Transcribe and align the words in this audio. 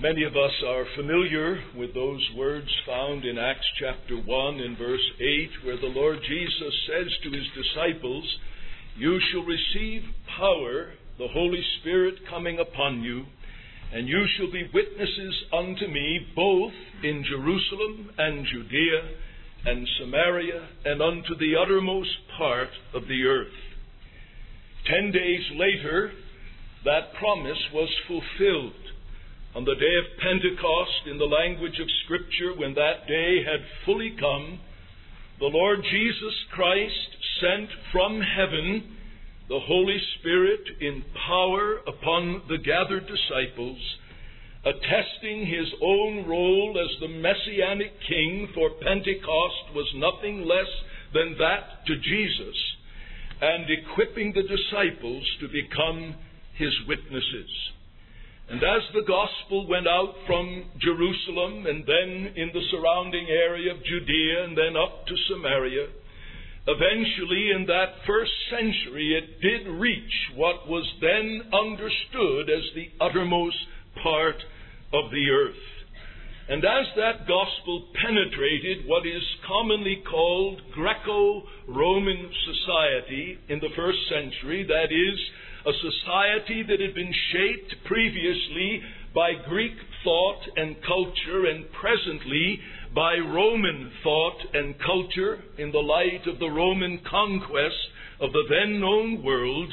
Many 0.00 0.24
of 0.24 0.32
us 0.32 0.50
are 0.66 0.86
familiar 0.96 1.62
with 1.76 1.94
those 1.94 2.28
words 2.36 2.66
found 2.84 3.24
in 3.24 3.38
Acts 3.38 3.66
chapter 3.78 4.16
1 4.16 4.58
and 4.58 4.76
verse 4.76 5.12
8, 5.20 5.50
where 5.64 5.76
the 5.76 5.86
Lord 5.86 6.18
Jesus 6.26 6.74
says 6.88 7.06
to 7.22 7.30
his 7.30 7.46
disciples, 7.54 8.24
You 8.96 9.20
shall 9.30 9.44
receive 9.44 10.02
power, 10.36 10.94
the 11.16 11.28
Holy 11.28 11.62
Spirit 11.78 12.14
coming 12.28 12.58
upon 12.58 13.04
you, 13.04 13.26
and 13.92 14.08
you 14.08 14.26
shall 14.36 14.50
be 14.50 14.68
witnesses 14.74 15.44
unto 15.52 15.86
me 15.86 16.26
both 16.34 16.72
in 17.04 17.24
Jerusalem 17.30 18.10
and 18.18 18.44
Judea 18.46 19.10
and 19.64 19.86
Samaria 20.00 20.68
and 20.86 21.00
unto 21.00 21.36
the 21.38 21.54
uttermost 21.54 22.10
part 22.36 22.70
of 22.94 23.06
the 23.06 23.22
earth. 23.26 23.54
Ten 24.90 25.12
days 25.12 25.44
later, 25.54 26.10
that 26.84 27.14
promise 27.14 27.62
was 27.72 27.88
fulfilled 28.08 28.83
on 29.54 29.64
the 29.64 29.74
day 29.76 29.94
of 30.02 30.18
Pentecost, 30.18 31.06
in 31.06 31.16
the 31.16 31.30
language 31.30 31.78
of 31.78 31.86
Scripture, 32.04 32.58
when 32.58 32.74
that 32.74 33.06
day 33.06 33.38
had 33.44 33.62
fully 33.86 34.10
come, 34.18 34.58
the 35.38 35.46
Lord 35.46 35.78
Jesus 35.88 36.34
Christ 36.50 37.14
sent 37.40 37.70
from 37.92 38.20
heaven 38.20 38.96
the 39.48 39.60
Holy 39.60 39.98
Spirit 40.18 40.66
in 40.80 41.04
power 41.28 41.78
upon 41.86 42.42
the 42.48 42.58
gathered 42.58 43.06
disciples, 43.06 43.78
attesting 44.64 45.46
his 45.46 45.70
own 45.80 46.26
role 46.26 46.74
as 46.74 47.00
the 47.00 47.14
Messianic 47.14 47.92
King, 48.08 48.48
for 48.54 48.70
Pentecost 48.82 49.70
was 49.72 49.86
nothing 49.94 50.42
less 50.42 50.70
than 51.12 51.38
that 51.38 51.86
to 51.86 51.94
Jesus, 51.94 52.56
and 53.40 53.66
equipping 53.70 54.32
the 54.32 54.42
disciples 54.42 55.22
to 55.38 55.46
become 55.46 56.16
his 56.54 56.72
witnesses. 56.88 57.50
And 58.48 58.62
as 58.62 58.82
the 58.92 59.06
gospel 59.08 59.66
went 59.66 59.88
out 59.88 60.14
from 60.26 60.64
Jerusalem 60.78 61.66
and 61.66 61.84
then 61.86 62.34
in 62.36 62.50
the 62.52 62.62
surrounding 62.70 63.26
area 63.28 63.72
of 63.72 63.82
Judea 63.82 64.44
and 64.44 64.56
then 64.56 64.76
up 64.76 65.06
to 65.06 65.14
Samaria, 65.28 65.88
eventually 66.66 67.50
in 67.56 67.66
that 67.66 68.04
first 68.06 68.32
century 68.50 69.16
it 69.16 69.40
did 69.40 69.66
reach 69.80 70.12
what 70.36 70.68
was 70.68 70.84
then 71.00 71.42
understood 71.52 72.50
as 72.50 72.64
the 72.74 72.88
uttermost 73.00 73.56
part 74.02 74.36
of 74.92 75.10
the 75.10 75.30
earth. 75.30 75.64
And 76.46 76.62
as 76.62 76.86
that 76.96 77.26
gospel 77.26 77.88
penetrated 77.96 78.86
what 78.86 79.06
is 79.06 79.22
commonly 79.48 80.02
called 80.08 80.60
Greco 80.74 81.42
Roman 81.66 82.30
society 82.44 83.38
in 83.48 83.60
the 83.60 83.72
first 83.74 83.98
century, 84.10 84.64
that 84.68 84.92
is, 84.92 85.18
a 85.66 85.72
society 85.72 86.62
that 86.62 86.80
had 86.80 86.94
been 86.94 87.14
shaped 87.32 87.74
previously 87.86 88.82
by 89.14 89.32
Greek 89.48 89.72
thought 90.02 90.42
and 90.56 90.76
culture 90.82 91.46
and 91.46 91.64
presently 91.72 92.60
by 92.94 93.16
Roman 93.16 93.90
thought 94.02 94.38
and 94.52 94.74
culture 94.84 95.42
in 95.58 95.72
the 95.72 95.78
light 95.78 96.26
of 96.26 96.38
the 96.38 96.50
Roman 96.50 97.00
conquest 97.08 97.76
of 98.20 98.32
the 98.32 98.44
then 98.48 98.80
known 98.80 99.22
world, 99.24 99.72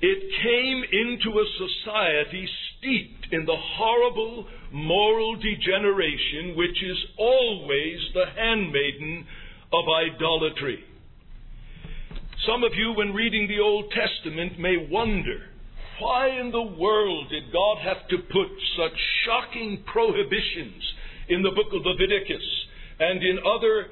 it 0.00 0.22
came 0.42 0.82
into 0.82 1.38
a 1.38 1.46
society 1.58 2.48
steeped 2.78 3.32
in 3.32 3.46
the 3.46 3.56
horrible 3.56 4.46
moral 4.72 5.36
degeneration 5.36 6.56
which 6.56 6.82
is 6.82 6.98
always 7.16 7.98
the 8.14 8.26
handmaiden 8.36 9.26
of 9.72 9.84
idolatry. 9.88 10.82
Some 12.46 12.64
of 12.64 12.72
you, 12.74 12.92
when 12.96 13.14
reading 13.14 13.46
the 13.46 13.60
Old 13.60 13.92
Testament, 13.92 14.58
may 14.58 14.88
wonder 14.90 15.46
why 16.00 16.28
in 16.40 16.50
the 16.50 16.74
world 16.76 17.28
did 17.30 17.52
God 17.52 17.78
have 17.78 18.08
to 18.08 18.18
put 18.18 18.48
such 18.76 18.98
shocking 19.24 19.84
prohibitions 19.86 20.82
in 21.28 21.42
the 21.42 21.52
book 21.52 21.70
of 21.72 21.86
Leviticus 21.86 22.42
and 22.98 23.22
in 23.22 23.38
other 23.46 23.86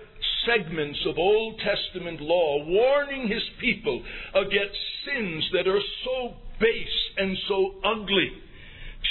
segments 0.45 0.99
of 1.07 1.17
Old 1.17 1.61
Testament 1.61 2.21
law, 2.21 2.65
warning 2.67 3.29
his 3.29 3.43
people 3.61 4.03
against 4.35 4.79
sins 5.07 5.49
that 5.53 5.69
are 5.69 5.83
so 6.05 6.35
base 6.59 7.01
and 7.19 7.37
so 7.47 7.75
ugly. 7.85 8.33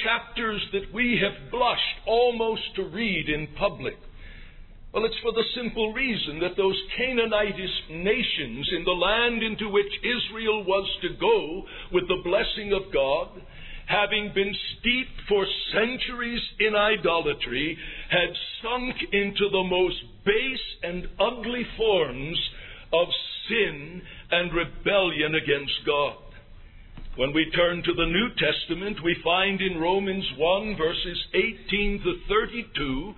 Chapters 0.04 0.62
that 0.74 0.94
we 0.94 1.18
have 1.24 1.50
blushed 1.50 2.00
almost 2.06 2.76
to 2.76 2.84
read 2.84 3.30
in 3.30 3.48
public. 3.58 3.96
Well, 4.92 5.06
it's 5.06 5.20
for 5.22 5.32
the 5.32 5.44
simple 5.56 5.94
reason 5.94 6.40
that 6.40 6.58
those 6.58 6.76
Canaanitish 6.98 7.90
nations 7.92 8.70
in 8.76 8.84
the 8.84 8.92
land 8.92 9.44
into 9.44 9.70
which 9.70 9.94
Israel 10.02 10.64
was 10.64 10.90
to 11.04 11.10
go 11.20 11.64
with 11.94 12.08
the 12.08 12.22
blessing 12.24 12.74
of 12.74 12.92
God, 12.92 13.30
having 13.86 14.32
been 14.34 14.56
steeped 14.80 15.22
for 15.28 15.46
centuries 15.74 16.42
in 16.60 16.76
idolatry, 16.76 17.78
had 18.10 18.34
sunk 18.64 18.96
into 19.14 19.50
the 19.52 19.64
most 19.64 19.98
base 20.26 20.68
and 20.82 21.08
ugly 21.20 21.68
forms 21.78 22.40
of 22.92 23.08
sin 23.48 24.02
and 24.32 24.52
rebellion 24.54 25.36
against 25.36 25.86
God. 25.86 26.18
When 27.16 27.34
we 27.34 27.52
turn 27.52 27.84
to 27.84 27.94
the 27.94 28.06
New 28.06 28.30
Testament, 28.38 29.04
we 29.04 29.16
find 29.24 29.62
in 29.62 29.78
Romans 29.78 30.26
1 30.38 30.78
verses 30.78 31.18
18 31.34 32.02
to 32.04 32.14
32 32.28 33.14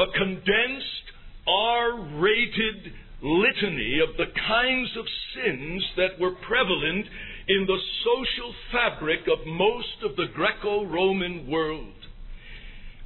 a 0.00 0.06
condensed 0.16 1.06
R 1.46 2.00
rated 2.16 2.92
litany 3.22 4.00
of 4.00 4.16
the 4.16 4.32
kinds 4.48 4.88
of 4.96 5.04
sins 5.34 5.84
that 5.96 6.18
were 6.18 6.32
prevalent 6.48 7.06
in 7.48 7.66
the 7.66 7.78
social 8.04 8.54
fabric 8.72 9.20
of 9.28 9.46
most 9.46 10.00
of 10.02 10.16
the 10.16 10.32
Greco 10.34 10.86
Roman 10.86 11.46
world. 11.50 11.92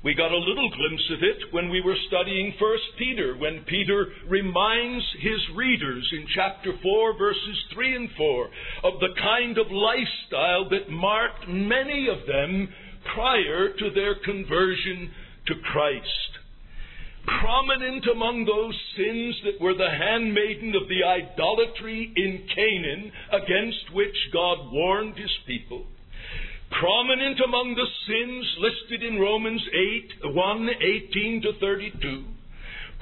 We 0.05 0.15
got 0.15 0.31
a 0.31 0.37
little 0.37 0.71
glimpse 0.71 1.11
of 1.17 1.23
it 1.23 1.53
when 1.53 1.71
we 1.71 1.81
were 1.81 1.97
studying 2.07 2.55
1 2.61 2.79
Peter, 2.99 3.37
when 3.39 3.65
Peter 3.67 4.07
reminds 4.29 5.05
his 5.19 5.57
readers 5.57 6.07
in 6.13 6.27
chapter 6.35 6.75
4, 6.81 7.19
verses 7.19 7.65
3 7.73 7.97
and 7.97 8.11
4, 8.17 8.51
of 8.85 9.01
the 9.01 9.15
kind 9.21 9.59
of 9.59 9.67
lifestyle 9.73 10.69
that 10.69 10.91
marked 10.91 11.49
many 11.49 12.07
of 12.07 12.27
them 12.27 12.69
prior 13.15 13.73
to 13.73 13.91
their 13.95 14.15
conversion 14.23 15.11
to 15.47 15.55
Christ. 15.73 16.44
Prominent 17.27 18.05
among 18.13 18.45
those 18.45 18.77
sins 18.97 19.37
that 19.45 19.61
were 19.61 19.75
the 19.75 19.89
handmaiden 19.89 20.75
of 20.77 20.89
the 20.89 21.05
idolatry 21.05 22.13
in 22.17 22.47
Canaan 22.55 23.13
against 23.33 23.95
which 23.95 24.17
God 24.33 24.71
warned 24.71 25.17
his 25.17 25.33
people. 25.47 25.87
Prominent 26.71 27.41
among 27.41 27.75
the 27.77 27.89
sins 28.07 28.45
listed 28.59 29.03
in 29.03 29.21
Romans 29.21 29.63
8, 30.23 30.35
1, 30.35 30.69
18 30.69 31.43
to 31.43 31.53
32. 31.61 32.25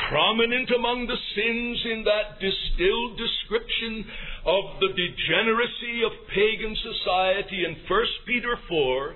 Prominent 0.08 0.70
among 0.70 1.06
the 1.06 1.18
sins 1.34 1.78
in 1.90 2.04
that 2.04 2.38
distilled 2.38 3.18
description 3.18 4.04
of 4.46 4.78
the 4.80 4.92
degeneracy 4.94 6.02
of 6.06 6.12
pagan 6.30 6.76
society 6.78 7.64
in 7.64 7.74
1 7.88 8.06
Peter 8.26 8.56
4 8.68 9.14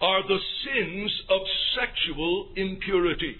are 0.00 0.22
the 0.26 0.40
sins 0.64 1.12
of 1.28 1.40
sexual 1.78 2.48
impurity. 2.56 3.36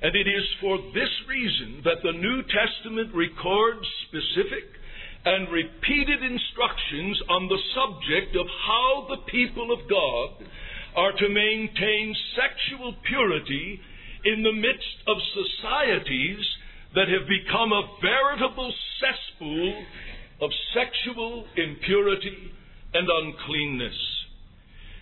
And 0.00 0.14
it 0.14 0.28
is 0.28 0.46
for 0.60 0.78
this 0.94 1.10
reason 1.28 1.82
that 1.84 2.02
the 2.02 2.12
New 2.12 2.42
Testament 2.46 3.14
records 3.14 3.82
specific 4.06 4.78
and 5.24 5.50
repeated 5.50 6.22
instructions 6.22 7.18
on 7.28 7.48
the 7.48 7.58
subject 7.74 8.36
of 8.36 8.46
how 8.46 9.06
the 9.10 9.22
people 9.30 9.72
of 9.72 9.90
God 9.90 10.46
are 10.94 11.12
to 11.12 11.28
maintain 11.28 12.14
sexual 12.38 12.94
purity 13.06 13.80
in 14.24 14.42
the 14.42 14.52
midst 14.52 14.98
of 15.06 15.16
societies 15.34 16.46
that 16.94 17.08
have 17.08 17.26
become 17.26 17.72
a 17.72 17.88
veritable 18.00 18.72
cesspool 19.02 19.84
of 20.40 20.50
sexual 20.74 21.44
impurity 21.56 22.52
and 22.94 23.08
uncleanness. 23.10 23.98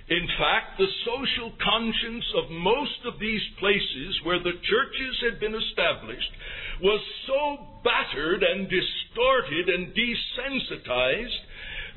In 0.09 0.29
fact, 0.39 0.79
the 0.79 0.87
social 1.05 1.51
conscience 1.59 2.25
of 2.39 2.51
most 2.51 3.03
of 3.07 3.19
these 3.19 3.43
places 3.59 4.21
where 4.23 4.39
the 4.39 4.55
churches 4.63 5.15
had 5.27 5.41
been 5.41 5.55
established 5.55 6.31
was 6.81 7.01
so 7.27 7.67
battered 7.83 8.45
and 8.45 8.71
distorted 8.71 9.69
and 9.69 9.91
desensitized 9.91 11.39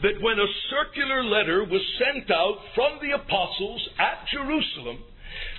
that 0.01 0.21
when 0.21 0.39
a 0.39 0.53
circular 0.71 1.23
letter 1.23 1.63
was 1.65 1.81
sent 1.99 2.31
out 2.31 2.57
from 2.73 2.97
the 2.97 3.13
apostles 3.13 3.87
at 3.99 4.25
Jerusalem, 4.33 5.03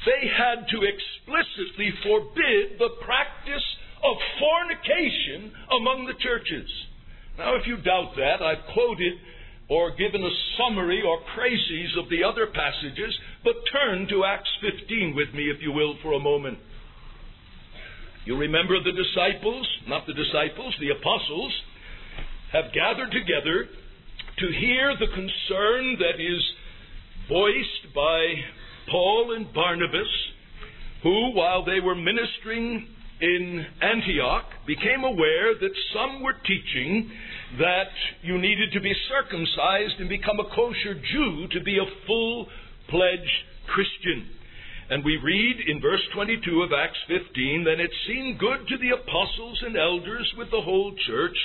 they 0.07 0.27
had 0.27 0.67
to 0.75 0.79
explicitly 0.83 1.95
forbid 2.03 2.79
the 2.79 2.99
practice 3.05 3.67
of 4.03 4.17
fornication 4.41 5.53
among 5.71 6.07
the 6.07 6.19
churches. 6.19 6.69
Now, 7.39 7.55
if 7.55 7.67
you 7.67 7.77
doubt 7.77 8.17
that, 8.17 8.43
I've 8.43 8.67
quoted 8.75 9.15
or 9.71 9.93
given 9.93 10.23
a 10.23 10.31
summary 10.59 11.01
or 11.01 11.21
crises 11.33 11.97
of 11.97 12.11
the 12.11 12.25
other 12.25 12.49
passages, 12.49 13.15
but 13.45 13.55
turn 13.73 14.09
to 14.09 14.25
Acts 14.25 14.51
15 14.61 15.15
with 15.15 15.33
me, 15.33 15.45
if 15.45 15.63
you 15.63 15.71
will, 15.71 15.95
for 16.03 16.13
a 16.13 16.19
moment. 16.19 16.59
You 18.25 18.37
remember 18.37 18.83
the 18.83 18.93
disciples, 18.93 19.67
not 19.87 20.07
the 20.07 20.13
disciples, 20.13 20.75
the 20.81 20.91
apostles, 20.91 21.53
have 22.53 22.73
gathered 22.75 23.13
together 23.13 23.69
to 24.39 24.47
hear 24.59 24.97
the 24.99 25.07
concern 25.07 25.97
that 26.01 26.19
is 26.19 26.43
voiced 27.29 27.95
by 27.95 28.35
Paul 28.91 29.37
and 29.37 29.55
Barnabas, 29.55 30.11
who, 31.05 31.31
while 31.33 31.65
they 31.65 31.79
were 31.79 31.95
ministering 31.95 32.89
in 33.21 33.67
Antioch, 33.81 34.47
became 34.67 35.05
aware 35.05 35.55
that 35.55 35.71
some 35.95 36.23
were 36.23 36.35
teaching 36.45 37.11
that 37.59 37.91
you 38.23 38.39
needed 38.39 38.73
to 38.73 38.81
be 38.81 38.95
circumcised 39.09 39.99
and 39.99 40.09
become 40.09 40.39
a 40.39 40.55
kosher 40.55 40.95
Jew 40.95 41.49
to 41.53 41.61
be 41.65 41.79
a 41.79 42.07
full 42.07 42.47
pledged 42.89 43.39
Christian. 43.67 44.29
And 44.91 45.05
we 45.05 45.17
read 45.23 45.57
in 45.69 45.81
verse 45.81 46.03
22 46.15 46.63
of 46.63 46.73
Acts 46.73 46.99
15 47.07 47.63
that 47.63 47.79
it 47.79 47.91
seemed 48.09 48.41
good 48.41 48.67
to 48.67 48.79
the 48.79 48.91
apostles 48.91 49.63
and 49.65 49.77
elders 49.77 50.27
with 50.37 50.51
the 50.51 50.61
whole 50.61 50.93
church 51.07 51.37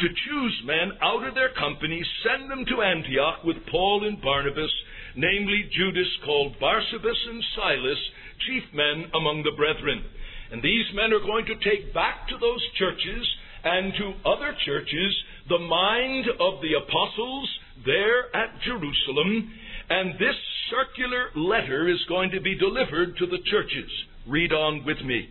to 0.00 0.06
choose 0.08 0.62
men 0.64 0.92
out 1.00 1.26
of 1.26 1.34
their 1.34 1.48
company, 1.56 2.04
send 2.24 2.50
them 2.50 2.64
to 2.68 2.82
Antioch 2.82 3.42
with 3.42 3.56
Paul 3.70 4.06
and 4.06 4.20
Barnabas, 4.20 4.72
namely 5.16 5.70
Judas 5.72 6.08
called 6.26 6.60
Barsabas 6.60 7.20
and 7.28 7.42
Silas, 7.56 7.98
chief 8.46 8.64
men 8.74 9.10
among 9.14 9.44
the 9.44 9.56
brethren. 9.56 10.04
And 10.52 10.62
these 10.62 10.92
men 10.92 11.12
are 11.12 11.24
going 11.24 11.46
to 11.46 11.56
take 11.64 11.94
back 11.94 12.28
to 12.28 12.36
those 12.36 12.60
churches 12.76 13.24
and 13.64 13.94
to 13.96 14.28
other 14.28 14.54
churches 14.64 15.12
the 15.50 15.58
mind 15.58 16.26
of 16.38 16.62
the 16.62 16.78
apostles 16.78 17.50
there 17.84 18.34
at 18.34 18.62
Jerusalem 18.62 19.50
and 19.90 20.14
this 20.14 20.36
circular 20.70 21.30
letter 21.34 21.88
is 21.88 21.98
going 22.08 22.30
to 22.30 22.40
be 22.40 22.56
delivered 22.56 23.16
to 23.18 23.26
the 23.26 23.42
churches. 23.50 23.90
Read 24.28 24.52
on 24.52 24.84
with 24.86 25.02
me. 25.04 25.28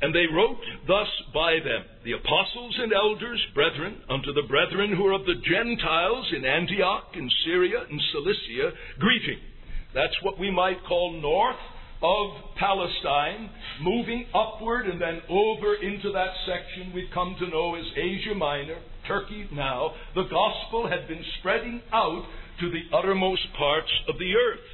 And 0.00 0.14
they 0.14 0.26
wrote 0.32 0.62
thus 0.86 1.08
by 1.34 1.58
them, 1.58 1.84
the 2.04 2.12
apostles 2.12 2.78
and 2.78 2.92
elders, 2.92 3.40
brethren, 3.54 3.98
unto 4.08 4.32
the 4.32 4.46
brethren 4.48 4.94
who 4.96 5.06
are 5.06 5.12
of 5.12 5.26
the 5.26 5.42
Gentiles 5.42 6.32
in 6.36 6.44
Antioch, 6.44 7.10
in 7.14 7.28
Syria, 7.44 7.84
in 7.90 8.00
Cilicia, 8.12 8.70
greeting. 8.98 9.38
That's 9.94 10.14
what 10.22 10.38
we 10.38 10.50
might 10.50 10.84
call 10.86 11.20
north 11.20 11.56
of 12.02 12.30
Palestine, 12.58 13.48
moving 13.80 14.26
upward 14.34 14.86
and 14.86 15.00
then 15.00 15.20
over 15.28 15.74
into 15.76 16.12
that 16.12 16.32
section 16.46 16.92
we've 16.92 17.10
come 17.14 17.36
to 17.38 17.48
know 17.48 17.76
as 17.76 17.84
Asia 17.96 18.34
Minor, 18.34 18.78
Turkey 19.06 19.48
now. 19.52 19.92
The 20.14 20.24
gospel 20.24 20.88
had 20.88 21.06
been 21.08 21.24
spreading 21.38 21.80
out 21.92 22.24
to 22.60 22.70
the 22.70 22.96
uttermost 22.96 23.42
parts 23.56 23.90
of 24.08 24.18
the 24.18 24.34
earth. 24.34 24.66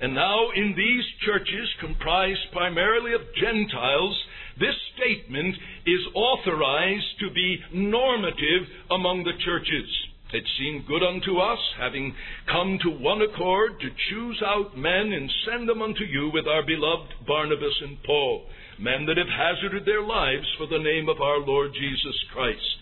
And 0.00 0.14
now, 0.14 0.50
in 0.56 0.74
these 0.76 1.04
churches, 1.24 1.68
comprised 1.80 2.50
primarily 2.52 3.12
of 3.12 3.20
Gentiles, 3.40 4.18
this 4.58 4.74
statement 4.96 5.54
is 5.86 6.00
authorized 6.14 7.20
to 7.20 7.30
be 7.30 7.58
normative 7.72 8.66
among 8.90 9.22
the 9.22 9.38
churches. 9.44 9.88
It 10.32 10.48
seemed 10.58 10.86
good 10.86 11.02
unto 11.02 11.38
us, 11.38 11.58
having 11.78 12.14
come 12.50 12.78
to 12.82 12.90
one 12.90 13.20
accord, 13.20 13.78
to 13.80 13.90
choose 14.08 14.42
out 14.44 14.76
men 14.76 15.12
and 15.12 15.30
send 15.44 15.68
them 15.68 15.82
unto 15.82 16.04
you 16.04 16.30
with 16.32 16.46
our 16.46 16.64
beloved 16.64 17.26
Barnabas 17.26 17.74
and 17.82 18.02
Paul, 18.02 18.46
men 18.78 19.04
that 19.06 19.18
have 19.18 19.28
hazarded 19.28 19.84
their 19.84 20.02
lives 20.02 20.46
for 20.56 20.66
the 20.66 20.78
name 20.82 21.08
of 21.10 21.20
our 21.20 21.38
Lord 21.38 21.72
Jesus 21.74 22.16
Christ. 22.32 22.78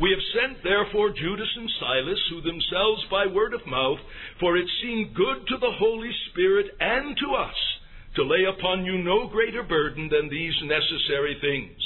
We 0.00 0.10
have 0.10 0.20
sent 0.34 0.62
therefore 0.62 1.10
Judas 1.10 1.48
and 1.56 1.70
Silas, 1.78 2.20
who 2.30 2.40
themselves 2.40 3.04
by 3.10 3.26
word 3.26 3.54
of 3.54 3.66
mouth, 3.66 4.00
for 4.40 4.56
it 4.56 4.68
seemed 4.82 5.14
good 5.14 5.46
to 5.46 5.56
the 5.56 5.72
Holy 5.78 6.10
Spirit 6.30 6.66
and 6.80 7.16
to 7.16 7.34
us, 7.34 7.56
to 8.16 8.24
lay 8.24 8.44
upon 8.44 8.84
you 8.84 8.98
no 8.98 9.28
greater 9.28 9.62
burden 9.62 10.08
than 10.10 10.28
these 10.28 10.54
necessary 10.62 11.38
things. 11.40 11.80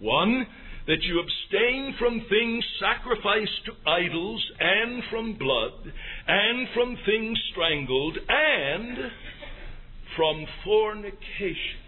One, 0.00 0.46
that 0.86 1.02
you 1.02 1.20
abstain 1.20 1.94
from 1.98 2.24
things 2.28 2.64
sacrificed 2.80 3.64
to 3.66 3.90
idols, 3.90 4.44
and 4.60 5.02
from 5.10 5.36
blood, 5.38 5.92
and 6.28 6.68
from 6.74 6.96
things 7.04 7.38
strangled, 7.52 8.16
and 8.28 8.98
from 10.16 10.46
fornication 10.64 11.86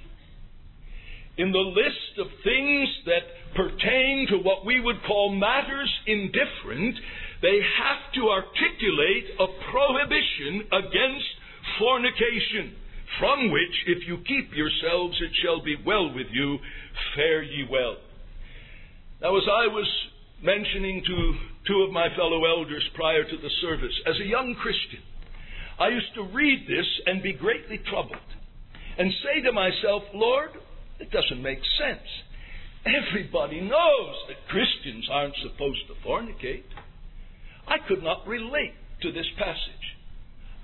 in 1.38 1.52
the 1.52 1.58
list 1.58 2.18
of 2.18 2.26
things 2.42 2.88
that 3.06 3.54
pertain 3.54 4.26
to 4.28 4.38
what 4.38 4.66
we 4.66 4.80
would 4.80 5.00
call 5.06 5.30
matters 5.32 5.90
indifferent, 6.06 6.96
they 7.40 7.62
have 7.78 8.12
to 8.14 8.28
articulate 8.28 9.24
a 9.38 9.46
prohibition 9.70 10.66
against 10.66 11.30
fornication, 11.78 12.74
from 13.20 13.52
which, 13.52 13.76
if 13.86 14.06
you 14.06 14.18
keep 14.26 14.50
yourselves, 14.52 15.16
it 15.22 15.30
shall 15.42 15.62
be 15.62 15.76
well 15.86 16.12
with 16.12 16.26
you, 16.32 16.58
fare 17.14 17.42
ye 17.42 17.66
well. 17.70 17.96
Now, 19.20 19.36
as 19.36 19.42
I 19.50 19.66
was 19.66 19.88
mentioning 20.42 21.02
to 21.04 21.34
two 21.66 21.82
of 21.82 21.90
my 21.90 22.06
fellow 22.14 22.44
elders 22.44 22.86
prior 22.94 23.24
to 23.24 23.36
the 23.36 23.50
service, 23.60 23.94
as 24.06 24.14
a 24.20 24.28
young 24.28 24.54
Christian, 24.62 25.02
I 25.78 25.88
used 25.88 26.14
to 26.14 26.22
read 26.22 26.66
this 26.68 26.86
and 27.06 27.22
be 27.22 27.32
greatly 27.32 27.78
troubled 27.90 28.22
and 28.96 29.10
say 29.24 29.42
to 29.42 29.52
myself, 29.52 30.04
Lord, 30.14 30.50
it 31.00 31.10
doesn't 31.10 31.42
make 31.42 31.58
sense. 31.78 32.06
Everybody 32.86 33.60
knows 33.60 34.14
that 34.28 34.46
Christians 34.48 35.08
aren't 35.10 35.34
supposed 35.42 35.82
to 35.88 36.08
fornicate. 36.08 36.70
I 37.66 37.78
could 37.88 38.02
not 38.02 38.26
relate 38.26 38.74
to 39.02 39.10
this 39.10 39.26
passage. 39.36 39.86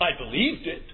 I 0.01 0.11
believed 0.17 0.67
it. 0.67 0.94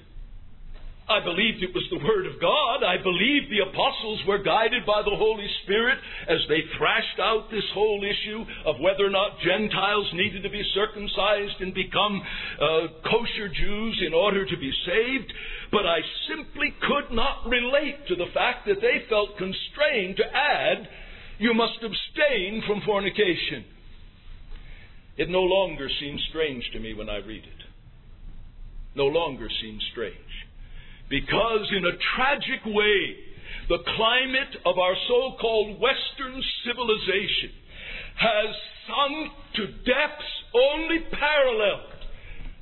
I 1.10 1.18
believed 1.18 1.58
it 1.58 1.74
was 1.74 1.82
the 1.90 1.98
Word 1.98 2.30
of 2.30 2.38
God. 2.40 2.86
I 2.86 3.02
believed 3.02 3.50
the 3.50 3.66
apostles 3.66 4.22
were 4.30 4.38
guided 4.38 4.86
by 4.86 5.02
the 5.02 5.18
Holy 5.18 5.46
Spirit 5.64 5.98
as 6.30 6.38
they 6.46 6.62
thrashed 6.78 7.18
out 7.18 7.50
this 7.50 7.66
whole 7.74 7.98
issue 8.06 8.46
of 8.64 8.78
whether 8.78 9.10
or 9.10 9.10
not 9.10 9.42
Gentiles 9.42 10.06
needed 10.14 10.44
to 10.44 10.54
be 10.54 10.62
circumcised 10.70 11.58
and 11.66 11.74
become 11.74 12.22
uh, 12.62 13.02
kosher 13.10 13.50
Jews 13.50 13.98
in 14.06 14.14
order 14.14 14.46
to 14.46 14.56
be 14.56 14.70
saved. 14.86 15.32
But 15.74 15.82
I 15.82 15.98
simply 16.30 16.70
could 16.78 17.10
not 17.10 17.42
relate 17.50 18.06
to 18.06 18.14
the 18.14 18.30
fact 18.32 18.70
that 18.70 18.78
they 18.80 19.02
felt 19.10 19.34
constrained 19.34 20.14
to 20.22 20.26
add, 20.30 20.86
you 21.42 21.54
must 21.54 21.82
abstain 21.82 22.62
from 22.70 22.86
fornication. 22.86 23.66
It 25.18 25.28
no 25.28 25.42
longer 25.42 25.90
seems 25.98 26.22
strange 26.30 26.70
to 26.72 26.78
me 26.78 26.94
when 26.94 27.10
I 27.10 27.18
read 27.18 27.42
it. 27.42 27.60
No 28.94 29.06
longer 29.06 29.48
seems 29.60 29.82
strange. 29.90 30.29
Because 31.10 31.66
in 31.76 31.84
a 31.84 31.98
tragic 32.14 32.64
way, 32.66 33.16
the 33.68 33.82
climate 33.96 34.54
of 34.64 34.78
our 34.78 34.94
so 35.08 35.36
called 35.40 35.80
Western 35.80 36.42
civilization 36.64 37.50
has 38.14 38.50
sunk 38.86 39.32
to 39.56 39.66
depths 39.82 40.32
only 40.54 40.98
paralleled 41.10 41.90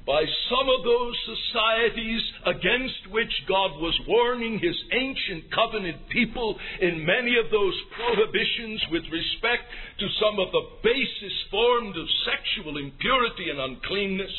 by 0.09 0.25
some 0.49 0.65
of 0.65 0.85
those 0.85 1.13
societies 1.29 2.23
against 2.47 3.13
which 3.13 3.33
God 3.47 3.77
was 3.77 3.93
warning 4.09 4.59
his 4.59 4.77
ancient 4.93 5.53
covenant 5.53 6.09
people 6.09 6.57
in 6.81 7.05
many 7.05 7.37
of 7.37 7.53
those 7.53 7.77
prohibitions 7.93 8.81
with 8.91 9.05
respect 9.13 9.69
to 10.01 10.09
some 10.17 10.41
of 10.41 10.49
the 10.53 10.65
basest 10.81 11.41
forms 11.51 11.97
of 12.01 12.09
sexual 12.25 12.79
impurity 12.79 13.51
and 13.53 13.61
uncleanness 13.61 14.33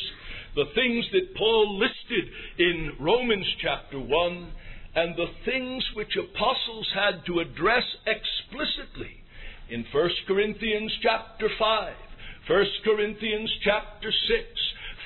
the 0.54 0.66
things 0.74 1.04
that 1.12 1.36
Paul 1.36 1.78
listed 1.78 2.30
in 2.58 2.92
Romans 3.00 3.46
chapter 3.62 3.98
1, 3.98 4.52
and 4.94 5.14
the 5.16 5.30
things 5.44 5.84
which 5.94 6.16
apostles 6.16 6.88
had 6.94 7.24
to 7.26 7.40
address 7.40 7.84
explicitly 8.06 9.22
in 9.70 9.84
1 9.92 10.10
Corinthians 10.26 10.92
chapter 11.02 11.48
5, 11.58 11.94
1 12.48 12.64
Corinthians 12.84 13.50
chapter 13.62 14.10
6, 14.10 14.44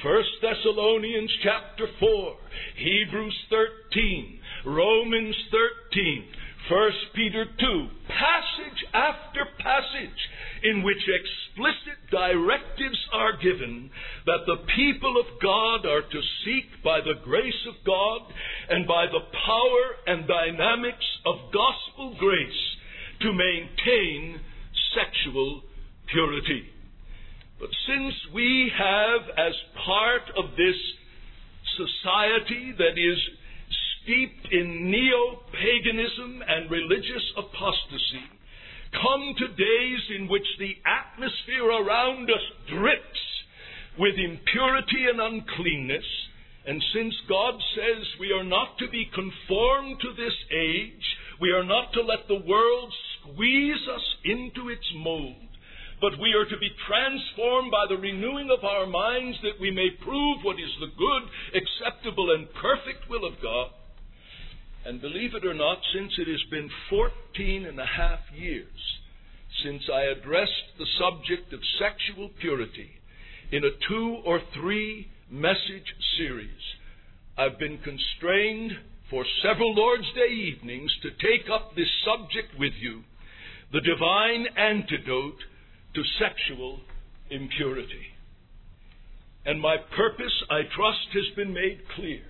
1 0.02 0.22
Thessalonians 0.40 1.30
chapter 1.42 1.86
4, 2.00 2.36
Hebrews 2.76 3.36
13, 3.50 4.38
Romans 4.64 5.36
13, 5.50 6.24
1 6.70 6.90
Peter 7.14 7.44
2, 7.60 7.88
passage 8.08 8.84
after 8.94 9.44
passage 9.60 10.20
in 10.64 10.82
which 10.82 11.04
explicit 11.04 12.10
directives 12.10 12.98
are 13.12 13.36
given 13.36 13.90
that 14.24 14.46
the 14.46 14.64
people 14.74 15.20
of 15.20 15.40
God 15.40 15.86
are 15.86 16.02
to 16.02 16.20
seek 16.44 16.82
by 16.82 17.00
the 17.00 17.20
grace 17.22 17.66
of 17.68 17.74
God 17.84 18.22
and 18.70 18.86
by 18.88 19.06
the 19.06 19.20
power 19.46 19.84
and 20.06 20.26
dynamics 20.26 21.04
of 21.26 21.52
gospel 21.52 22.16
grace 22.18 22.64
to 23.20 23.32
maintain 23.32 24.40
sexual 24.96 25.62
purity. 26.10 26.64
But 27.60 27.68
since 27.86 28.14
we 28.32 28.72
have, 28.76 29.20
as 29.36 29.54
part 29.84 30.22
of 30.36 30.56
this 30.56 30.76
society 31.76 32.72
that 32.78 32.96
is 32.96 33.18
steeped 34.02 34.52
in 34.52 34.90
neo 34.90 35.42
paganism 35.52 36.42
and 36.46 36.70
religious 36.70 37.24
apostasy, 37.36 38.33
come 39.00 39.34
to 39.38 39.48
days 39.48 40.02
in 40.18 40.28
which 40.28 40.46
the 40.58 40.74
atmosphere 40.86 41.66
around 41.66 42.30
us 42.30 42.46
drips 42.68 43.22
with 43.98 44.14
impurity 44.18 45.06
and 45.10 45.20
uncleanness. 45.20 46.06
And 46.66 46.82
since 46.94 47.14
God 47.28 47.54
says 47.76 48.06
we 48.18 48.32
are 48.32 48.44
not 48.44 48.78
to 48.78 48.88
be 48.88 49.10
conformed 49.12 50.00
to 50.00 50.12
this 50.16 50.34
age, 50.50 51.06
we 51.40 51.50
are 51.50 51.64
not 51.64 51.92
to 51.92 52.02
let 52.02 52.26
the 52.28 52.40
world 52.46 52.92
squeeze 53.20 53.84
us 53.94 54.06
into 54.24 54.70
its 54.70 54.86
mold, 54.96 55.48
but 56.00 56.18
we 56.20 56.32
are 56.32 56.48
to 56.48 56.58
be 56.58 56.70
transformed 56.88 57.70
by 57.70 57.84
the 57.88 58.00
renewing 58.00 58.48
of 58.50 58.64
our 58.64 58.86
minds 58.86 59.36
that 59.42 59.60
we 59.60 59.70
may 59.70 59.90
prove 60.02 60.38
what 60.42 60.56
is 60.56 60.72
the 60.80 60.92
good, 60.96 61.22
acceptable, 61.52 62.32
and 62.32 62.48
perfect 62.54 63.10
will 63.10 63.26
of 63.26 63.34
God. 63.42 63.70
And 64.84 65.00
believe 65.00 65.34
it 65.34 65.46
or 65.46 65.54
not, 65.54 65.78
since 65.94 66.12
it 66.18 66.28
has 66.28 66.42
been 66.50 66.68
14 66.90 67.66
and 67.66 67.80
a 67.80 67.86
half 67.86 68.20
years 68.36 68.68
since 69.62 69.82
I 69.92 70.02
addressed 70.02 70.76
the 70.78 70.86
subject 70.98 71.52
of 71.52 71.60
sexual 71.78 72.30
purity 72.40 72.90
in 73.50 73.64
a 73.64 73.70
two 73.88 74.20
or 74.24 74.40
three 74.52 75.08
message 75.30 75.94
series, 76.18 76.60
I've 77.38 77.58
been 77.58 77.78
constrained 77.78 78.72
for 79.08 79.24
several 79.42 79.74
Lord's 79.74 80.12
Day 80.14 80.32
evenings 80.32 80.90
to 81.02 81.10
take 81.10 81.48
up 81.50 81.74
this 81.74 81.90
subject 82.04 82.58
with 82.58 82.72
you 82.78 83.02
the 83.72 83.80
divine 83.80 84.46
antidote 84.56 85.40
to 85.94 86.02
sexual 86.18 86.80
impurity. 87.30 88.06
And 89.46 89.60
my 89.60 89.76
purpose, 89.96 90.32
I 90.50 90.60
trust, 90.76 91.08
has 91.12 91.34
been 91.36 91.52
made 91.52 91.80
clear. 91.96 92.22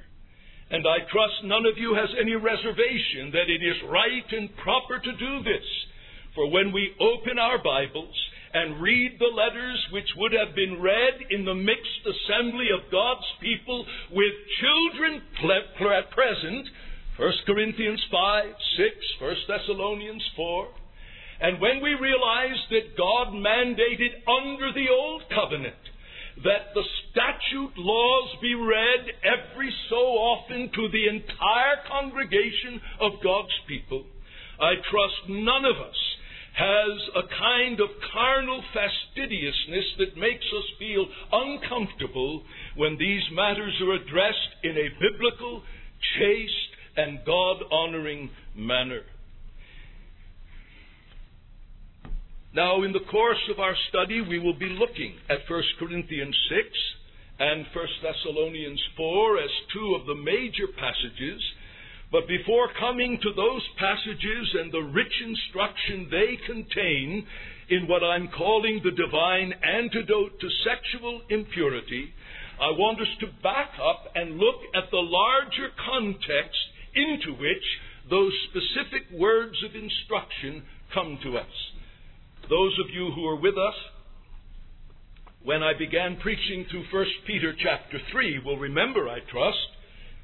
And 0.70 0.86
I 0.86 1.04
trust 1.12 1.44
none 1.44 1.66
of 1.66 1.76
you 1.76 1.94
has 1.94 2.08
any 2.20 2.34
reservation 2.34 3.30
that 3.32 3.50
it 3.50 3.62
is 3.62 3.76
right 3.90 4.28
and 4.32 4.56
proper 4.56 4.98
to 4.98 5.12
do 5.12 5.42
this. 5.44 5.66
For 6.34 6.50
when 6.50 6.72
we 6.72 6.96
open 6.98 7.38
our 7.38 7.62
Bibles 7.62 8.14
and 8.54 8.80
read 8.80 9.18
the 9.18 9.34
letters 9.34 9.78
which 9.92 10.08
would 10.16 10.32
have 10.32 10.54
been 10.54 10.80
read 10.80 11.14
in 11.30 11.44
the 11.44 11.54
mixed 11.54 12.02
assembly 12.06 12.68
of 12.74 12.90
God's 12.90 13.26
people 13.40 13.84
with 14.10 14.34
children 14.60 15.22
present, 16.14 16.66
1 17.18 17.32
Corinthians 17.46 18.02
5, 18.10 18.44
6, 18.76 18.96
1 19.20 19.36
Thessalonians 19.46 20.24
4, 20.34 20.68
and 21.40 21.60
when 21.60 21.82
we 21.82 21.94
realize 21.94 22.58
that 22.70 22.96
God 22.96 23.34
mandated 23.34 24.22
under 24.26 24.72
the 24.72 24.88
Old 24.90 25.22
Covenant 25.34 25.74
that 26.42 26.74
the 26.74 26.82
statute 27.10 27.78
laws 27.78 28.36
be 28.42 28.54
read 28.54 29.06
every 29.22 29.72
so 29.88 29.96
often 29.96 30.70
to 30.74 30.88
the 30.90 31.08
entire 31.08 31.78
congregation 31.86 32.80
of 33.00 33.22
God's 33.22 33.54
people, 33.68 34.04
I 34.60 34.74
trust 34.90 35.28
none 35.28 35.64
of 35.64 35.76
us 35.76 36.00
has 36.54 37.00
a 37.16 37.26
kind 37.38 37.80
of 37.80 37.88
carnal 38.12 38.62
fastidiousness 38.72 39.86
that 39.98 40.16
makes 40.16 40.46
us 40.54 40.64
feel 40.78 41.06
uncomfortable 41.32 42.42
when 42.76 42.96
these 42.96 43.22
matters 43.32 43.74
are 43.82 43.94
addressed 43.94 44.62
in 44.62 44.70
a 44.78 44.94
biblical, 45.00 45.62
chaste, 46.16 46.70
and 46.96 47.18
God 47.26 47.56
honoring 47.72 48.30
manner. 48.54 49.02
Now, 52.54 52.84
in 52.84 52.92
the 52.92 53.02
course 53.10 53.50
of 53.50 53.58
our 53.58 53.74
study, 53.88 54.20
we 54.20 54.38
will 54.38 54.54
be 54.54 54.68
looking 54.78 55.14
at 55.28 55.42
1 55.50 55.62
Corinthians 55.76 56.36
6 56.48 56.62
and 57.40 57.66
1 57.74 57.86
Thessalonians 58.00 58.80
4 58.96 59.38
as 59.38 59.50
two 59.72 59.96
of 59.98 60.06
the 60.06 60.14
major 60.14 60.68
passages. 60.78 61.42
But 62.12 62.28
before 62.28 62.68
coming 62.78 63.18
to 63.20 63.32
those 63.34 63.62
passages 63.76 64.54
and 64.54 64.70
the 64.70 64.86
rich 64.86 65.12
instruction 65.26 66.06
they 66.12 66.38
contain 66.46 67.26
in 67.70 67.88
what 67.88 68.04
I'm 68.04 68.28
calling 68.28 68.80
the 68.84 68.94
divine 68.94 69.52
antidote 69.64 70.38
to 70.38 70.48
sexual 70.62 71.22
impurity, 71.30 72.14
I 72.62 72.70
want 72.70 73.00
us 73.00 73.10
to 73.18 73.42
back 73.42 73.72
up 73.82 74.14
and 74.14 74.38
look 74.38 74.62
at 74.76 74.92
the 74.92 75.02
larger 75.02 75.70
context 75.90 76.60
into 76.94 77.34
which 77.34 77.66
those 78.08 78.32
specific 78.46 79.10
words 79.10 79.58
of 79.64 79.74
instruction 79.74 80.62
come 80.94 81.18
to 81.24 81.36
us. 81.36 81.73
Those 82.50 82.78
of 82.78 82.90
you 82.92 83.10
who 83.14 83.26
are 83.26 83.40
with 83.40 83.56
us 83.56 83.74
when 85.42 85.62
I 85.62 85.72
began 85.78 86.18
preaching 86.20 86.66
through 86.70 86.84
1 86.92 87.06
Peter 87.26 87.54
chapter 87.56 87.98
3 88.12 88.40
will 88.44 88.58
remember, 88.58 89.08
I 89.08 89.20
trust, 89.20 89.72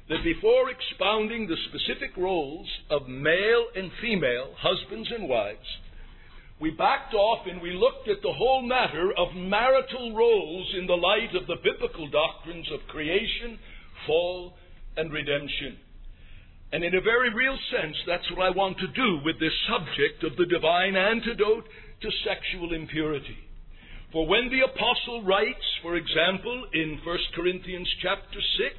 that 0.07 0.23
before 0.23 0.69
expounding 0.69 1.47
the 1.47 1.57
specific 1.69 2.15
roles 2.15 2.67
of 2.91 3.07
male 3.07 3.65
and 3.75 3.91
female, 4.01 4.53
husbands 4.57 5.09
and 5.11 5.27
wives, 5.27 5.65
we 6.59 6.69
backed 6.69 7.15
off 7.15 7.47
and 7.47 7.59
we 7.59 7.73
looked 7.73 8.07
at 8.07 8.21
the 8.21 8.33
whole 8.33 8.61
matter 8.61 9.11
of 9.17 9.35
marital 9.35 10.13
roles 10.15 10.75
in 10.77 10.85
the 10.85 10.93
light 10.93 11.33
of 11.33 11.47
the 11.47 11.57
biblical 11.63 12.07
doctrines 12.07 12.67
of 12.71 12.87
creation, 12.87 13.57
fall, 14.05 14.53
and 14.95 15.11
redemption. 15.11 15.77
And 16.71 16.83
in 16.83 16.95
a 16.95 17.01
very 17.01 17.33
real 17.33 17.57
sense, 17.69 17.97
that's 18.07 18.29
what 18.31 18.45
I 18.45 18.49
want 18.55 18.77
to 18.77 18.87
do 18.87 19.19
with 19.25 19.39
this 19.39 19.51
subject 19.67 20.23
of 20.23 20.37
the 20.37 20.45
divine 20.45 20.95
antidote 20.95 21.65
to 22.01 22.09
sexual 22.25 22.73
impurity. 22.73 23.37
For 24.11 24.27
when 24.27 24.49
the 24.49 24.61
apostle 24.61 25.23
writes, 25.23 25.65
for 25.81 25.95
example, 25.95 26.67
in 26.73 26.99
1 27.03 27.17
Corinthians 27.35 27.87
chapter 28.01 28.39
6, 28.41 28.75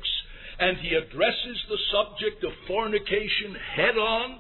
and 0.59 0.77
he 0.79 0.95
addresses 0.95 1.59
the 1.69 1.79
subject 1.91 2.45
of 2.45 2.53
fornication 2.69 3.57
head 3.77 3.97
on, 3.97 4.39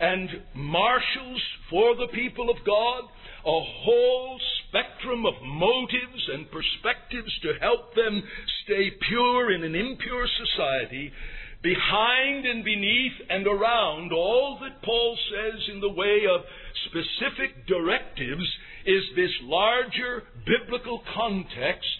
and 0.00 0.28
marshals 0.54 1.42
for 1.70 1.96
the 1.96 2.08
people 2.14 2.50
of 2.50 2.56
God 2.64 3.02
a 3.44 3.60
whole 3.82 4.40
spectrum 4.68 5.24
of 5.26 5.34
motives 5.42 6.22
and 6.32 6.50
perspectives 6.50 7.32
to 7.42 7.54
help 7.60 7.94
them 7.94 8.22
stay 8.64 8.90
pure 9.08 9.52
in 9.52 9.64
an 9.64 9.74
impure 9.74 10.26
society, 10.26 11.12
behind 11.62 12.46
and 12.46 12.64
beneath 12.64 13.18
and 13.28 13.46
around 13.46 14.12
all 14.12 14.58
that 14.62 14.82
Paul 14.82 15.18
says 15.30 15.60
in 15.72 15.80
the 15.80 15.92
way 15.92 16.22
of 16.30 16.42
specific 16.86 17.66
directives 17.66 18.46
is 18.86 19.02
this 19.16 19.30
larger 19.42 20.22
biblical 20.46 21.02
context 21.14 21.98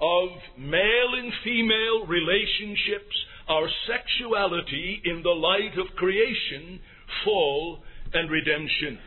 of 0.00 0.28
male 0.58 1.14
and 1.16 1.32
female 1.44 2.06
relationships, 2.06 3.14
our 3.48 3.68
sexuality 3.86 5.00
in 5.04 5.22
the 5.22 5.30
light 5.30 5.78
of 5.78 5.94
creation, 5.96 6.80
fall, 7.24 7.80
and 8.12 8.30
redemption. 8.30 8.98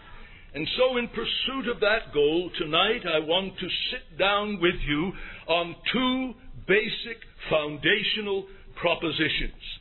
And 0.53 0.67
so, 0.77 0.97
in 0.97 1.07
pursuit 1.09 1.67
of 1.69 1.81
that 1.81 2.13
goal, 2.13 2.49
tonight 2.57 3.01
I 3.05 3.19
want 3.19 3.59
to 3.59 3.67
sit 3.91 4.17
down 4.17 4.59
with 4.61 4.75
you 4.87 5.11
on 5.47 5.75
two 5.91 6.33
basic 6.67 7.21
foundational 7.49 8.47
propositions. 8.79 9.76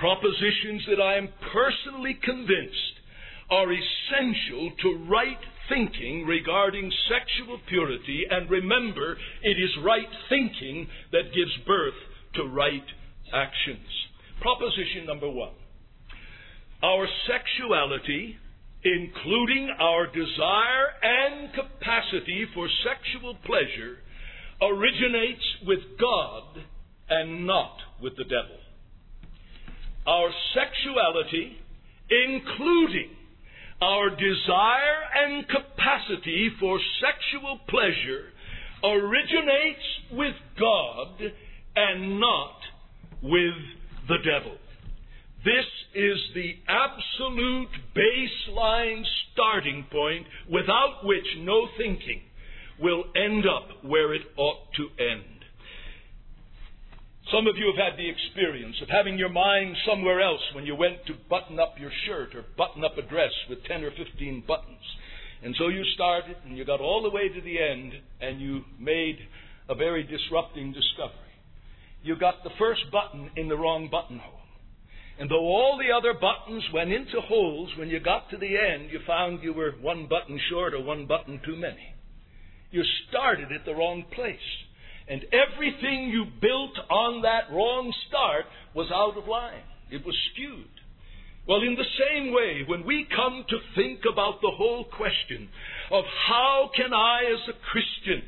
Propositions 0.00 0.80
that 0.88 1.02
I 1.02 1.16
am 1.18 1.28
personally 1.52 2.18
convinced 2.24 2.94
are 3.50 3.68
essential 3.70 4.72
to 4.80 5.04
right 5.10 5.38
thinking 5.68 6.24
regarding 6.26 6.90
sexual 7.04 7.60
purity, 7.68 8.24
and 8.30 8.48
remember, 8.48 9.18
it 9.42 9.56
is 9.60 9.70
right 9.84 10.08
thinking 10.30 10.88
that 11.12 11.34
gives 11.34 11.52
birth 11.66 12.00
to 12.36 12.44
right 12.44 12.86
actions. 13.34 13.86
Proposition 14.40 15.04
number 15.04 15.28
one 15.28 15.52
Our 16.82 17.06
sexuality, 17.28 18.38
including 18.82 19.68
our 19.78 20.06
desire 20.06 20.88
and 21.02 21.52
capacity 21.52 22.46
for 22.54 22.66
sexual 22.88 23.36
pleasure, 23.44 23.98
originates 24.62 25.44
with 25.66 25.80
God 26.00 26.64
and 27.10 27.46
not 27.46 27.76
with 28.00 28.16
the 28.16 28.24
devil. 28.24 28.59
Our 30.06 30.30
sexuality, 30.54 31.56
including 32.10 33.10
our 33.82 34.10
desire 34.10 35.00
and 35.14 35.46
capacity 35.48 36.50
for 36.60 36.78
sexual 37.00 37.60
pleasure 37.68 38.28
originates 38.82 39.86
with 40.12 40.34
God 40.58 41.20
and 41.76 42.20
not 42.20 42.56
with 43.22 43.54
the 44.08 44.18
devil. 44.24 44.56
This 45.44 45.64
is 45.94 46.18
the 46.34 46.56
absolute 46.68 47.70
baseline 47.96 49.02
starting 49.32 49.86
point 49.90 50.26
without 50.50 51.04
which 51.04 51.26
no 51.38 51.66
thinking 51.78 52.20
will 52.78 53.04
end 53.16 53.44
up 53.46 53.84
where 53.84 54.14
it 54.14 54.22
ought 54.36 54.72
to 54.76 54.88
end. 55.02 55.24
Some 57.32 57.46
of 57.46 57.56
you 57.56 57.72
have 57.72 57.92
had 57.92 57.98
the 57.98 58.08
experience 58.08 58.76
of 58.82 58.88
having 58.88 59.16
your 59.16 59.28
mind 59.28 59.76
somewhere 59.86 60.20
else 60.20 60.40
when 60.52 60.66
you 60.66 60.74
went 60.74 61.06
to 61.06 61.14
button 61.28 61.60
up 61.60 61.74
your 61.78 61.92
shirt 62.06 62.34
or 62.34 62.44
button 62.58 62.82
up 62.82 62.98
a 62.98 63.02
dress 63.02 63.30
with 63.48 63.62
10 63.64 63.84
or 63.84 63.92
15 63.92 64.42
buttons. 64.48 64.82
And 65.42 65.54
so 65.56 65.68
you 65.68 65.84
started 65.94 66.36
and 66.44 66.56
you 66.56 66.64
got 66.64 66.80
all 66.80 67.02
the 67.02 67.10
way 67.10 67.28
to 67.28 67.40
the 67.40 67.62
end 67.62 67.92
and 68.20 68.40
you 68.40 68.62
made 68.80 69.18
a 69.68 69.76
very 69.76 70.02
disrupting 70.02 70.72
discovery. 70.72 71.30
You 72.02 72.16
got 72.18 72.42
the 72.42 72.50
first 72.58 72.82
button 72.90 73.30
in 73.36 73.48
the 73.48 73.56
wrong 73.56 73.88
buttonhole. 73.88 74.40
And 75.20 75.30
though 75.30 75.46
all 75.46 75.78
the 75.78 75.94
other 75.94 76.18
buttons 76.18 76.64
went 76.74 76.92
into 76.92 77.20
holes, 77.20 77.70
when 77.78 77.90
you 77.90 78.00
got 78.00 78.30
to 78.30 78.38
the 78.38 78.56
end, 78.56 78.90
you 78.90 79.00
found 79.06 79.42
you 79.42 79.52
were 79.52 79.72
one 79.80 80.08
button 80.08 80.40
short 80.50 80.74
or 80.74 80.82
one 80.82 81.06
button 81.06 81.40
too 81.44 81.56
many. 81.56 81.94
You 82.72 82.82
started 83.08 83.52
at 83.52 83.64
the 83.64 83.74
wrong 83.74 84.04
place. 84.14 84.38
And 85.10 85.26
everything 85.34 86.08
you 86.14 86.24
built 86.40 86.78
on 86.88 87.22
that 87.22 87.50
wrong 87.50 87.92
start 88.06 88.46
was 88.74 88.86
out 88.94 89.18
of 89.18 89.26
line. 89.26 89.66
It 89.90 90.06
was 90.06 90.14
skewed. 90.30 90.70
Well, 91.48 91.66
in 91.66 91.74
the 91.74 91.90
same 91.98 92.32
way, 92.32 92.62
when 92.64 92.86
we 92.86 93.08
come 93.10 93.44
to 93.48 93.58
think 93.74 94.06
about 94.06 94.40
the 94.40 94.54
whole 94.54 94.84
question 94.84 95.48
of 95.90 96.04
how 96.28 96.70
can 96.76 96.94
I, 96.94 97.26
as 97.26 97.42
a 97.50 97.58
Christian, 97.58 98.22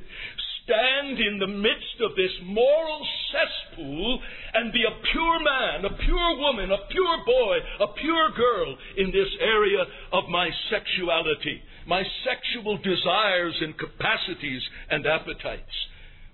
stand 0.64 1.22
in 1.22 1.38
the 1.38 1.46
midst 1.46 2.02
of 2.02 2.16
this 2.16 2.34
moral 2.42 3.06
cesspool 3.30 4.18
and 4.54 4.72
be 4.72 4.82
a 4.82 4.98
pure 5.12 5.38
man, 5.38 5.84
a 5.84 5.94
pure 6.02 6.36
woman, 6.38 6.72
a 6.72 6.82
pure 6.90 7.18
boy, 7.24 7.56
a 7.78 7.94
pure 7.94 8.30
girl 8.34 8.76
in 8.98 9.12
this 9.12 9.30
area 9.38 9.84
of 10.12 10.24
my 10.28 10.50
sexuality, 10.68 11.62
my 11.86 12.02
sexual 12.26 12.78
desires 12.78 13.54
and 13.60 13.78
capacities 13.78 14.62
and 14.90 15.06
appetites. 15.06 15.78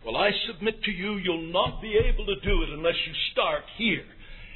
Well, 0.05 0.17
I 0.17 0.31
submit 0.47 0.83
to 0.85 0.91
you, 0.91 1.17
you'll 1.17 1.53
not 1.53 1.83
be 1.83 1.97
able 1.97 2.25
to 2.27 2.41
do 2.41 2.63
it 2.63 2.71
unless 2.71 2.95
you 3.07 3.13
start 3.33 3.63
here. 3.77 4.05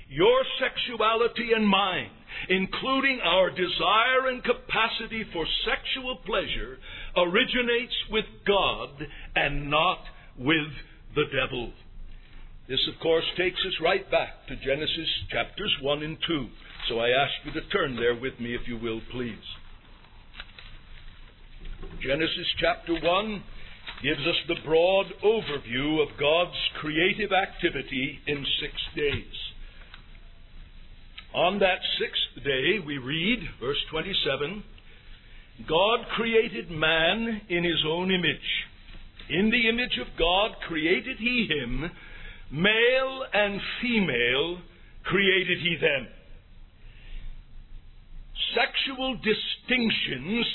Your 0.08 0.42
sexuality 0.61 1.52
and 1.56 1.66
mine, 1.66 2.11
including 2.49 3.20
our 3.25 3.50
desire 3.50 4.28
and 4.28 4.42
capacity 4.44 5.25
for 5.32 5.46
sexual 5.64 6.16
pleasure, 6.25 6.78
originates 7.16 7.94
with 8.11 8.26
God 8.46 8.90
and 9.34 9.70
not 9.70 10.00
with 10.38 10.68
the 11.14 11.25
devil. 11.32 11.72
This, 12.68 12.80
of 12.94 13.00
course, 13.00 13.25
takes 13.37 13.58
us 13.66 13.75
right 13.82 14.08
back 14.11 14.46
to 14.49 14.56
Genesis 14.56 15.08
chapters 15.30 15.75
1 15.82 16.02
and 16.02 16.16
2. 16.26 16.49
So 16.88 17.00
I 17.00 17.08
ask 17.08 17.32
you 17.44 17.52
to 17.52 17.68
turn 17.68 17.96
there 17.96 18.14
with 18.14 18.38
me, 18.38 18.54
if 18.54 18.68
you 18.68 18.78
will, 18.78 19.00
please. 19.11 19.34
Genesis 22.00 22.46
chapter 22.61 22.94
1 22.94 23.42
gives 24.02 24.21
us 24.21 24.37
the 24.49 24.56
broad 24.66 25.06
overview 25.25 26.02
of 26.02 26.18
God's 26.18 26.59
creative 26.80 27.30
activity 27.32 28.18
in 28.26 28.44
six 28.61 28.75
days. 28.97 29.35
On 31.35 31.61
that 31.61 31.78
sixth 31.99 32.44
day, 32.44 32.78
we 32.85 32.99
read, 32.99 33.38
verse 33.61 33.78
27, 33.90 34.64
God 35.68 36.00
created 36.16 36.71
man 36.71 37.42
in 37.49 37.62
his 37.62 37.85
own 37.87 38.11
image. 38.11 38.66
In 39.30 39.50
the 39.50 39.68
image 39.68 39.99
of 40.00 40.18
God 40.18 40.50
created 40.66 41.18
he 41.18 41.49
him, 41.49 41.90
male 42.50 43.25
and 43.32 43.61
female 43.80 44.59
created 45.04 45.59
he 45.59 45.76
them. 45.80 46.09
Sexual 48.54 49.16
distinctions 49.16 50.47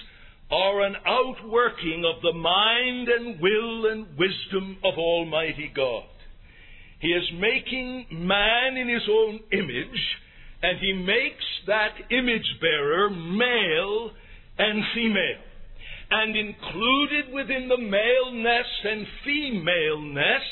are 0.50 0.82
an 0.82 0.96
outworking 1.06 2.06
of 2.06 2.22
the 2.22 2.38
mind 2.38 3.10
and 3.10 3.42
will 3.42 3.92
and 3.92 4.08
wisdom 4.18 4.78
of 4.84 4.98
Almighty 4.98 5.72
God. 5.76 6.06
He 7.00 7.10
is 7.10 7.24
making 7.40 8.08
man 8.12 8.78
in 8.78 8.88
his 8.88 9.08
own 9.10 9.40
image, 9.52 10.02
and 10.64 10.80
he 10.80 10.94
makes 10.94 11.46
that 11.68 11.94
image 12.12 12.48
bearer 12.62 13.10
male 13.10 14.12
and 14.58 14.84
female. 14.96 15.44
And 16.10 16.36
included 16.38 17.34
within 17.34 17.68
the 17.68 17.78
maleness 17.78 18.68
and 18.86 19.06
femaleness 19.26 20.48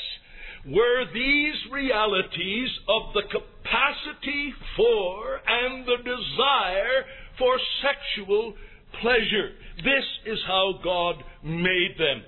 were 0.66 1.04
these 1.14 1.54
realities 1.72 2.68
of 2.88 3.14
the 3.14 3.22
capacity 3.22 4.52
for 4.76 5.40
and 5.46 5.86
the 5.86 5.96
desire 6.04 7.04
for 7.38 7.58
sexual 7.80 8.54
pleasure. 9.00 9.50
This 9.78 10.06
is 10.26 10.38
how 10.46 10.80
God 10.82 11.16
made 11.44 11.96
them. 11.98 12.22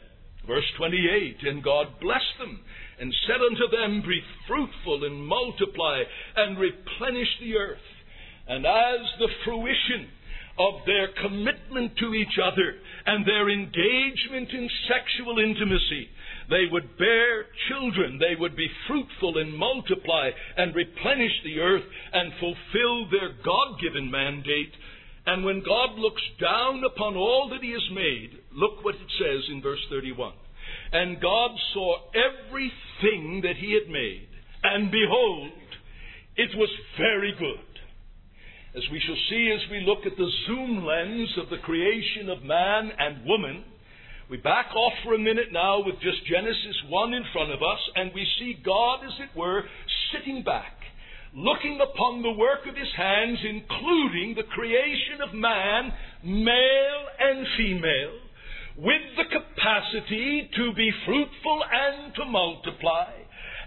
Verse 0.46 0.64
28 0.76 1.36
And 1.42 1.62
God 1.62 1.86
blessed 2.00 2.38
them 2.38 2.60
and 3.00 3.14
said 3.26 3.40
unto 3.40 3.68
them, 3.70 4.02
Be 4.06 4.20
fruitful 4.46 5.04
and 5.04 5.26
multiply 5.26 6.02
and 6.36 6.58
replenish 6.58 7.28
the 7.40 7.56
earth. 7.56 7.88
And 8.48 8.64
as 8.64 9.00
the 9.18 9.28
fruition 9.44 10.08
of 10.58 10.80
their 10.86 11.08
commitment 11.22 11.96
to 11.98 12.14
each 12.14 12.38
other 12.42 12.74
and 13.06 13.24
their 13.24 13.48
engagement 13.48 14.50
in 14.50 14.68
sexual 14.88 15.38
intimacy, 15.38 16.08
they 16.50 16.64
would 16.72 16.96
bear 16.98 17.44
children. 17.68 18.18
They 18.18 18.34
would 18.38 18.56
be 18.56 18.68
fruitful 18.88 19.38
and 19.38 19.54
multiply 19.54 20.30
and 20.56 20.74
replenish 20.74 21.32
the 21.44 21.60
earth 21.60 21.84
and 22.12 22.32
fulfill 22.40 23.10
their 23.10 23.36
God 23.44 23.78
given 23.80 24.10
mandate 24.10 24.72
and 25.28 25.44
when 25.44 25.60
God 25.60 25.98
looks 25.98 26.22
down 26.40 26.82
upon 26.84 27.14
all 27.14 27.50
that 27.52 27.60
He 27.60 27.72
has 27.72 27.84
made, 27.92 28.30
look 28.50 28.82
what 28.82 28.94
it 28.94 29.12
says 29.20 29.44
in 29.52 29.60
verse 29.60 29.84
31. 29.90 30.32
And 30.92 31.20
God 31.20 31.50
saw 31.74 31.96
everything 32.16 33.42
that 33.44 33.56
He 33.60 33.76
had 33.76 33.92
made, 33.92 34.28
and 34.64 34.90
behold, 34.90 35.52
it 36.34 36.48
was 36.56 36.70
very 36.96 37.34
good. 37.38 37.60
As 38.74 38.84
we 38.90 39.00
shall 39.04 39.20
see 39.28 39.52
as 39.52 39.70
we 39.70 39.84
look 39.84 40.06
at 40.06 40.16
the 40.16 40.30
zoom 40.46 40.86
lens 40.86 41.28
of 41.36 41.50
the 41.50 41.60
creation 41.62 42.30
of 42.30 42.42
man 42.42 42.90
and 42.98 43.26
woman, 43.26 43.64
we 44.30 44.38
back 44.38 44.72
off 44.74 44.92
for 45.04 45.12
a 45.12 45.18
minute 45.18 45.52
now 45.52 45.84
with 45.84 45.96
just 46.00 46.24
Genesis 46.24 46.76
1 46.88 47.12
in 47.12 47.24
front 47.34 47.52
of 47.52 47.60
us, 47.60 47.80
and 47.96 48.12
we 48.14 48.26
see 48.38 48.56
God, 48.64 49.04
as 49.04 49.12
it 49.20 49.36
were, 49.36 49.64
sitting 50.12 50.42
back 50.42 50.77
looking 51.34 51.80
upon 51.80 52.22
the 52.22 52.32
work 52.32 52.66
of 52.68 52.76
his 52.76 52.92
hands, 52.96 53.38
including 53.44 54.34
the 54.34 54.48
creation 54.54 55.20
of 55.22 55.34
man, 55.34 55.92
male 56.24 57.02
and 57.20 57.46
female, 57.56 58.18
with 58.78 59.02
the 59.16 59.26
capacity 59.26 60.48
to 60.54 60.72
be 60.74 60.90
fruitful 61.04 61.62
and 61.66 62.14
to 62.14 62.24
multiply, 62.24 63.10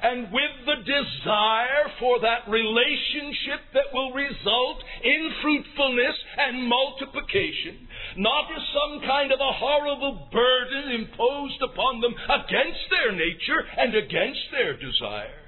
and 0.02 0.32
with 0.32 0.56
the 0.65 0.82
desire 0.82 1.86
for 2.00 2.19
that 2.21 2.50
relationship 2.50 3.62
that 3.74 3.93
will 3.93 4.12
result 4.13 4.80
in 5.04 5.32
fruitfulness 5.41 6.15
and 6.38 6.67
multiplication, 6.67 7.88
not 8.17 8.50
as 8.50 8.63
some 8.74 9.02
kind 9.06 9.32
of 9.32 9.39
a 9.39 9.54
horrible 9.54 10.28
burden 10.32 11.06
imposed 11.06 11.62
upon 11.62 12.02
them 12.02 12.15
against 12.26 12.84
their 12.89 13.12
nature 13.12 13.62
and 13.78 13.93
against 13.93 14.41
their 14.52 14.74
desire 14.74 15.40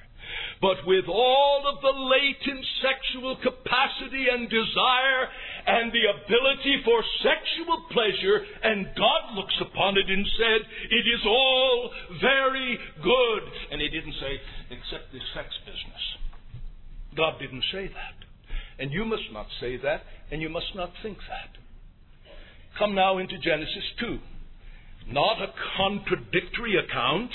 but 0.63 0.79
with 0.87 1.03
all 1.11 1.67
of 1.67 1.81
the 1.83 1.91
latent 1.91 2.63
sexual 2.79 3.35
capacity 3.35 4.31
and 4.31 4.47
desire 4.47 5.27
and 5.67 5.91
the 5.91 6.07
ability 6.07 6.79
for 6.87 7.03
sexual 7.19 7.83
pleasure, 7.91 8.39
and 8.63 8.87
God 8.95 9.35
looks 9.35 9.59
upon 9.59 9.97
it 9.97 10.07
and 10.07 10.25
said, 10.39 10.61
It 10.87 11.03
is 11.03 11.19
all 11.27 11.91
very 12.21 12.79
good. 13.03 13.43
And 13.71 13.81
He 13.81 13.89
didn't 13.89 14.15
say, 14.23 14.39
except 14.71 15.11
the 15.11 15.19
sex 15.35 15.51
business. 15.67 16.03
God 17.17 17.43
didn't 17.43 17.65
say 17.73 17.91
that. 17.91 18.15
And 18.79 18.93
you 18.93 19.03
must 19.03 19.27
not 19.33 19.47
say 19.59 19.75
that, 19.83 20.03
and 20.31 20.41
you 20.41 20.47
must 20.47 20.71
not 20.75 20.91
think 21.03 21.17
that. 21.27 21.59
Come 22.79 22.95
now 22.95 23.17
into 23.17 23.37
Genesis 23.37 23.83
2. 23.99 24.17
Not 25.11 25.43
a 25.43 25.51
contradictory 25.75 26.79
account 26.79 27.31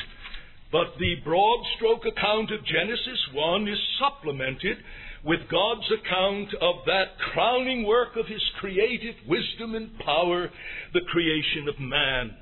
but 0.70 0.98
the 0.98 1.14
broad 1.24 1.64
stroke 1.76 2.04
account 2.04 2.50
of 2.52 2.64
Genesis 2.64 3.18
1 3.32 3.68
is 3.68 3.78
supplemented 3.98 4.76
with 5.24 5.48
God's 5.50 5.88
account 5.90 6.54
of 6.60 6.84
that 6.86 7.18
crowning 7.32 7.86
work 7.86 8.16
of 8.16 8.26
His 8.26 8.42
creative 8.60 9.14
wisdom 9.26 9.74
and 9.74 9.98
power, 9.98 10.50
the 10.92 11.00
creation 11.10 11.68
of 11.68 11.80
man. 11.80 12.36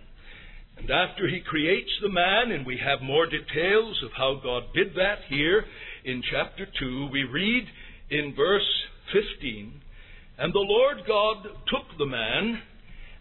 And 0.76 0.90
after 0.90 1.28
He 1.28 1.40
creates 1.40 1.90
the 2.02 2.10
man, 2.10 2.50
and 2.50 2.66
we 2.66 2.78
have 2.84 3.00
more 3.00 3.26
details 3.26 4.02
of 4.04 4.10
how 4.16 4.40
God 4.42 4.64
did 4.74 4.94
that 4.96 5.20
here 5.28 5.64
in 6.04 6.22
chapter 6.30 6.66
2, 6.78 7.08
we 7.12 7.22
read 7.22 7.64
in 8.10 8.34
verse 8.36 8.68
15 9.12 9.80
And 10.38 10.52
the 10.52 10.58
Lord 10.58 10.98
God 11.06 11.44
took 11.68 11.96
the 11.96 12.06
man 12.06 12.60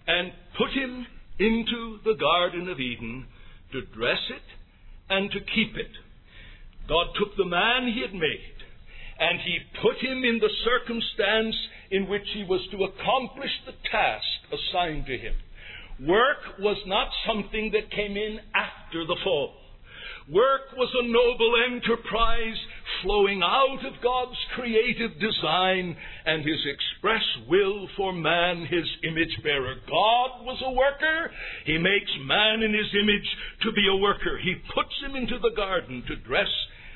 and 0.08 0.32
put 0.58 0.72
him 0.72 1.06
into 1.40 2.00
the 2.04 2.16
Garden 2.20 2.70
of 2.70 2.80
Eden 2.80 3.28
to 3.72 3.82
dress 3.98 4.20
it 4.30 4.42
and 5.10 5.32
to 5.32 5.40
keep 5.40 5.76
it. 5.76 5.92
God 6.88 7.08
took 7.18 7.36
the 7.38 7.46
man 7.46 7.92
he 7.94 8.02
had 8.02 8.14
made 8.14 8.56
and 9.20 9.40
he 9.42 9.58
put 9.82 9.98
him 10.04 10.24
in 10.24 10.40
the 10.40 10.52
circumstance 10.64 11.56
in 11.92 12.10
which 12.10 12.28
he 12.34 12.44
was 12.44 12.62
to 12.72 12.84
accomplish 12.84 13.52
the 13.66 13.74
task 13.90 14.26
assigned 14.52 15.06
to 15.06 15.18
him. 15.18 15.34
Work 16.06 16.60
was 16.60 16.78
not 16.86 17.08
something 17.26 17.72
that 17.72 17.90
came 17.92 18.18
in 18.18 18.40
after 18.54 19.06
the 19.06 19.16
fall. 19.24 19.54
Work 20.30 20.74
was 20.76 20.90
a 20.94 21.08
noble 21.08 21.54
enterprise 21.70 22.58
flowing 23.04 23.42
out 23.44 23.86
of 23.86 24.02
God's 24.02 24.38
creative 24.56 25.20
design 25.20 25.96
and 26.26 26.44
His 26.44 26.66
express 26.66 27.24
will 27.48 27.88
for 27.96 28.14
man, 28.14 28.66
His 28.66 28.86
image 29.04 29.44
bearer. 29.44 29.76
God 29.88 30.46
was 30.46 30.62
a 30.66 30.72
worker. 30.72 31.32
He 31.66 31.78
makes 31.78 32.12
man 32.26 32.64
in 32.64 32.74
His 32.74 32.94
image 32.94 33.30
to 33.64 33.72
be 33.72 33.88
a 33.88 34.02
worker. 34.02 34.40
He 34.42 34.56
puts 34.74 34.94
him 35.02 35.16
into 35.16 35.38
the 35.40 35.56
garden 35.56 36.04
to 36.08 36.16
dress 36.16 36.50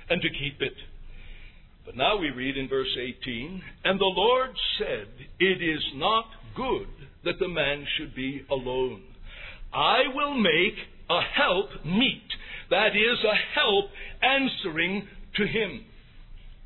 and 0.09 0.21
to 0.21 0.29
keep 0.29 0.61
it. 0.61 0.73
But 1.85 1.95
now 1.95 2.17
we 2.17 2.29
read 2.29 2.57
in 2.57 2.67
verse 2.67 2.95
18, 2.99 3.63
And 3.83 3.99
the 3.99 4.05
Lord 4.05 4.51
said, 4.77 5.07
It 5.39 5.61
is 5.61 5.83
not 5.95 6.25
good 6.55 6.87
that 7.25 7.39
the 7.39 7.47
man 7.47 7.85
should 7.97 8.15
be 8.15 8.43
alone. 8.49 9.01
I 9.73 10.03
will 10.13 10.35
make 10.35 10.75
a 11.09 11.21
help 11.21 11.85
meet 11.85 12.27
that 12.69 12.95
is, 12.95 13.19
a 13.23 13.59
help 13.59 13.85
answering 14.21 15.07
to 15.35 15.45
him. 15.45 15.85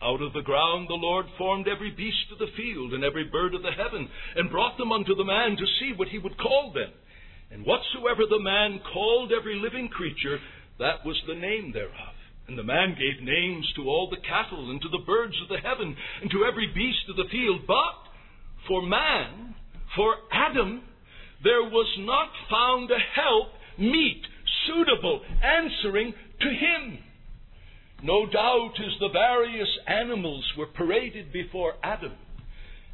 Out 0.02 0.22
of 0.22 0.34
the 0.34 0.42
ground 0.42 0.88
the 0.90 0.96
Lord 0.96 1.26
formed 1.38 1.68
every 1.68 1.92
beast 1.92 2.28
of 2.32 2.40
the 2.40 2.52
field 2.58 2.94
and 2.94 3.04
every 3.04 3.24
bird 3.26 3.56
of 3.56 3.62
the 3.62 3.72
heaven, 3.72 4.10
and 4.36 4.52
brought 4.52 4.78
them 4.78 4.92
unto 4.92 5.16
the 5.16 5.24
man 5.24 5.56
to 5.56 5.66
see 5.80 5.94
what 5.96 6.10
he 6.10 6.20
would 6.20 6.38
call 6.38 6.74
them. 6.74 6.92
And 7.52 7.66
whatsoever 7.66 8.24
the 8.28 8.42
man 8.42 8.82
called 8.92 9.32
every 9.32 9.56
living 9.56 9.88
creature, 9.88 10.40
that 10.80 11.06
was 11.06 11.22
the 11.28 11.36
name 11.36 11.72
thereof. 11.72 12.16
And 12.48 12.58
the 12.58 12.64
man 12.64 12.98
gave 13.00 13.26
names 13.26 13.72
to 13.78 13.84
all 13.84 14.10
the 14.10 14.20
cattle, 14.28 14.72
and 14.72 14.82
to 14.82 14.90
the 14.90 15.06
birds 15.06 15.36
of 15.42 15.48
the 15.48 15.64
heaven, 15.66 15.96
and 16.22 16.32
to 16.32 16.44
every 16.44 16.68
beast 16.74 17.08
of 17.10 17.16
the 17.16 17.30
field. 17.32 17.62
But 17.66 18.12
for 18.68 18.82
man, 18.82 19.56
for 19.96 20.16
Adam, 20.34 20.82
there 21.44 21.64
was 21.64 21.88
not 22.00 22.30
found 22.50 22.92
a 22.92 23.00
help 23.16 23.50
meet, 23.78 24.24
suitable, 24.68 25.22
answering 25.42 26.14
to 26.42 26.50
him. 26.50 27.00
No 28.04 28.26
doubt 28.26 28.74
as 28.80 29.00
the 29.00 29.10
various 29.10 29.70
animals 29.88 30.44
were 30.58 30.68
paraded 30.68 31.32
before 31.32 31.76
Adam, 31.82 32.14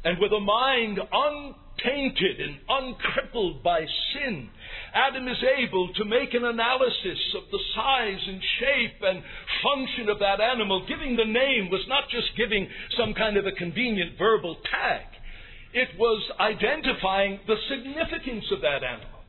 and 0.04 0.18
with 0.18 0.32
a 0.32 0.40
mind 0.40 0.98
untainted 1.12 2.40
and 2.40 2.56
uncrippled 2.68 3.62
by 3.62 3.80
sin, 4.14 4.48
Adam 4.94 5.26
is 5.28 5.42
able 5.58 5.92
to 5.94 6.04
make 6.04 6.32
an 6.32 6.44
analysis 6.44 7.18
of 7.36 7.42
the 7.50 7.58
size 7.74 8.20
and 8.26 8.40
shape 8.60 9.02
and 9.02 9.22
function 9.62 10.08
of 10.08 10.20
that 10.20 10.40
animal. 10.40 10.86
Giving 10.86 11.16
the 11.16 11.24
name 11.24 11.70
was 11.70 11.84
not 11.88 12.04
just 12.08 12.36
giving 12.36 12.68
some 12.96 13.12
kind 13.14 13.36
of 13.36 13.46
a 13.46 13.52
convenient 13.52 14.16
verbal 14.16 14.56
tag. 14.70 15.06
It 15.72 15.88
was 15.98 16.22
identifying 16.40 17.40
the 17.46 17.56
significance 17.68 18.44
of 18.52 18.62
that 18.62 18.82
animal, 18.82 19.19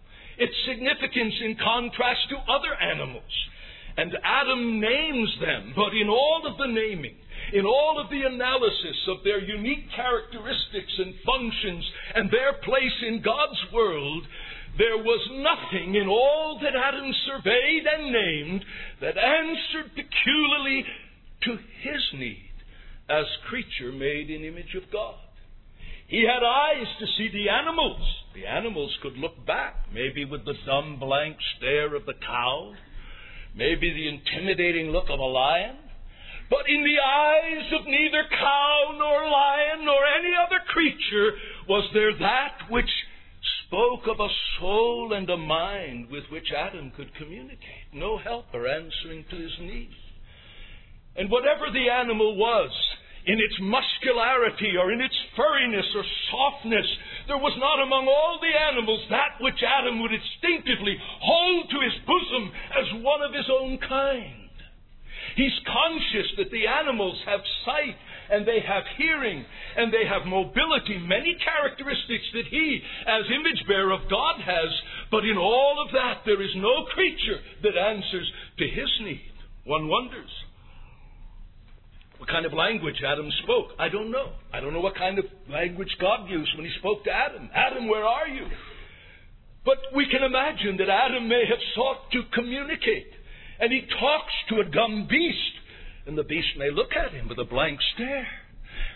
its 0.41 0.57
significance 0.65 1.37
in 1.45 1.55
contrast 1.61 2.25
to 2.33 2.41
other 2.49 2.73
animals. 2.73 3.29
And 3.95 4.17
Adam 4.23 4.81
names 4.81 5.29
them, 5.39 5.73
but 5.75 5.93
in 5.93 6.09
all 6.09 6.41
of 6.49 6.57
the 6.57 6.73
naming, 6.73 7.15
in 7.53 7.65
all 7.65 8.01
of 8.01 8.09
the 8.09 8.25
analysis 8.25 8.97
of 9.07 9.23
their 9.23 9.39
unique 9.39 9.85
characteristics 9.95 10.93
and 10.97 11.13
functions 11.21 11.85
and 12.15 12.31
their 12.31 12.53
place 12.65 12.97
in 13.05 13.21
God's 13.21 13.61
world, 13.71 14.25
there 14.77 14.97
was 14.97 15.21
nothing 15.45 15.93
in 15.93 16.07
all 16.07 16.57
that 16.63 16.73
Adam 16.73 17.11
surveyed 17.27 17.85
and 17.85 18.11
named 18.11 18.65
that 19.01 19.17
answered 19.21 19.93
peculiarly 19.93 20.85
to 21.43 21.51
his 21.85 22.03
need 22.17 22.49
as 23.09 23.25
creature 23.49 23.91
made 23.91 24.31
in 24.31 24.45
image 24.45 24.73
of 24.73 24.89
God. 24.89 25.20
He 26.11 26.27
had 26.27 26.43
eyes 26.43 26.87
to 26.99 27.05
see 27.17 27.29
the 27.31 27.47
animals. 27.47 28.01
The 28.35 28.45
animals 28.45 28.91
could 29.01 29.15
look 29.15 29.45
back, 29.47 29.87
maybe 29.93 30.25
with 30.25 30.43
the 30.43 30.55
dumb 30.65 30.99
blank 30.99 31.37
stare 31.55 31.95
of 31.95 32.05
the 32.05 32.19
cow, 32.19 32.73
maybe 33.55 33.93
the 33.93 34.09
intimidating 34.09 34.87
look 34.91 35.05
of 35.09 35.19
a 35.19 35.23
lion. 35.23 35.77
But 36.49 36.67
in 36.67 36.83
the 36.83 36.99
eyes 36.99 37.71
of 37.79 37.87
neither 37.87 38.27
cow 38.29 38.95
nor 38.99 39.29
lion 39.31 39.85
nor 39.85 40.03
any 40.19 40.33
other 40.35 40.59
creature 40.67 41.31
was 41.69 41.89
there 41.93 42.11
that 42.19 42.69
which 42.69 42.91
spoke 43.65 44.03
of 44.11 44.19
a 44.19 44.27
soul 44.59 45.13
and 45.13 45.29
a 45.29 45.37
mind 45.37 46.11
with 46.11 46.25
which 46.29 46.51
Adam 46.51 46.91
could 46.91 47.15
communicate. 47.15 47.87
No 47.93 48.17
helper 48.17 48.67
answering 48.67 49.23
to 49.29 49.37
his 49.37 49.57
need. 49.61 49.95
And 51.15 51.31
whatever 51.31 51.71
the 51.71 51.89
animal 51.89 52.35
was, 52.35 52.71
in 53.25 53.37
its 53.37 53.57
muscularity 53.61 54.73
or 54.77 54.91
in 54.91 55.01
its 55.01 55.15
furriness 55.37 55.85
or 55.95 56.05
softness, 56.31 56.87
there 57.27 57.37
was 57.37 57.53
not 57.59 57.83
among 57.83 58.07
all 58.07 58.39
the 58.41 58.53
animals 58.73 59.05
that 59.09 59.37
which 59.39 59.61
Adam 59.61 60.01
would 60.01 60.11
instinctively 60.13 60.97
hold 61.21 61.69
to 61.69 61.79
his 61.85 61.97
bosom 62.05 62.51
as 62.73 63.03
one 63.03 63.21
of 63.21 63.33
his 63.33 63.45
own 63.49 63.77
kind. 63.77 64.49
He's 65.35 65.53
conscious 65.65 66.33
that 66.37 66.51
the 66.51 66.67
animals 66.67 67.21
have 67.25 67.41
sight 67.63 67.95
and 68.31 68.47
they 68.47 68.59
have 68.59 68.83
hearing 68.97 69.45
and 69.77 69.93
they 69.93 70.05
have 70.07 70.25
mobility, 70.25 70.97
many 70.97 71.37
characteristics 71.37 72.25
that 72.33 72.47
he, 72.49 72.81
as 73.07 73.29
image 73.29 73.67
bearer 73.67 73.91
of 73.91 74.09
God, 74.09 74.41
has. 74.41 74.71
But 75.11 75.25
in 75.25 75.37
all 75.37 75.83
of 75.85 75.93
that, 75.93 76.23
there 76.25 76.41
is 76.41 76.51
no 76.55 76.85
creature 76.93 77.39
that 77.63 77.77
answers 77.77 78.31
to 78.57 78.65
his 78.67 78.89
need. 79.01 79.31
One 79.65 79.87
wonders. 79.87 80.31
What 82.21 82.29
kind 82.29 82.45
of 82.45 82.53
language 82.53 83.01
Adam 83.01 83.27
spoke? 83.41 83.73
I 83.79 83.89
don't 83.89 84.11
know. 84.11 84.33
I 84.53 84.59
don't 84.59 84.73
know 84.73 84.79
what 84.79 84.93
kind 84.93 85.17
of 85.17 85.25
language 85.49 85.89
God 85.99 86.29
used 86.29 86.55
when 86.55 86.67
he 86.67 86.71
spoke 86.77 87.03
to 87.05 87.09
Adam. 87.09 87.49
Adam, 87.51 87.87
where 87.87 88.03
are 88.05 88.27
you? 88.27 88.45
But 89.65 89.79
we 89.95 90.05
can 90.05 90.21
imagine 90.21 90.77
that 90.77 90.87
Adam 90.87 91.27
may 91.27 91.41
have 91.49 91.57
sought 91.73 92.11
to 92.11 92.21
communicate. 92.31 93.09
And 93.59 93.73
he 93.73 93.81
talks 93.99 94.33
to 94.49 94.61
a 94.61 94.69
dumb 94.69 95.07
beast. 95.09 95.55
And 96.05 96.15
the 96.15 96.21
beast 96.21 96.53
may 96.59 96.69
look 96.69 96.93
at 96.93 97.11
him 97.11 97.27
with 97.27 97.39
a 97.39 97.43
blank 97.43 97.79
stare. 97.95 98.27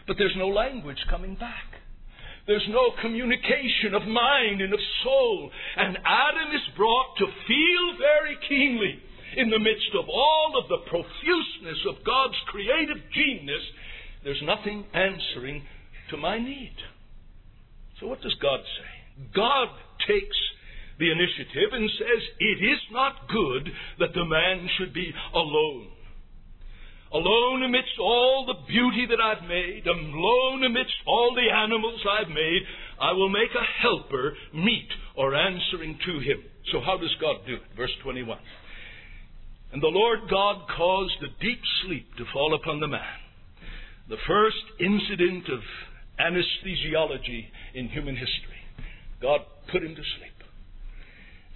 But 0.06 0.18
there's 0.20 0.38
no 0.38 0.50
language 0.50 1.02
coming 1.10 1.34
back. 1.34 1.66
There's 2.46 2.68
no 2.70 2.94
communication 3.02 3.96
of 3.96 4.08
mind 4.08 4.62
and 4.62 4.72
of 4.72 4.80
soul. 5.04 5.50
And 5.78 5.98
Adam 5.98 6.54
is 6.54 6.78
brought 6.78 7.18
to 7.18 7.26
feel 7.26 7.98
very 7.98 8.38
keenly 8.48 9.02
in 9.38 9.50
the 9.50 9.60
midst 9.60 9.92
of 10.00 10.10
all 10.10 10.60
of 10.62 10.70
the 10.70 10.90
profuseness 10.90 11.80
of 11.90 12.04
God's 12.06 12.40
creative 12.48 13.02
genius, 13.14 13.64
there's 14.24 14.42
nothing 14.44 14.86
answering 14.94 15.64
to 16.10 16.18
my 16.18 16.38
need. 16.38 16.76
So, 18.00 18.08
what 18.08 18.22
does 18.22 18.36
God 18.42 18.60
say? 18.60 19.28
God 19.34 19.68
takes 20.08 20.38
the 21.00 21.12
initiative 21.12 21.72
and 21.72 21.90
says, 21.98 22.22
It 22.40 22.60
is 22.64 22.82
not 22.92 23.28
good 23.30 23.70
that 24.00 24.14
the 24.14 24.26
man 24.26 24.68
should 24.78 24.94
be 24.94 25.14
alone. 25.34 25.92
Alone 27.14 27.64
amidst 27.64 27.96
all 28.00 28.46
the 28.46 28.68
beauty 28.68 29.06
that 29.10 29.22
I've 29.22 29.48
made, 29.48 29.88
alone 29.88 30.64
amidst 30.66 30.96
all 31.08 31.34
the 31.34 31.48
animals 31.54 32.02
I've 32.04 32.30
made, 32.30 32.64
I 33.00 33.14
will 33.14 33.30
make 33.30 33.52
a 33.56 33.82
helper 33.82 34.34
meet 34.54 34.90
or 35.16 35.36
answering 35.36 35.98
to 36.06 36.20
him. 36.20 36.44
So, 36.72 36.82
how 36.82 36.98
does 36.98 37.16
God 37.22 37.46
do 37.46 37.56
it? 37.56 37.62
Verse 37.78 37.94
21. 38.04 38.38
And 39.76 39.84
the 39.84 39.88
Lord 39.88 40.20
God 40.32 40.70
caused 40.78 41.20
a 41.22 41.44
deep 41.44 41.60
sleep 41.84 42.08
to 42.16 42.24
fall 42.32 42.56
upon 42.56 42.80
the 42.80 42.88
man. 42.88 43.20
The 44.08 44.16
first 44.26 44.64
incident 44.80 45.50
of 45.50 45.60
anesthesiology 46.18 47.48
in 47.74 47.90
human 47.90 48.16
history. 48.16 48.64
God 49.22 49.42
put 49.70 49.84
him 49.84 49.94
to 49.94 50.02
sleep. 50.02 50.40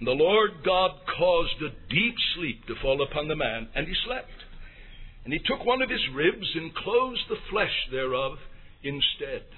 And 0.00 0.06
the 0.06 0.12
Lord 0.12 0.50
God 0.62 1.00
caused 1.16 1.62
a 1.62 1.70
deep 1.88 2.14
sleep 2.36 2.66
to 2.66 2.74
fall 2.82 3.00
upon 3.00 3.28
the 3.28 3.36
man, 3.36 3.68
and 3.74 3.88
he 3.88 3.94
slept. 4.04 4.28
And 5.24 5.32
he 5.32 5.40
took 5.46 5.64
one 5.64 5.80
of 5.80 5.88
his 5.88 6.04
ribs 6.14 6.46
and 6.56 6.74
closed 6.74 7.22
the 7.30 7.40
flesh 7.50 7.88
thereof 7.90 8.36
instead. 8.82 9.48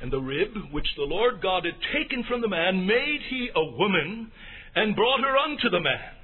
And 0.00 0.10
the 0.10 0.24
rib 0.24 0.56
which 0.72 0.88
the 0.96 1.04
Lord 1.04 1.42
God 1.42 1.66
had 1.66 1.76
taken 1.92 2.24
from 2.24 2.40
the 2.40 2.48
man 2.48 2.86
made 2.86 3.20
he 3.28 3.50
a 3.54 3.64
woman 3.76 4.32
and 4.74 4.96
brought 4.96 5.20
her 5.20 5.36
unto 5.36 5.68
the 5.68 5.80
man. 5.80 6.17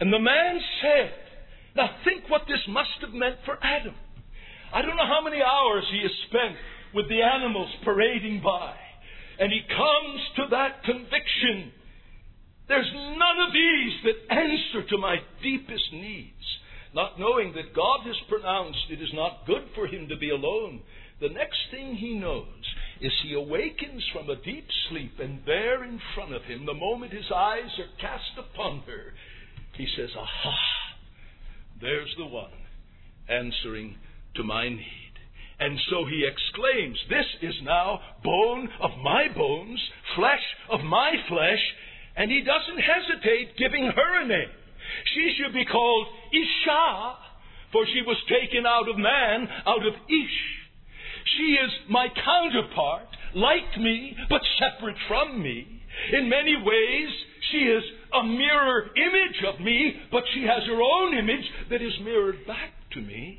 And 0.00 0.12
the 0.12 0.18
man 0.18 0.60
said, 0.82 1.12
Now 1.76 1.90
think 2.04 2.28
what 2.28 2.42
this 2.48 2.62
must 2.68 2.98
have 3.02 3.14
meant 3.14 3.36
for 3.44 3.58
Adam. 3.62 3.94
I 4.72 4.82
don't 4.82 4.96
know 4.96 5.06
how 5.06 5.22
many 5.22 5.40
hours 5.42 5.84
he 5.92 6.02
has 6.02 6.10
spent 6.28 6.56
with 6.94 7.08
the 7.08 7.22
animals 7.22 7.70
parading 7.84 8.42
by. 8.42 8.74
And 9.38 9.52
he 9.52 9.62
comes 9.66 10.20
to 10.36 10.42
that 10.50 10.82
conviction. 10.84 11.72
There's 12.68 12.90
none 12.94 13.38
of 13.46 13.52
these 13.52 13.94
that 14.04 14.34
answer 14.34 14.88
to 14.88 14.98
my 14.98 15.16
deepest 15.42 15.92
needs. 15.92 16.30
Not 16.94 17.18
knowing 17.18 17.52
that 17.54 17.74
God 17.74 18.06
has 18.06 18.16
pronounced 18.28 18.86
it 18.90 19.02
is 19.02 19.12
not 19.12 19.46
good 19.46 19.66
for 19.74 19.86
him 19.86 20.08
to 20.08 20.16
be 20.16 20.30
alone. 20.30 20.80
The 21.20 21.28
next 21.28 21.58
thing 21.70 21.96
he 21.96 22.14
knows 22.14 22.46
is 23.00 23.12
he 23.22 23.34
awakens 23.34 24.02
from 24.12 24.30
a 24.30 24.36
deep 24.36 24.66
sleep, 24.88 25.18
and 25.18 25.40
there 25.44 25.84
in 25.84 26.00
front 26.14 26.32
of 26.32 26.42
him, 26.42 26.64
the 26.64 26.74
moment 26.74 27.12
his 27.12 27.30
eyes 27.34 27.70
are 27.78 28.00
cast 28.00 28.38
upon 28.38 28.82
her, 28.86 29.12
he 29.76 29.86
says, 29.96 30.10
Aha, 30.16 30.56
there's 31.80 32.14
the 32.18 32.26
one 32.26 32.52
answering 33.28 33.96
to 34.36 34.42
my 34.42 34.68
need. 34.68 35.12
And 35.60 35.78
so 35.90 36.04
he 36.06 36.26
exclaims, 36.26 36.98
This 37.08 37.50
is 37.50 37.54
now 37.62 38.00
bone 38.22 38.68
of 38.82 38.90
my 39.02 39.28
bones, 39.34 39.80
flesh 40.16 40.42
of 40.70 40.80
my 40.80 41.12
flesh, 41.28 41.62
and 42.16 42.30
he 42.30 42.42
doesn't 42.42 42.82
hesitate 42.82 43.56
giving 43.56 43.84
her 43.84 44.22
a 44.22 44.26
name. 44.26 44.50
She 45.14 45.36
should 45.36 45.54
be 45.54 45.64
called 45.64 46.06
Isha, 46.32 47.16
for 47.72 47.86
she 47.86 48.02
was 48.02 48.16
taken 48.28 48.66
out 48.66 48.88
of 48.88 48.98
man, 48.98 49.48
out 49.66 49.86
of 49.86 49.94
Ish. 49.94 50.40
She 51.36 51.54
is 51.54 51.70
my 51.88 52.08
counterpart, 52.24 53.08
like 53.34 53.78
me, 53.80 54.16
but 54.28 54.42
separate 54.58 54.96
from 55.08 55.42
me. 55.42 55.66
In 56.12 56.28
many 56.28 56.56
ways, 56.56 57.08
she 57.50 57.58
is 57.58 57.82
a 58.14 58.24
mirror 58.24 58.90
image 58.96 59.40
of 59.48 59.60
me, 59.60 59.94
but 60.10 60.22
she 60.34 60.42
has 60.42 60.62
her 60.66 60.80
own 60.80 61.18
image 61.18 61.44
that 61.70 61.82
is 61.82 61.92
mirrored 62.02 62.46
back 62.46 62.70
to 62.92 63.00
me. 63.00 63.38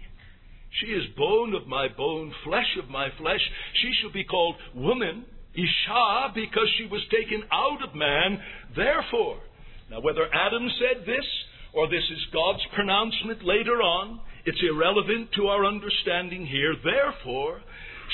She 0.81 0.87
is 0.87 1.03
bone 1.17 1.55
of 1.55 1.67
my 1.67 1.87
bone, 1.87 2.33
flesh 2.43 2.77
of 2.81 2.89
my 2.89 3.07
flesh. 3.17 3.39
She 3.81 3.91
shall 4.01 4.11
be 4.11 4.25
called 4.25 4.55
woman, 4.75 5.25
Isha, 5.53 6.31
because 6.35 6.67
she 6.77 6.85
was 6.85 7.01
taken 7.09 7.43
out 7.51 7.81
of 7.87 7.95
man. 7.95 8.39
Therefore, 8.75 9.39
now 9.89 10.01
whether 10.01 10.27
Adam 10.33 10.67
said 10.79 11.05
this 11.05 11.25
or 11.73 11.87
this 11.87 12.03
is 12.11 12.33
God's 12.33 12.63
pronouncement 12.75 13.43
later 13.45 13.81
on, 13.81 14.19
It's 14.45 14.61
irrelevant 14.61 15.29
to 15.37 15.47
our 15.47 15.65
understanding 15.65 16.45
here. 16.45 16.75
Therefore, 16.83 17.61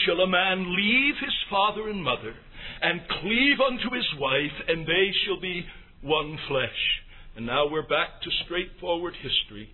shall 0.06 0.21
a 0.21 0.28
man 0.28 0.76
leave 0.76 1.15
his 1.19 1.36
father 1.50 1.89
and 1.89 2.02
mother 2.02 2.34
and 2.82 3.02
cleave 3.19 3.60
unto 3.60 3.93
his 3.93 4.08
wife, 4.17 4.56
and 4.69 4.88
they 4.88 5.12
shall 5.26 5.39
be 5.41 5.65
one 6.02 6.38
flesh. 6.48 7.02
And 7.36 7.46
now 7.46 7.68
we're 7.70 7.88
back 7.88 8.22
to 8.24 8.30
straightforward 8.46 9.14
history. 9.16 9.74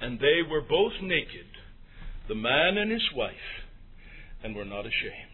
And 0.00 0.18
they 0.18 0.40
were 0.48 0.62
both 0.62 0.92
naked, 1.02 1.46
the 2.28 2.34
man 2.34 2.76
and 2.78 2.90
his 2.90 3.08
wife, 3.14 3.34
and 4.42 4.56
were 4.56 4.64
not 4.64 4.80
ashamed. 4.80 5.32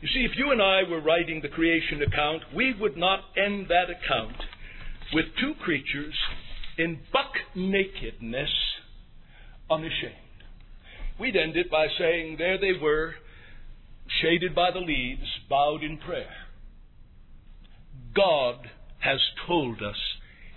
You 0.00 0.08
see, 0.08 0.24
if 0.24 0.32
you 0.36 0.52
and 0.52 0.62
I 0.62 0.82
were 0.88 1.00
writing 1.00 1.40
the 1.42 1.48
creation 1.48 2.02
account, 2.02 2.42
we 2.54 2.72
would 2.80 2.96
not 2.96 3.20
end 3.36 3.66
that 3.68 3.90
account 3.90 4.36
with 5.12 5.26
two 5.40 5.54
creatures 5.62 6.14
in 6.76 7.00
buck 7.12 7.32
nakedness, 7.56 8.50
unashamed. 9.70 10.14
We'd 11.18 11.36
end 11.36 11.56
it 11.56 11.68
by 11.70 11.86
saying, 11.98 12.36
There 12.38 12.58
they 12.58 12.78
were, 12.80 13.14
shaded 14.22 14.54
by 14.54 14.70
the 14.70 14.78
leaves, 14.78 15.26
bowed 15.50 15.82
in 15.82 15.98
prayer. 15.98 16.30
God 18.18 18.68
has 18.98 19.20
told 19.46 19.80
us 19.80 19.94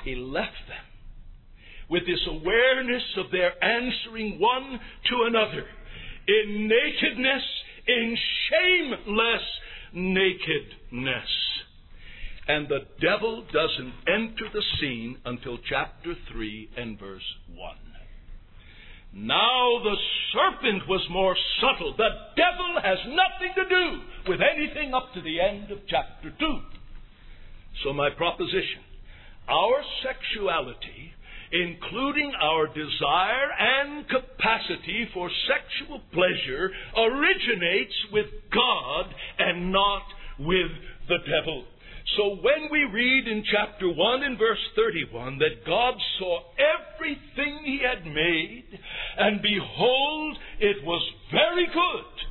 He 0.04 0.15
left 0.15 0.65
them 0.67 0.84
with 1.91 2.08
this 2.08 2.26
awareness 2.28 3.04
of 3.17 3.30
their 3.32 3.52
answering 3.63 4.39
one 4.39 4.80
to 5.10 5.24
another 5.28 5.65
in 6.28 6.67
nakedness, 6.67 7.43
in 7.88 8.17
shameless 8.50 9.43
nakedness. 9.93 11.30
And 12.47 12.67
the 12.67 12.80
devil 13.00 13.45
doesn't 13.54 13.93
enter 14.08 14.50
the 14.52 14.63
scene 14.80 15.17
until 15.24 15.60
chapter 15.69 16.15
3 16.34 16.69
and 16.78 17.00
verse 17.00 17.21
1. 17.54 17.76
Now 19.13 19.84
the 19.84 19.95
serpent 20.34 20.88
was 20.88 21.06
more 21.12 21.36
subtle. 21.62 21.93
The 21.95 22.10
devil 22.36 22.82
has 22.82 22.97
nothing 23.06 23.54
to 23.56 23.69
do 23.69 24.32
with 24.32 24.39
anything 24.41 24.95
up 24.95 25.13
to 25.13 25.21
the 25.21 25.39
end 25.39 25.69
of 25.69 25.80
chapter 25.88 26.34
2. 26.39 26.81
So, 27.84 27.94
my 27.94 28.10
proposition 28.10 28.84
our 29.50 29.84
sexuality, 30.04 31.12
including 31.52 32.32
our 32.42 32.68
desire 32.68 33.52
and 33.60 34.08
capacity 34.08 35.10
for 35.14 35.30
sexual 35.48 36.02
pleasure, 36.14 36.72
originates 36.96 37.96
with 38.14 38.28
God 38.54 39.14
and 39.40 39.72
not 39.72 40.04
with 40.40 40.72
the 41.10 41.18
devil. 41.28 41.66
So 42.18 42.36
when 42.42 42.70
we 42.72 42.84
read 42.92 43.28
in 43.28 43.44
chapter 43.52 43.88
1 43.88 44.24
and 44.24 44.38
verse 44.38 44.60
31 44.76 45.38
that 45.40 45.66
God 45.66 45.94
saw 46.20 46.42
everything 46.58 47.60
he 47.64 47.80
had 47.80 48.06
made, 48.06 48.66
and 49.18 49.42
behold, 49.42 50.38
it 50.60 50.84
was 50.84 51.02
very 51.32 51.68
good. 51.68 52.31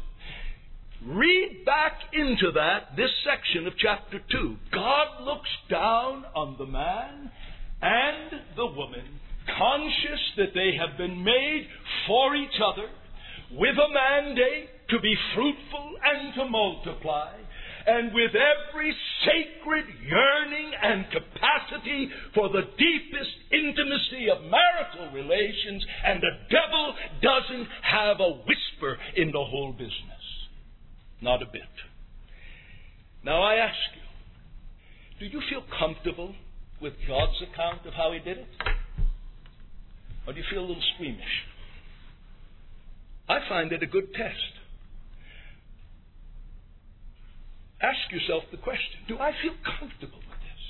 Read 1.06 1.64
back 1.64 1.92
into 2.12 2.52
that, 2.52 2.94
this 2.96 3.10
section 3.24 3.66
of 3.66 3.72
chapter 3.78 4.20
2. 4.30 4.56
God 4.70 5.24
looks 5.24 5.48
down 5.70 6.24
on 6.36 6.56
the 6.58 6.66
man 6.66 7.30
and 7.80 8.40
the 8.54 8.66
woman, 8.66 9.18
conscious 9.58 10.20
that 10.36 10.52
they 10.54 10.76
have 10.76 10.98
been 10.98 11.24
made 11.24 11.66
for 12.06 12.36
each 12.36 12.60
other, 12.60 12.88
with 13.52 13.76
a 13.76 13.92
mandate 13.92 14.68
to 14.90 15.00
be 15.00 15.14
fruitful 15.34 15.96
and 16.04 16.34
to 16.34 16.44
multiply 16.48 17.32
and 17.86 18.12
with 18.12 18.32
every 18.34 18.94
sacred 19.24 19.84
yearning 20.04 20.70
and 20.82 21.06
capacity 21.10 22.10
for 22.34 22.48
the 22.48 22.62
deepest 22.76 23.34
intimacy 23.52 24.28
of 24.30 24.44
marital 24.44 25.10
relations, 25.14 25.84
and 26.04 26.20
the 26.22 26.36
devil 26.50 26.94
doesn't 27.22 27.68
have 27.82 28.20
a 28.20 28.30
whisper 28.44 28.98
in 29.16 29.32
the 29.32 29.44
whole 29.44 29.72
business. 29.72 30.19
Not 31.22 31.42
a 31.42 31.46
bit. 31.46 31.62
Now 33.24 33.42
I 33.42 33.56
ask 33.56 33.76
you, 33.94 34.00
do 35.20 35.26
you 35.26 35.42
feel 35.50 35.62
comfortable 35.78 36.35
with 36.80 36.94
God's 37.06 37.37
account 37.42 37.87
of 37.87 37.92
how 37.92 38.12
he 38.12 38.18
did 38.18 38.38
it? 38.38 38.48
Or 40.26 40.33
do 40.33 40.38
you 40.38 40.46
feel 40.50 40.61
a 40.61 40.68
little 40.68 40.83
squeamish? 40.94 41.44
I 43.28 43.38
find 43.48 43.72
it 43.72 43.83
a 43.83 43.87
good 43.87 44.12
test. 44.14 44.52
Ask 47.80 48.12
yourself 48.12 48.44
the 48.50 48.59
question 48.59 49.00
Do 49.09 49.18
I 49.18 49.33
feel 49.40 49.56
comfortable 49.64 50.18
with 50.18 50.40
this? 50.44 50.64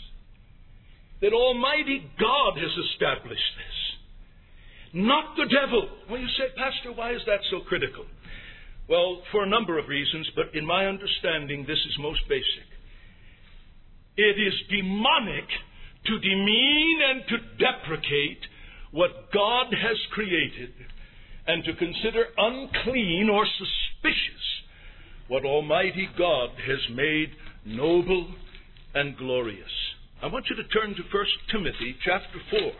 That 1.23 1.33
Almighty 1.33 2.07
God 2.19 2.59
has 2.59 2.71
established 2.91 3.53
this, 3.59 3.77
not 4.95 5.37
the 5.37 5.47
devil. 5.47 5.89
Well, 6.09 6.21
you 6.21 6.29
say, 6.39 6.55
Pastor, 6.57 6.93
why 6.95 7.13
is 7.15 7.23
that 7.27 7.41
so 7.51 7.61
critical? 7.67 8.05
Well, 8.91 9.23
for 9.31 9.45
a 9.45 9.49
number 9.49 9.79
of 9.79 9.87
reasons, 9.87 10.29
but 10.35 10.53
in 10.53 10.67
my 10.67 10.87
understanding, 10.87 11.63
this 11.63 11.79
is 11.79 11.95
most 12.01 12.23
basic. 12.29 12.67
It 14.17 14.35
is 14.35 14.53
demonic 14.69 15.47
to 16.07 16.19
demean 16.19 16.99
and 17.09 17.23
to 17.29 17.37
deprecate 17.57 18.43
what 18.91 19.31
God 19.33 19.67
has 19.71 19.97
created 20.11 20.75
and 21.47 21.63
to 21.63 21.75
consider 21.75 22.25
unclean 22.37 23.31
or 23.33 23.47
suspicious 23.47 24.45
what 25.29 25.45
Almighty 25.45 26.09
God 26.19 26.51
has 26.67 26.81
made 26.93 27.31
noble 27.65 28.35
and 28.97 29.17
glorious. 29.17 29.71
I 30.21 30.27
want 30.27 30.47
you 30.51 30.57
to 30.57 30.65
turn 30.65 30.97
to 30.97 31.03
1 31.03 31.27
Timothy 31.53 31.95
chapter 32.05 32.41
4. 32.51 32.73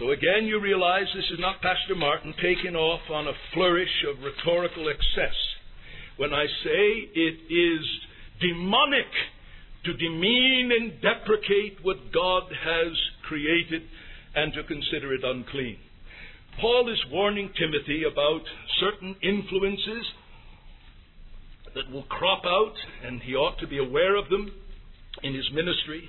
So 0.00 0.12
again, 0.12 0.46
you 0.46 0.58
realize 0.58 1.04
this 1.14 1.30
is 1.30 1.38
not 1.38 1.60
Pastor 1.60 1.94
Martin 1.94 2.32
taking 2.40 2.74
off 2.74 3.02
on 3.10 3.28
a 3.28 3.36
flourish 3.52 4.02
of 4.08 4.24
rhetorical 4.24 4.88
excess. 4.88 5.36
When 6.16 6.32
I 6.32 6.46
say 6.64 7.10
it 7.12 7.36
is 7.52 7.84
demonic 8.40 9.12
to 9.84 9.92
demean 9.92 10.70
and 10.72 11.02
deprecate 11.02 11.84
what 11.84 12.12
God 12.14 12.44
has 12.48 12.96
created 13.28 13.82
and 14.34 14.54
to 14.54 14.64
consider 14.64 15.12
it 15.12 15.20
unclean. 15.22 15.76
Paul 16.58 16.90
is 16.90 17.12
warning 17.12 17.50
Timothy 17.58 18.04
about 18.10 18.40
certain 18.80 19.16
influences 19.22 20.06
that 21.74 21.92
will 21.92 22.04
crop 22.04 22.46
out, 22.46 22.74
and 23.04 23.20
he 23.20 23.34
ought 23.34 23.58
to 23.58 23.66
be 23.66 23.76
aware 23.76 24.16
of 24.16 24.30
them 24.30 24.50
in 25.22 25.34
his 25.34 25.50
ministry. 25.52 26.08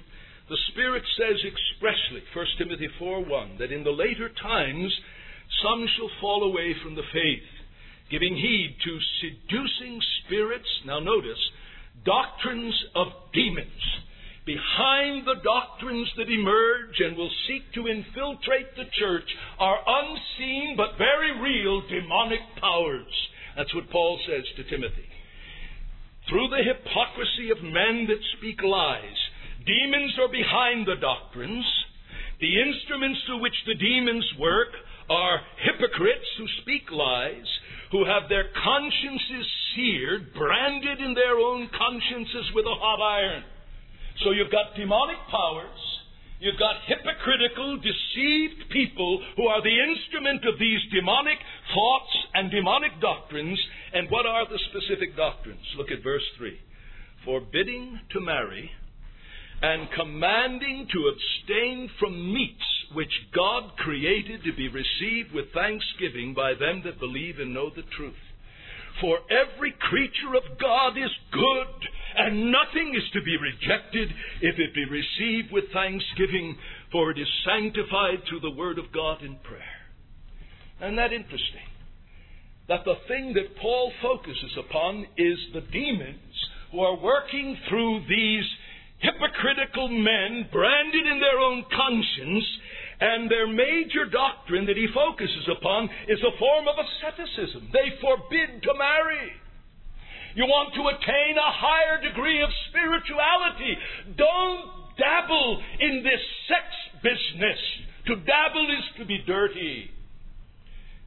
The 0.50 0.58
Spirit 0.72 1.04
says 1.18 1.38
expressly, 1.46 2.24
1 2.34 2.46
Timothy 2.58 2.90
4 3.00 3.26
1, 3.26 3.58
that 3.60 3.72
in 3.72 3.84
the 3.84 3.92
later 3.92 4.30
times 4.30 4.92
some 5.64 5.86
shall 5.96 6.10
fall 6.20 6.44
away 6.44 6.76
from 6.84 6.96
the 6.96 7.08
faith, 7.14 7.50
giving 8.10 8.36
heed 8.36 8.76
to 8.84 9.00
seducing 9.22 10.02
spirits. 10.26 10.68
Now, 10.86 11.00
notice, 11.00 11.40
doctrines 12.06 12.76
of 12.96 13.08
demons. 13.34 13.68
Behind 14.44 15.26
the 15.26 15.40
doctrines 15.44 16.10
that 16.18 16.28
emerge 16.28 17.00
and 17.00 17.16
will 17.16 17.30
seek 17.48 17.72
to 17.76 17.88
infiltrate 17.88 18.76
the 18.76 18.90
church 18.98 19.30
are 19.60 19.80
unseen 19.86 20.74
but 20.76 20.98
very 20.98 21.40
real 21.40 21.82
demonic 21.88 22.42
powers. 22.60 23.14
That's 23.56 23.74
what 23.76 23.90
Paul 23.92 24.20
says 24.28 24.44
to 24.58 24.64
Timothy 24.64 25.06
through 26.30 26.48
the 26.50 26.64
hypocrisy 26.64 27.52
of 27.52 27.64
men 27.64 28.08
that 28.08 28.22
speak 28.38 28.62
lies. 28.64 29.20
Demons 29.66 30.14
are 30.20 30.32
behind 30.32 30.88
the 30.88 31.00
doctrines. 31.00 31.66
The 32.40 32.62
instruments 32.62 33.20
through 33.26 33.42
which 33.42 33.58
the 33.68 33.76
demons 33.76 34.26
work 34.40 34.74
are 35.10 35.42
hypocrites 35.62 36.26
who 36.38 36.48
speak 36.62 36.90
lies, 36.92 37.46
who 37.92 38.06
have 38.06 38.30
their 38.30 38.50
consciences 38.64 39.46
seared, 39.76 40.34
branded 40.34 41.00
in 41.00 41.14
their 41.14 41.38
own 41.38 41.70
consciences 41.78 42.52
with 42.56 42.66
a 42.66 42.76
hot 42.80 43.02
iron. 43.02 43.44
So 44.24 44.32
you've 44.32 44.52
got 44.52 44.76
demonic 44.76 45.18
powers 45.30 45.92
You've 46.42 46.58
got 46.58 46.82
hypocritical, 46.90 47.78
deceived 47.78 48.72
people 48.72 49.22
who 49.38 49.46
are 49.46 49.62
the 49.62 49.78
instrument 49.78 50.42
of 50.50 50.58
these 50.58 50.82
demonic 50.92 51.38
thoughts 51.72 52.14
and 52.34 52.50
demonic 52.50 53.00
doctrines. 53.00 53.60
And 53.94 54.10
what 54.10 54.26
are 54.26 54.50
the 54.50 54.58
specific 54.74 55.16
doctrines? 55.16 55.62
Look 55.78 55.92
at 55.92 56.02
verse 56.02 56.26
3. 56.40 56.58
Forbidding 57.26 58.00
to 58.14 58.20
marry 58.20 58.72
and 59.62 59.92
commanding 59.92 60.88
to 60.92 61.12
abstain 61.14 61.90
from 62.00 62.34
meats 62.34 62.66
which 62.94 63.12
God 63.34 63.78
created 63.78 64.44
to 64.44 64.54
be 64.54 64.68
received 64.68 65.34
with 65.34 65.54
thanksgiving 65.54 66.34
by 66.34 66.54
them 66.54 66.82
that 66.86 67.00
believe 67.00 67.40
and 67.40 67.54
know 67.54 67.70
the 67.70 67.84
truth. 67.96 68.20
For 69.00 69.20
every 69.30 69.74
creature 69.80 70.36
of 70.36 70.60
God 70.60 70.98
is 70.98 71.12
good, 71.32 71.88
and 72.18 72.52
nothing 72.52 72.94
is 72.96 73.10
to 73.14 73.22
be 73.24 73.38
rejected 73.38 74.10
if 74.42 74.60
it 74.60 74.76
be 74.76 74.86
received 74.86 75.52
with 75.52 75.72
thanksgiving, 75.72 76.58
for 76.92 77.12
it 77.12 77.20
is 77.20 77.28
sanctified 77.46 78.24
through 78.28 78.42
the 78.42 78.58
Word 78.58 78.78
of 78.78 78.92
God 78.92 79.24
in 79.24 79.38
prayer. 79.44 79.80
Isn't 80.82 80.98
that 80.98 81.14
interesting? 81.14 81.70
That 82.68 82.84
the 82.86 82.96
thing 83.08 83.34
that 83.34 83.56
Paul 83.62 83.92
focuses 84.02 84.58
upon 84.58 85.06
is 85.18 85.38
the 85.54 85.62
demons 85.62 86.36
who 86.72 86.82
are 86.82 86.98
working 86.98 87.58
through 87.70 88.02
these 88.10 88.46
hypocritical 89.02 89.90
men 89.90 90.48
branded 90.52 91.06
in 91.08 91.20
their 91.20 91.40
own 91.40 91.66
conscience 91.76 92.46
And 93.02 93.32
their 93.32 93.50
major 93.50 94.06
doctrine 94.06 94.68
that 94.68 94.78
he 94.78 94.86
focuses 94.94 95.50
upon 95.50 95.90
is 96.08 96.22
a 96.22 96.38
form 96.38 96.70
of 96.70 96.78
asceticism. 96.78 97.74
They 97.74 97.98
forbid 97.98 98.62
to 98.62 98.74
marry. 98.78 99.34
You 100.36 100.46
want 100.46 100.78
to 100.78 100.86
attain 100.86 101.34
a 101.34 101.52
higher 101.52 101.98
degree 102.00 102.44
of 102.44 102.50
spirituality. 102.70 103.74
Don't 104.16 104.96
dabble 105.02 105.64
in 105.82 106.06
this 106.06 106.22
sex 106.46 106.64
business. 107.02 107.58
To 108.06 108.16
dabble 108.22 108.70
is 108.70 108.86
to 109.00 109.06
be 109.06 109.18
dirty. 109.26 109.90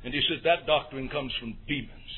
And 0.05 0.13
he 0.13 0.21
says 0.29 0.43
that 0.43 0.67
doctrine 0.67 1.09
comes 1.09 1.33
from 1.39 1.57
demons. 1.69 2.11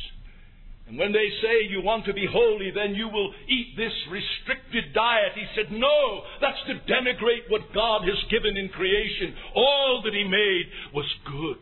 And 0.86 0.98
when 0.98 1.10
they 1.12 1.28
say 1.42 1.66
you 1.68 1.82
want 1.82 2.04
to 2.06 2.14
be 2.14 2.26
holy, 2.30 2.70
then 2.70 2.94
you 2.94 3.08
will 3.08 3.34
eat 3.48 3.74
this 3.76 3.92
restricted 4.06 4.94
diet. 4.94 5.34
He 5.34 5.46
said, 5.56 5.72
no, 5.72 6.22
that's 6.40 6.62
to 6.68 6.78
denigrate 6.86 7.50
what 7.50 7.74
God 7.74 8.02
has 8.02 8.30
given 8.30 8.56
in 8.56 8.68
creation. 8.68 9.34
All 9.54 10.00
that 10.04 10.14
He 10.14 10.22
made 10.22 10.66
was 10.94 11.06
good. 11.26 11.58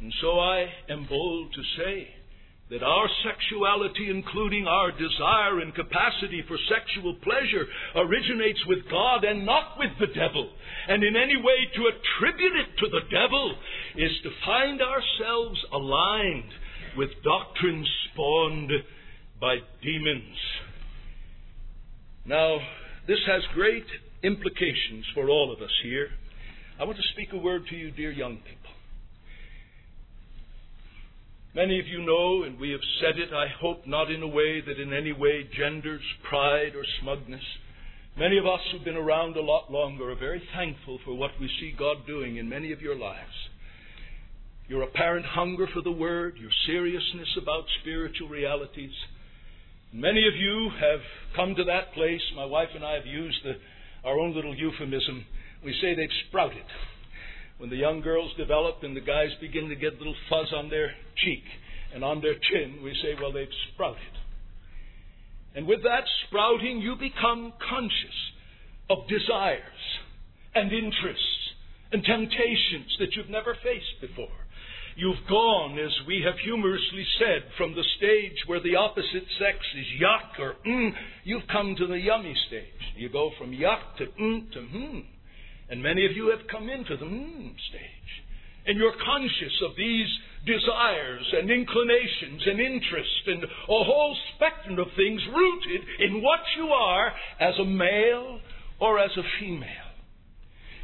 And 0.00 0.12
so 0.22 0.40
I 0.40 0.66
am 0.88 1.06
bold 1.06 1.52
to 1.52 1.62
say 1.76 2.08
that 2.70 2.82
our 2.82 3.08
sexuality, 3.24 4.08
including 4.10 4.66
our 4.66 4.92
desire 4.92 5.60
and 5.60 5.74
capacity 5.74 6.44
for 6.46 6.56
sexual 6.68 7.16
pleasure, 7.24 7.66
originates 7.96 8.60
with 8.66 8.88
God 8.90 9.24
and 9.24 9.44
not 9.44 9.78
with 9.78 9.90
the 10.00 10.12
devil. 10.12 10.48
And 10.88 11.02
in 11.02 11.16
any 11.16 11.36
way 11.36 11.68
to 11.76 11.90
attribute 11.92 12.56
it 12.56 12.78
to 12.78 12.88
the 12.88 13.04
devil 13.10 13.54
is 13.96 14.12
to 14.22 14.30
find 14.44 14.80
ourselves 14.80 15.60
aligned 15.72 16.52
with 16.96 17.10
doctrines 17.24 17.88
spawned 18.12 18.70
by 19.40 19.56
demons. 19.82 20.36
Now, 22.26 22.58
this 23.06 23.18
has 23.26 23.42
great 23.54 23.86
implications 24.22 25.04
for 25.14 25.28
all 25.28 25.52
of 25.52 25.62
us 25.62 25.72
here. 25.82 26.08
I 26.80 26.84
want 26.84 26.96
to 26.96 27.02
speak 27.12 27.28
a 27.32 27.38
word 27.38 27.62
to 27.70 27.76
you, 27.76 27.90
dear 27.90 28.10
young 28.10 28.36
people. 28.36 28.72
Many 31.54 31.80
of 31.80 31.86
you 31.86 32.02
know, 32.02 32.42
and 32.42 32.60
we 32.60 32.70
have 32.70 32.80
said 33.00 33.18
it, 33.18 33.32
I 33.32 33.46
hope 33.60 33.86
not 33.86 34.10
in 34.10 34.22
a 34.22 34.28
way 34.28 34.60
that 34.60 34.78
in 34.80 34.92
any 34.92 35.12
way 35.12 35.48
genders 35.56 36.02
pride 36.28 36.76
or 36.76 36.84
smugness. 37.00 37.42
Many 38.16 38.38
of 38.38 38.46
us 38.46 38.60
who've 38.70 38.84
been 38.84 38.96
around 38.96 39.36
a 39.36 39.40
lot 39.40 39.70
longer 39.72 40.10
are 40.10 40.16
very 40.16 40.42
thankful 40.54 40.98
for 41.04 41.14
what 41.14 41.30
we 41.40 41.48
see 41.60 41.74
God 41.76 42.06
doing 42.06 42.36
in 42.36 42.48
many 42.48 42.72
of 42.72 42.80
your 42.80 42.96
lives 42.96 43.48
your 44.68 44.82
apparent 44.82 45.24
hunger 45.24 45.66
for 45.72 45.82
the 45.82 45.90
Word, 45.90 46.36
your 46.38 46.50
seriousness 46.66 47.28
about 47.40 47.64
spiritual 47.80 48.28
realities. 48.28 48.92
Many 49.92 50.28
of 50.28 50.36
you 50.36 50.70
have 50.78 51.00
come 51.34 51.54
to 51.54 51.64
that 51.64 51.94
place. 51.94 52.20
My 52.36 52.44
wife 52.44 52.68
and 52.74 52.84
I 52.84 52.92
have 52.92 53.06
used 53.06 53.38
the, 53.44 53.54
our 54.06 54.18
own 54.18 54.34
little 54.34 54.54
euphemism. 54.54 55.24
We 55.64 55.74
say 55.80 55.94
they've 55.94 56.08
sprouted. 56.28 56.68
When 57.56 57.70
the 57.70 57.76
young 57.76 58.02
girls 58.02 58.30
develop 58.36 58.82
and 58.82 58.94
the 58.94 59.00
guys 59.00 59.30
begin 59.40 59.70
to 59.70 59.74
get 59.74 59.94
a 59.94 59.96
little 59.96 60.14
fuzz 60.28 60.52
on 60.54 60.68
their 60.68 60.92
cheek 61.24 61.42
and 61.94 62.04
on 62.04 62.20
their 62.20 62.34
chin, 62.34 62.80
we 62.84 62.94
say, 63.02 63.16
well, 63.20 63.32
they've 63.32 63.48
sprouted. 63.72 64.02
And 65.56 65.66
with 65.66 65.82
that 65.82 66.04
sprouting, 66.26 66.80
you 66.80 66.94
become 66.94 67.54
conscious 67.68 68.18
of 68.90 69.08
desires 69.08 69.62
and 70.54 70.70
interests 70.70 71.24
and 71.90 72.04
temptations 72.04 72.96
that 73.00 73.16
you've 73.16 73.30
never 73.30 73.56
faced 73.64 74.00
before. 74.02 74.28
You've 74.98 75.28
gone, 75.28 75.78
as 75.78 75.94
we 76.08 76.22
have 76.26 76.34
humorously 76.42 77.06
said, 77.20 77.46
from 77.56 77.72
the 77.72 77.84
stage 77.98 78.34
where 78.48 78.58
the 78.58 78.74
opposite 78.74 79.30
sex 79.38 79.58
is 79.78 79.86
yuck 80.02 80.42
or 80.42 80.56
mm, 80.66 80.90
you've 81.22 81.46
come 81.52 81.76
to 81.78 81.86
the 81.86 82.00
yummy 82.00 82.34
stage. 82.48 82.82
You 82.96 83.08
go 83.08 83.30
from 83.38 83.52
yuck 83.52 83.94
to 83.98 84.06
mm 84.06 84.50
to 84.50 84.60
hmm. 84.60 84.98
And 85.70 85.84
many 85.84 86.04
of 86.04 86.16
you 86.16 86.34
have 86.36 86.48
come 86.50 86.68
into 86.68 86.96
the 86.96 87.06
mm 87.06 87.54
stage. 87.70 88.10
And 88.66 88.76
you're 88.76 88.98
conscious 89.06 89.54
of 89.70 89.76
these 89.76 90.08
desires 90.44 91.26
and 91.32 91.48
inclinations 91.48 92.42
and 92.46 92.58
interests 92.58 93.22
and 93.28 93.44
a 93.44 93.84
whole 93.86 94.16
spectrum 94.34 94.80
of 94.80 94.88
things 94.96 95.22
rooted 95.32 95.80
in 96.00 96.22
what 96.22 96.40
you 96.56 96.70
are 96.74 97.12
as 97.38 97.54
a 97.60 97.64
male 97.64 98.40
or 98.80 98.98
as 98.98 99.12
a 99.16 99.22
female. 99.38 99.87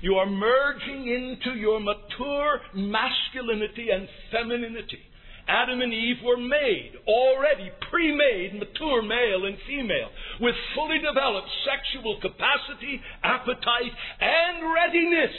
You 0.04 0.16
are 0.16 0.28
merging 0.28 1.08
into 1.08 1.58
your 1.58 1.80
mature 1.80 2.60
masculinity 2.74 3.88
and 3.88 4.06
femininity. 4.30 5.00
Adam 5.48 5.80
and 5.80 5.94
Eve 5.94 6.20
were 6.22 6.36
made, 6.36 6.92
already 7.08 7.72
pre 7.90 8.14
made, 8.14 8.52
mature 8.52 9.00
male 9.00 9.46
and 9.46 9.56
female, 9.66 10.10
with 10.42 10.54
fully 10.74 10.98
developed 10.98 11.48
sexual 11.64 12.20
capacity, 12.20 13.00
appetite, 13.22 13.96
and 14.20 14.74
readiness 14.74 15.34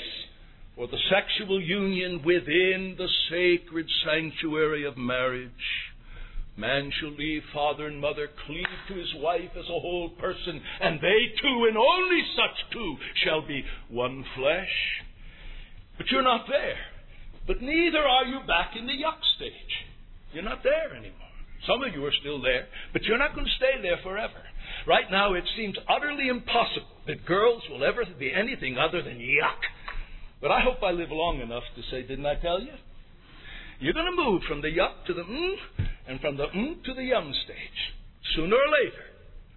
for 0.75 0.88
the 0.88 0.97
sexual 1.13 1.62
union 1.62 2.23
within 2.25 2.95
the 2.97 3.08
sacred 3.30 3.86
sanctuary 4.04 4.84
of 4.84 4.97
marriage. 4.97 5.51
Man 6.57 6.91
shall 6.99 7.11
leave 7.11 7.43
father 7.53 7.87
and 7.87 7.99
mother, 7.99 8.29
cleave 8.45 8.65
to 8.87 8.95
his 8.95 9.13
wife 9.17 9.51
as 9.59 9.65
a 9.65 9.79
whole 9.79 10.09
person, 10.09 10.61
and 10.79 10.99
they 11.01 11.35
two, 11.41 11.65
and 11.67 11.77
only 11.77 12.23
such 12.35 12.71
two, 12.71 12.95
shall 13.25 13.45
be 13.45 13.63
one 13.89 14.23
flesh. 14.37 15.03
But 15.97 16.07
you're 16.11 16.23
not 16.23 16.45
there. 16.47 16.77
But 17.45 17.61
neither 17.61 17.99
are 17.99 18.25
you 18.25 18.39
back 18.47 18.71
in 18.77 18.87
the 18.87 18.93
yuck 18.93 19.19
stage. 19.35 19.51
You're 20.33 20.43
not 20.43 20.63
there 20.63 20.95
anymore. 20.95 21.21
Some 21.67 21.83
of 21.83 21.93
you 21.93 22.05
are 22.05 22.13
still 22.21 22.41
there, 22.41 22.67
but 22.93 23.03
you're 23.03 23.17
not 23.17 23.33
going 23.35 23.45
to 23.45 23.57
stay 23.57 23.81
there 23.81 23.97
forever. 24.03 24.41
Right 24.87 25.09
now, 25.11 25.33
it 25.33 25.43
seems 25.57 25.75
utterly 25.89 26.27
impossible 26.29 26.87
that 27.07 27.25
girls 27.25 27.63
will 27.69 27.83
ever 27.83 28.05
be 28.17 28.31
anything 28.33 28.77
other 28.77 29.01
than 29.01 29.17
yuck. 29.17 29.59
But 30.41 30.51
I 30.51 30.61
hope 30.61 30.83
I 30.83 30.91
live 30.91 31.11
long 31.11 31.41
enough 31.41 31.63
to 31.75 31.81
say, 31.91 32.01
didn't 32.01 32.25
I 32.25 32.35
tell 32.35 32.61
you? 32.61 32.73
You're 33.79 33.93
going 33.93 34.07
to 34.07 34.23
move 34.23 34.41
from 34.47 34.61
the 34.61 34.71
yuck 34.71 35.05
to 35.07 35.13
the 35.13 35.23
mm, 35.23 35.55
and 36.07 36.19
from 36.21 36.38
the 36.38 36.47
mm 36.47 36.83
to 36.83 36.93
the 36.93 37.03
yum 37.03 37.33
stage, 37.43 37.79
sooner 38.35 38.55
or 38.55 38.69
later, 38.71 39.03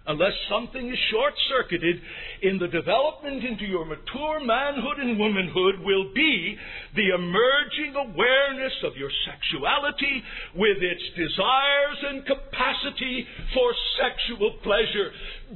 unless 0.07 0.33
something 0.49 0.89
is 0.89 0.97
short 1.11 1.33
circuited 1.47 2.01
in 2.41 2.57
the 2.57 2.67
development 2.67 3.45
into 3.45 3.63
your 3.63 3.85
mature 3.85 4.43
manhood 4.43 4.99
and 4.99 5.19
womanhood, 5.19 5.79
will 5.85 6.11
be 6.13 6.57
the 6.95 7.15
emerging 7.15 7.95
awareness 7.95 8.73
of 8.83 8.97
your 8.97 9.11
sexuality 9.23 10.23
with 10.55 10.83
its 10.83 11.03
desires 11.15 11.99
and 12.11 12.25
capacity 12.25 13.25
for 13.53 13.71
sexual 14.01 14.57
pleasure. 14.63 15.13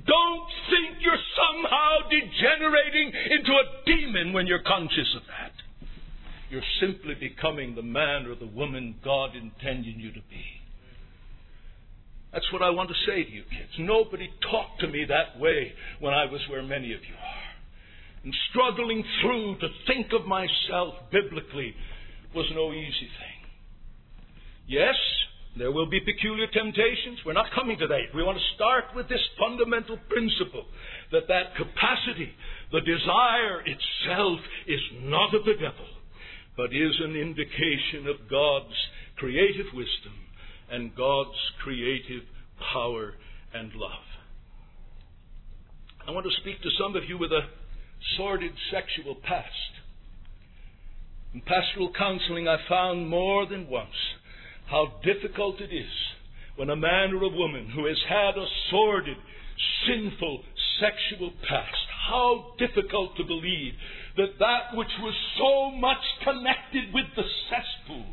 Don't 0.08 0.48
think 0.72 1.04
you're 1.04 1.26
somehow 1.36 2.08
degenerating 2.08 3.12
into 3.12 3.52
a 3.52 3.66
demon 3.86 4.32
when 4.32 4.48
you're 4.48 4.64
conscious 4.64 5.10
of 5.18 5.24
that. 5.28 5.63
You're 6.54 6.62
simply 6.80 7.16
becoming 7.16 7.74
the 7.74 7.82
man 7.82 8.28
or 8.28 8.36
the 8.36 8.46
woman 8.46 8.94
God 9.04 9.32
intended 9.36 9.98
you 9.98 10.12
to 10.12 10.22
be. 10.30 10.46
That's 12.32 12.46
what 12.54 12.62
I 12.62 12.70
want 12.70 12.90
to 12.90 12.96
say 13.10 13.24
to 13.24 13.32
you 13.32 13.42
kids. 13.42 13.74
Nobody 13.80 14.30
talked 14.52 14.80
to 14.82 14.88
me 14.88 15.04
that 15.10 15.42
way 15.42 15.74
when 16.00 16.14
I 16.14 16.26
was 16.26 16.42
where 16.52 16.62
many 16.62 16.94
of 16.94 17.02
you 17.02 17.16
are. 17.18 18.24
And 18.24 18.36
struggling 18.52 19.04
through 19.24 19.58
to 19.62 19.68
think 19.88 20.14
of 20.14 20.28
myself 20.28 20.94
biblically 21.12 21.74
was 22.36 22.46
no 22.54 22.72
easy 22.72 23.10
thing. 23.18 23.50
Yes, 24.68 24.96
there 25.58 25.72
will 25.72 25.90
be 25.90 26.02
peculiar 26.02 26.46
temptations. 26.54 27.18
We're 27.26 27.34
not 27.34 27.50
coming 27.56 27.80
to 27.80 27.88
that. 27.88 28.14
We 28.14 28.22
want 28.22 28.38
to 28.38 28.56
start 28.56 28.94
with 28.96 29.10
this 29.10 29.26
fundamental 29.40 29.98
principle 30.08 30.66
that 31.12 31.28
that 31.30 31.56
capacity, 31.58 32.30
the 32.72 32.82
desire 32.82 33.66
itself, 33.66 34.38
is 34.68 34.82
not 35.02 35.34
of 35.34 35.46
the 35.46 35.54
devil, 35.54 35.90
but 36.56 36.74
is 36.74 36.96
an 37.00 37.16
indication 37.16 38.08
of 38.08 38.30
God's 38.30 38.76
creative 39.18 39.68
wisdom 39.74 40.14
and 40.70 40.96
God's 40.96 41.38
creative 41.64 42.24
power 42.74 43.14
and 43.54 43.72
love. 43.76 44.06
I 46.08 46.12
want 46.12 46.26
to 46.26 46.42
speak 46.42 46.62
to 46.62 46.70
some 46.80 46.96
of 46.96 47.04
you 47.08 47.18
with 47.18 47.32
a 47.32 47.48
sordid 48.18 48.52
sexual 48.72 49.16
past. 49.16 49.48
In 51.34 51.42
pastoral 51.42 51.92
counseling, 51.98 52.48
I 52.48 52.58
found 52.68 53.08
more 53.08 53.48
than 53.48 53.70
once 53.70 53.96
how 54.70 55.00
difficult 55.04 55.62
it 55.62 55.74
is 55.74 55.92
when 56.56 56.70
a 56.70 56.76
man 56.76 57.14
or 57.14 57.24
a 57.24 57.30
woman 57.30 57.72
who 57.74 57.86
has 57.86 57.98
had 58.08 58.38
a 58.38 58.46
sordid, 58.70 59.18
sinful 59.88 60.44
sexual 60.80 61.32
past, 61.48 61.88
how 62.10 62.54
difficult 62.60 63.16
to 63.18 63.24
believe 63.24 63.74
that 64.18 64.38
that 64.40 64.78
which 64.78 64.92
was 65.02 65.14
so 65.38 65.72
much 65.72 66.04
connected 66.24 66.94
with 66.94 67.06
the 67.16 67.24
cesspool 67.50 68.06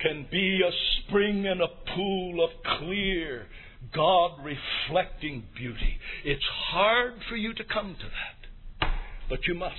can 0.00 0.26
be 0.30 0.60
a 0.66 0.72
spring 0.98 1.46
and 1.46 1.60
a 1.60 1.68
pool 1.94 2.44
of 2.44 2.50
clear, 2.78 3.46
God 3.94 4.40
reflecting 4.42 5.44
beauty. 5.56 5.98
It's 6.24 6.44
hard 6.70 7.14
for 7.28 7.36
you 7.36 7.54
to 7.54 7.64
come 7.64 7.94
to 7.98 8.06
that, 8.06 8.90
but 9.28 9.46
you 9.46 9.54
must. 9.54 9.74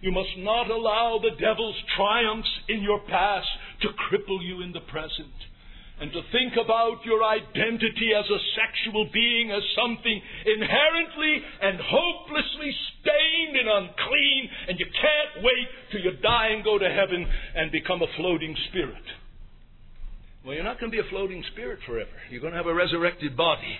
You 0.00 0.12
must 0.12 0.38
not 0.38 0.70
allow 0.70 1.18
the 1.20 1.36
devil's 1.40 1.76
triumphs 1.96 2.48
in 2.68 2.82
your 2.82 3.00
past 3.00 3.48
to 3.82 3.88
cripple 3.88 4.42
you 4.42 4.62
in 4.62 4.72
the 4.72 4.80
present. 4.80 5.34
And 6.00 6.12
to 6.12 6.22
think 6.30 6.54
about 6.54 7.04
your 7.04 7.24
identity 7.24 8.14
as 8.14 8.24
a 8.30 8.40
sexual 8.54 9.10
being 9.12 9.50
as 9.50 9.62
something 9.74 10.22
inherently 10.46 11.34
and 11.62 11.80
hopelessly 11.82 12.72
stained 13.00 13.56
and 13.58 13.68
unclean, 13.68 14.42
and 14.68 14.78
you 14.78 14.86
can't 14.86 15.44
wait 15.44 15.68
till 15.90 16.00
you 16.00 16.12
die 16.22 16.48
and 16.54 16.62
go 16.62 16.78
to 16.78 16.88
heaven 16.88 17.26
and 17.54 17.72
become 17.72 18.02
a 18.02 18.10
floating 18.16 18.54
spirit. 18.70 19.02
Well, 20.44 20.54
you're 20.54 20.64
not 20.64 20.80
going 20.80 20.90
to 20.92 20.96
be 20.96 21.04
a 21.04 21.10
floating 21.10 21.42
spirit 21.52 21.80
forever. 21.84 22.10
You're 22.30 22.40
going 22.40 22.52
to 22.52 22.58
have 22.58 22.66
a 22.66 22.74
resurrected 22.74 23.36
body. 23.36 23.78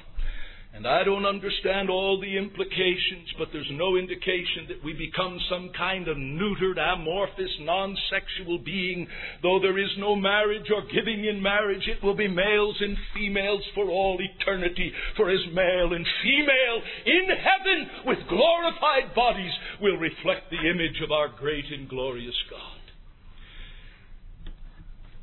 And 0.75 0.87
I 0.87 1.03
don't 1.03 1.25
understand 1.25 1.89
all 1.89 2.21
the 2.21 2.37
implications, 2.37 3.33
but 3.39 3.49
there's 3.53 3.71
no 3.73 3.97
indication 3.97 4.69
that 4.69 4.85
we 4.85 4.93
become 4.93 5.41
some 5.51 5.71
kind 5.77 6.07
of 6.07 6.17
neutered, 6.17 6.79
amorphous, 6.79 7.51
non 7.61 7.97
sexual 8.11 8.59
being. 8.59 9.09
Though 9.43 9.59
there 9.61 9.79
is 9.79 9.91
no 9.99 10.15
marriage 10.15 10.71
or 10.71 10.83
giving 10.93 11.25
in 11.25 11.43
marriage, 11.43 11.89
it 11.89 12.05
will 12.05 12.15
be 12.15 12.29
males 12.29 12.77
and 12.81 12.97
females 13.15 13.63
for 13.75 13.89
all 13.89 14.21
eternity. 14.21 14.93
For 15.17 15.31
as 15.31 15.41
male 15.53 15.95
and 15.95 16.07
female 16.23 16.79
in 17.07 17.27
heaven 17.27 17.91
with 18.05 18.29
glorified 18.29 19.15
bodies 19.17 19.53
will 19.81 19.97
reflect 19.97 20.51
the 20.51 20.69
image 20.69 21.01
of 21.03 21.11
our 21.11 21.29
great 21.29 21.65
and 21.73 21.89
glorious 21.89 22.37
God. 22.51 22.79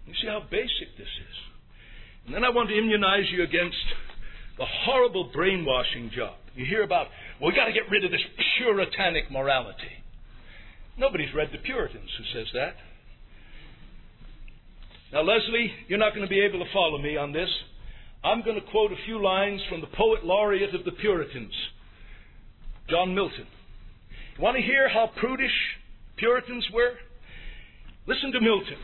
You 0.07 0.13
see 0.19 0.27
how 0.27 0.41
basic 0.49 0.97
this 0.97 1.07
is. 1.07 1.37
And 2.25 2.33
then 2.33 2.43
I 2.43 2.49
want 2.49 2.69
to 2.69 2.77
immunize 2.77 3.29
you 3.31 3.43
against 3.43 3.77
the 4.57 4.65
horrible 4.85 5.31
brainwashing 5.33 6.11
job. 6.15 6.35
You 6.55 6.65
hear 6.65 6.83
about, 6.83 7.07
well, 7.39 7.51
we 7.51 7.55
got 7.55 7.65
to 7.65 7.73
get 7.73 7.89
rid 7.91 8.05
of 8.05 8.11
this 8.11 8.23
puritanic 8.57 9.29
morality. 9.29 10.03
Nobody's 10.97 11.33
read 11.33 11.49
the 11.51 11.57
Puritans 11.57 12.09
who 12.17 12.23
says 12.39 12.47
that. 12.53 12.75
Now, 15.11 15.21
Leslie, 15.21 15.71
you're 15.87 15.99
not 15.99 16.13
going 16.15 16.25
to 16.25 16.29
be 16.29 16.39
able 16.39 16.59
to 16.59 16.71
follow 16.73 16.97
me 16.97 17.17
on 17.17 17.33
this. 17.33 17.49
I'm 18.23 18.43
going 18.43 18.55
to 18.59 18.71
quote 18.71 18.91
a 18.91 19.05
few 19.05 19.21
lines 19.21 19.61
from 19.69 19.81
the 19.81 19.87
poet 19.87 20.25
laureate 20.25 20.73
of 20.73 20.85
the 20.85 20.91
Puritans, 20.91 21.53
John 22.89 23.13
Milton. 23.13 23.45
You 24.37 24.43
want 24.43 24.57
to 24.57 24.63
hear 24.63 24.89
how 24.89 25.11
prudish 25.19 25.51
Puritans 26.17 26.65
were? 26.73 26.93
Listen 28.07 28.31
to 28.31 28.41
Milton. 28.41 28.77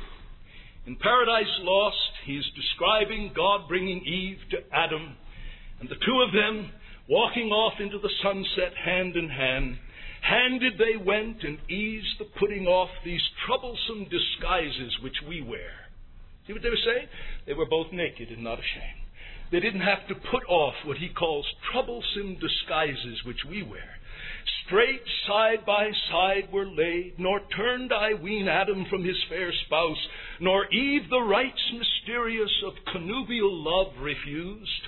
In 0.85 0.95
Paradise 0.95 1.51
Lost, 1.61 1.97
he's 2.25 2.43
describing 2.55 3.31
God 3.35 3.67
bringing 3.67 4.01
Eve 4.05 4.37
to 4.51 4.57
Adam 4.73 5.15
and 5.81 5.89
the 5.89 5.95
two 6.05 6.21
of 6.21 6.31
them, 6.31 6.69
walking 7.09 7.49
off 7.49 7.73
into 7.79 7.97
the 7.97 8.09
sunset 8.21 8.77
hand 8.77 9.15
in 9.15 9.27
hand, 9.27 9.77
handed 10.21 10.73
they 10.77 10.95
went 11.03 11.43
and 11.43 11.57
eased 11.69 12.19
the 12.19 12.29
putting 12.39 12.67
off 12.67 12.89
these 13.03 13.21
troublesome 13.45 14.05
disguises 14.05 14.93
which 15.01 15.17
we 15.27 15.41
wear. 15.41 15.89
See 16.45 16.53
what 16.53 16.61
they 16.61 16.69
were 16.69 16.85
saying? 16.85 17.07
They 17.47 17.53
were 17.53 17.65
both 17.65 17.91
naked 17.91 18.29
and 18.29 18.43
not 18.43 18.59
ashamed. 18.59 19.01
They 19.51 19.59
didn't 19.59 19.81
have 19.81 20.07
to 20.07 20.15
put 20.15 20.43
off 20.47 20.75
what 20.85 20.97
he 20.97 21.09
calls 21.09 21.45
troublesome 21.73 22.37
disguises 22.39 23.25
which 23.25 23.43
we 23.49 23.63
wear. 23.63 23.97
Straight 24.65 25.01
side 25.27 25.65
by 25.65 25.89
side 26.11 26.53
were 26.53 26.67
laid, 26.67 27.15
nor 27.17 27.41
turned 27.55 27.91
I 27.91 28.13
ween 28.13 28.47
Adam 28.47 28.85
from 28.89 29.03
his 29.03 29.17
fair 29.27 29.51
spouse, 29.65 29.97
nor 30.39 30.71
Eve 30.71 31.09
the 31.09 31.21
rites 31.21 31.73
mysterious 31.73 32.51
of 32.65 32.93
connubial 32.93 33.51
love 33.51 33.93
refused. 33.99 34.87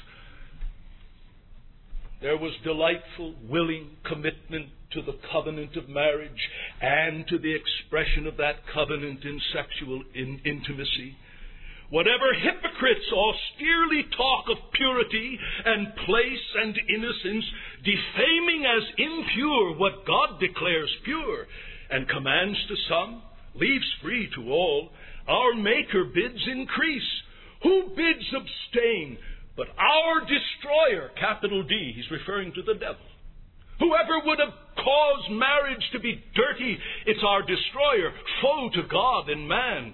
There 2.24 2.38
was 2.38 2.54
delightful, 2.64 3.36
willing 3.50 3.98
commitment 4.08 4.68
to 4.94 5.02
the 5.02 5.20
covenant 5.30 5.76
of 5.76 5.90
marriage 5.90 6.40
and 6.80 7.28
to 7.28 7.38
the 7.38 7.54
expression 7.54 8.28
of 8.28 8.38
that 8.38 8.64
covenant 8.74 9.26
in 9.26 9.42
sexual 9.52 10.02
in 10.16 10.40
intimacy. 10.46 11.18
Whatever 11.90 12.32
hypocrites 12.40 13.12
austerely 13.12 14.08
talk 14.16 14.46
of 14.50 14.72
purity 14.72 15.38
and 15.66 15.94
place 16.08 16.48
and 16.64 16.80
innocence, 16.88 17.46
defaming 17.84 18.64
as 18.72 18.84
impure 18.98 19.76
what 19.76 20.08
God 20.08 20.40
declares 20.40 20.96
pure 21.04 21.46
and 21.92 22.08
commands 22.08 22.58
to 22.70 22.76
some, 22.88 23.22
leaves 23.56 23.86
free 24.02 24.30
to 24.36 24.50
all, 24.50 24.92
our 25.28 25.54
Maker 25.56 26.06
bids 26.06 26.40
increase. 26.48 27.12
Who 27.64 27.92
bids 27.98 28.26
abstain? 28.32 29.18
But 29.56 29.68
our 29.78 30.22
destroyer, 30.22 31.12
capital 31.20 31.64
D, 31.64 31.94
he's 31.96 32.10
referring 32.10 32.54
to 32.54 32.64
the 32.64 32.74
devil. 32.74 33.06
Whoever 33.80 34.26
would 34.26 34.40
have 34.40 34.54
caused 34.76 35.32
marriage 35.32 35.84
to 35.94 36.00
be 36.00 36.24
dirty, 36.36 36.78
it's 37.06 37.24
our 37.26 37.42
destroyer, 37.42 38.14
foe 38.42 38.70
to 38.74 38.84
God 38.90 39.30
and 39.30 39.48
man. 39.48 39.94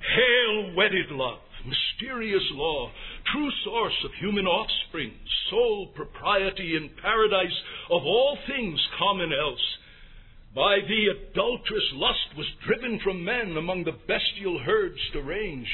Hail, 0.00 0.74
wedded 0.74 1.10
love, 1.10 1.40
mysterious 1.64 2.44
law, 2.52 2.90
true 3.32 3.50
source 3.64 3.96
of 4.04 4.10
human 4.20 4.46
offspring, 4.46 5.12
sole 5.50 5.88
propriety 5.94 6.76
in 6.76 6.90
paradise 7.02 7.56
of 7.90 8.02
all 8.04 8.38
things 8.46 8.80
common 8.98 9.32
else. 9.32 9.76
By 10.54 10.80
thee 10.80 11.08
adulterous 11.08 11.92
lust 11.94 12.36
was 12.36 12.46
driven 12.66 13.00
from 13.04 13.24
men 13.24 13.56
among 13.56 13.84
the 13.84 13.96
bestial 14.08 14.58
herds 14.58 14.98
to 15.12 15.22
range 15.22 15.68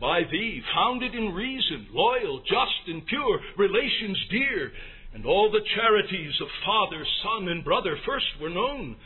by 0.00 0.22
thee, 0.30 0.62
founded 0.74 1.14
in 1.14 1.34
reason, 1.34 1.88
loyal, 1.92 2.40
just, 2.40 2.88
and 2.88 3.06
pure, 3.06 3.40
relations 3.58 4.18
dear, 4.30 4.72
and 5.12 5.26
all 5.26 5.50
the 5.50 5.64
charities 5.74 6.32
of 6.40 6.48
father, 6.64 7.04
son, 7.22 7.48
and 7.48 7.64
brother 7.64 7.96
first 8.06 8.26
were 8.40 8.48
known. 8.48 8.96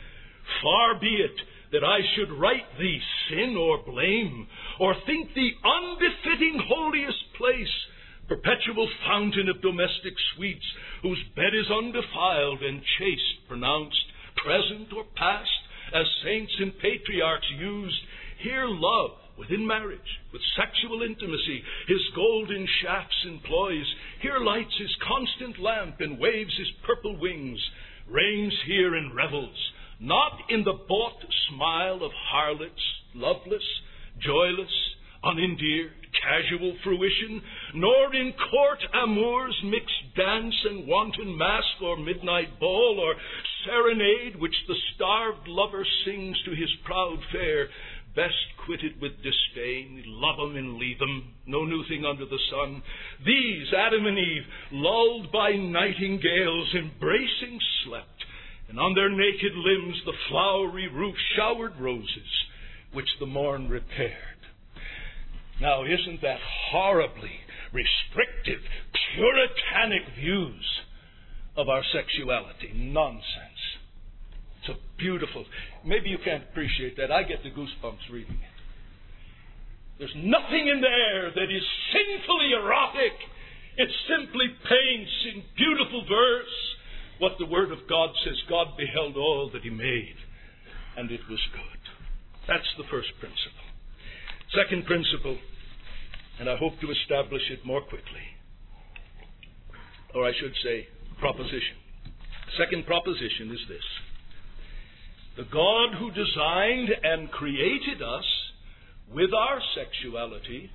Far 0.63 0.99
be 0.99 1.19
it 1.19 1.35
that 1.73 1.83
I 1.83 1.99
should 2.15 2.31
write 2.39 2.77
thee 2.79 3.01
sin 3.29 3.57
or 3.57 3.83
blame, 3.83 4.47
or 4.79 4.95
think 5.05 5.33
thee 5.33 5.53
unbefitting 5.63 6.61
holiest 6.69 7.33
place, 7.37 7.73
perpetual 8.27 8.87
fountain 9.05 9.49
of 9.49 9.61
domestic 9.61 10.13
sweets, 10.35 10.65
whose 11.01 11.19
bed 11.35 11.53
is 11.53 11.69
undefiled 11.69 12.61
and 12.63 12.81
chaste 12.97 13.47
pronounced, 13.47 14.05
present 14.37 14.93
or 14.95 15.03
past, 15.15 15.49
as 15.93 16.05
saints 16.23 16.53
and 16.59 16.71
patriarchs 16.79 17.47
used, 17.59 17.97
here 18.39 18.65
love 18.67 19.11
within 19.37 19.67
marriage, 19.67 19.99
with 20.31 20.41
sexual 20.55 21.01
intimacy, 21.01 21.63
his 21.87 22.01
golden 22.15 22.67
shafts 22.81 23.25
employs. 23.27 23.85
Here 24.21 24.39
lights 24.39 24.73
his 24.79 24.95
constant 25.07 25.59
lamp 25.59 25.95
and 25.99 26.19
waves 26.19 26.53
his 26.57 26.71
purple 26.85 27.17
wings, 27.17 27.59
reigns 28.07 28.53
here 28.65 28.95
and 28.95 29.15
revels, 29.15 29.57
not 29.99 30.39
in 30.49 30.63
the 30.63 30.79
bought 30.87 31.23
smile 31.49 32.03
of 32.03 32.11
harlots, 32.29 32.81
loveless, 33.13 33.63
joyless, 34.19 34.71
unendeared, 35.23 35.91
casual 36.21 36.75
fruition, 36.83 37.41
nor 37.73 38.13
in 38.15 38.33
court 38.51 38.79
amours 39.03 39.55
mixed 39.65 40.15
dance 40.15 40.55
and 40.69 40.87
wanton 40.87 41.37
mask 41.37 41.81
or 41.81 41.97
midnight 41.97 42.59
ball 42.59 42.99
or 43.01 43.15
serenade 43.65 44.39
which 44.39 44.55
the 44.67 44.75
starved 44.95 45.47
lover 45.47 45.85
sings 46.05 46.37
to 46.45 46.51
his 46.51 46.69
proud 46.85 47.17
fair, 47.31 47.67
best 48.15 48.35
quitted 48.65 48.99
with 48.99 49.21
disdain. 49.21 50.03
Love 50.05 50.39
'em 50.39 50.55
and 50.55 50.77
leave 50.77 51.01
'em, 51.01 51.33
no 51.45 51.65
new 51.65 51.83
thing 51.83 52.05
under 52.05 52.25
the 52.25 52.39
sun. 52.49 52.81
These, 53.23 53.73
Adam 53.73 54.05
and 54.05 54.17
Eve, 54.17 54.47
lulled 54.71 55.31
by 55.31 55.51
nightingales, 55.51 56.73
embracing 56.73 57.59
slept, 57.83 58.25
and 58.69 58.79
on 58.79 58.93
their 58.93 59.09
naked 59.09 59.55
limbs 59.55 60.03
the 60.05 60.17
flowery 60.29 60.87
roof 60.87 61.15
showered 61.35 61.77
roses, 61.77 62.45
which 62.91 63.09
the 63.19 63.25
morn 63.25 63.69
repaired. 63.69 64.39
Now, 65.59 65.83
isn't 65.83 66.21
that 66.21 66.39
horribly 66.41 67.39
restrictive, 67.71 68.61
puritanic 69.13 70.07
views 70.09 70.81
of 71.55 71.69
our 71.69 71.83
sexuality? 71.83 72.71
Nonsense. 72.73 73.54
A 74.69 74.75
beautiful. 74.97 75.45
Maybe 75.85 76.09
you 76.09 76.17
can't 76.23 76.43
appreciate 76.49 76.97
that. 76.97 77.11
I 77.11 77.21
get 77.23 77.43
the 77.43 77.51
goosebumps 77.51 78.09
reading 78.11 78.33
it. 78.33 78.55
There's 79.99 80.15
nothing 80.17 80.67
in 80.67 80.81
there 80.81 81.31
that 81.31 81.49
is 81.53 81.63
sinfully 81.93 82.51
erotic. 82.51 83.13
It 83.77 83.89
simply 84.09 84.49
paints 84.67 85.13
in 85.33 85.43
beautiful 85.55 86.03
verse 86.09 86.55
what 87.19 87.33
the 87.39 87.45
Word 87.45 87.71
of 87.71 87.87
God 87.87 88.09
says 88.25 88.35
God 88.49 88.75
beheld 88.75 89.15
all 89.15 89.49
that 89.53 89.61
He 89.61 89.69
made, 89.69 90.17
and 90.97 91.11
it 91.11 91.21
was 91.29 91.39
good. 91.53 91.81
That's 92.47 92.67
the 92.77 92.89
first 92.89 93.09
principle. 93.19 93.67
Second 94.51 94.85
principle, 94.85 95.37
and 96.39 96.49
I 96.49 96.57
hope 96.57 96.79
to 96.81 96.91
establish 96.91 97.43
it 97.51 97.65
more 97.65 97.81
quickly, 97.81 98.35
or 100.13 100.25
I 100.27 100.33
should 100.33 100.53
say, 100.63 100.87
proposition. 101.19 101.77
Second 102.57 102.85
proposition 102.85 103.51
is 103.51 103.63
this 103.67 103.85
the 105.37 105.43
God 105.43 105.95
who 105.99 106.11
designed 106.11 106.89
and 107.03 107.29
created 107.31 108.01
us 108.01 108.25
with 109.13 109.33
our 109.33 109.59
sexuality 109.75 110.69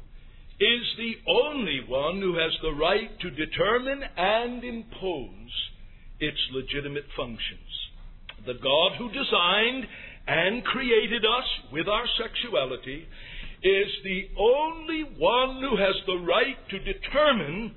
is 0.61 0.85
the 0.99 1.15
only 1.27 1.81
one 1.89 2.21
who 2.21 2.37
has 2.39 2.53
the 2.61 2.73
right 2.73 3.09
to 3.21 3.31
determine 3.31 4.03
and 4.17 4.63
impose 4.63 5.51
its 6.21 6.37
legitimate 6.53 7.07
functions. 7.17 7.71
The 8.45 8.61
God 8.61 8.93
who 8.99 9.09
designed 9.09 9.87
and 10.27 10.63
created 10.65 11.25
us 11.25 11.49
with 11.73 11.89
our 11.89 12.05
sexuality 12.21 13.07
is 13.63 13.89
the 14.05 14.29
only 14.39 15.05
one 15.17 15.63
who 15.63 15.77
has 15.77 15.97
the 16.07 16.19
right 16.27 16.57
to 16.69 16.79
determine 16.79 17.75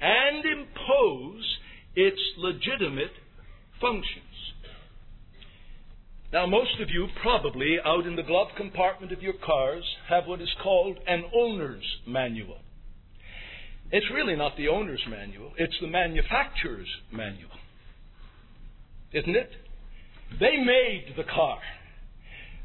and 0.00 0.44
impose 0.44 1.58
its 1.96 2.20
legitimate 2.36 3.12
functions. 3.80 4.27
Now, 6.30 6.44
most 6.44 6.78
of 6.82 6.90
you 6.90 7.08
probably 7.22 7.78
out 7.82 8.06
in 8.06 8.14
the 8.14 8.22
glove 8.22 8.48
compartment 8.56 9.12
of 9.12 9.22
your 9.22 9.32
cars 9.44 9.84
have 10.10 10.26
what 10.26 10.42
is 10.42 10.54
called 10.62 10.98
an 11.06 11.24
owner's 11.34 11.84
manual. 12.06 12.58
It's 13.90 14.06
really 14.12 14.36
not 14.36 14.54
the 14.58 14.68
owner's 14.68 15.02
manual, 15.08 15.52
it's 15.56 15.76
the 15.80 15.86
manufacturer's 15.86 16.88
manual. 17.10 17.50
Isn't 19.14 19.36
it? 19.36 19.50
They 20.38 20.58
made 20.58 21.14
the 21.16 21.24
car. 21.24 21.58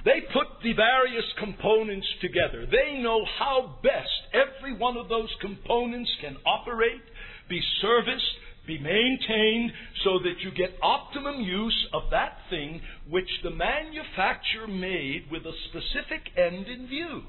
They 0.04 0.20
put 0.34 0.48
the 0.62 0.74
various 0.74 1.24
components 1.40 2.08
together. 2.20 2.66
They 2.70 3.00
know 3.02 3.24
how 3.40 3.80
best 3.82 4.12
every 4.34 4.76
one 4.76 4.98
of 4.98 5.08
those 5.08 5.30
components 5.40 6.12
can 6.20 6.36
operate, 6.46 7.02
be 7.48 7.62
serviced, 7.82 8.36
be 8.66 8.80
maintained, 8.80 9.72
so 10.04 10.20
that 10.20 10.40
you 10.42 10.52
get 10.52 10.78
optimum 10.82 11.42
use 11.42 11.88
of 11.94 12.04
that 12.12 12.38
thing 12.50 12.82
which 13.10 13.30
the 13.44 13.50
manufacturer 13.50 14.68
made 14.68 15.26
with 15.32 15.44
a 15.44 15.54
specific 15.70 16.30
end 16.38 16.68
in 16.68 16.88
view. 16.88 17.24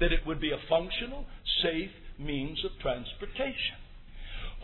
That 0.00 0.12
it 0.12 0.26
would 0.26 0.40
be 0.40 0.52
a 0.52 0.68
functional, 0.68 1.24
safe 1.62 1.90
means 2.18 2.64
of 2.64 2.70
transportation. 2.80 3.78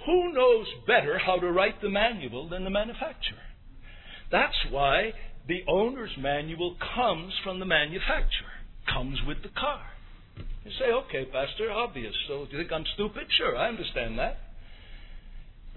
Who 0.06 0.32
knows 0.32 0.66
better 0.86 1.18
how 1.18 1.36
to 1.36 1.50
write 1.50 1.82
the 1.82 1.90
manual 1.90 2.48
than 2.48 2.64
the 2.64 2.70
manufacturer? 2.70 3.46
That's 4.30 4.56
why 4.70 5.12
the 5.48 5.60
owner's 5.68 6.16
manual 6.18 6.76
comes 6.94 7.32
from 7.42 7.58
the 7.58 7.66
manufacturer, 7.66 8.54
comes 8.92 9.18
with 9.26 9.42
the 9.42 9.48
car. 9.48 9.82
You 10.64 10.70
say, 10.78 10.92
okay, 10.92 11.24
Pastor, 11.30 11.70
obvious. 11.70 12.14
So 12.28 12.46
do 12.46 12.56
you 12.56 12.62
think 12.62 12.72
I'm 12.72 12.84
stupid? 12.94 13.24
Sure, 13.36 13.56
I 13.56 13.68
understand 13.68 14.18
that. 14.18 14.38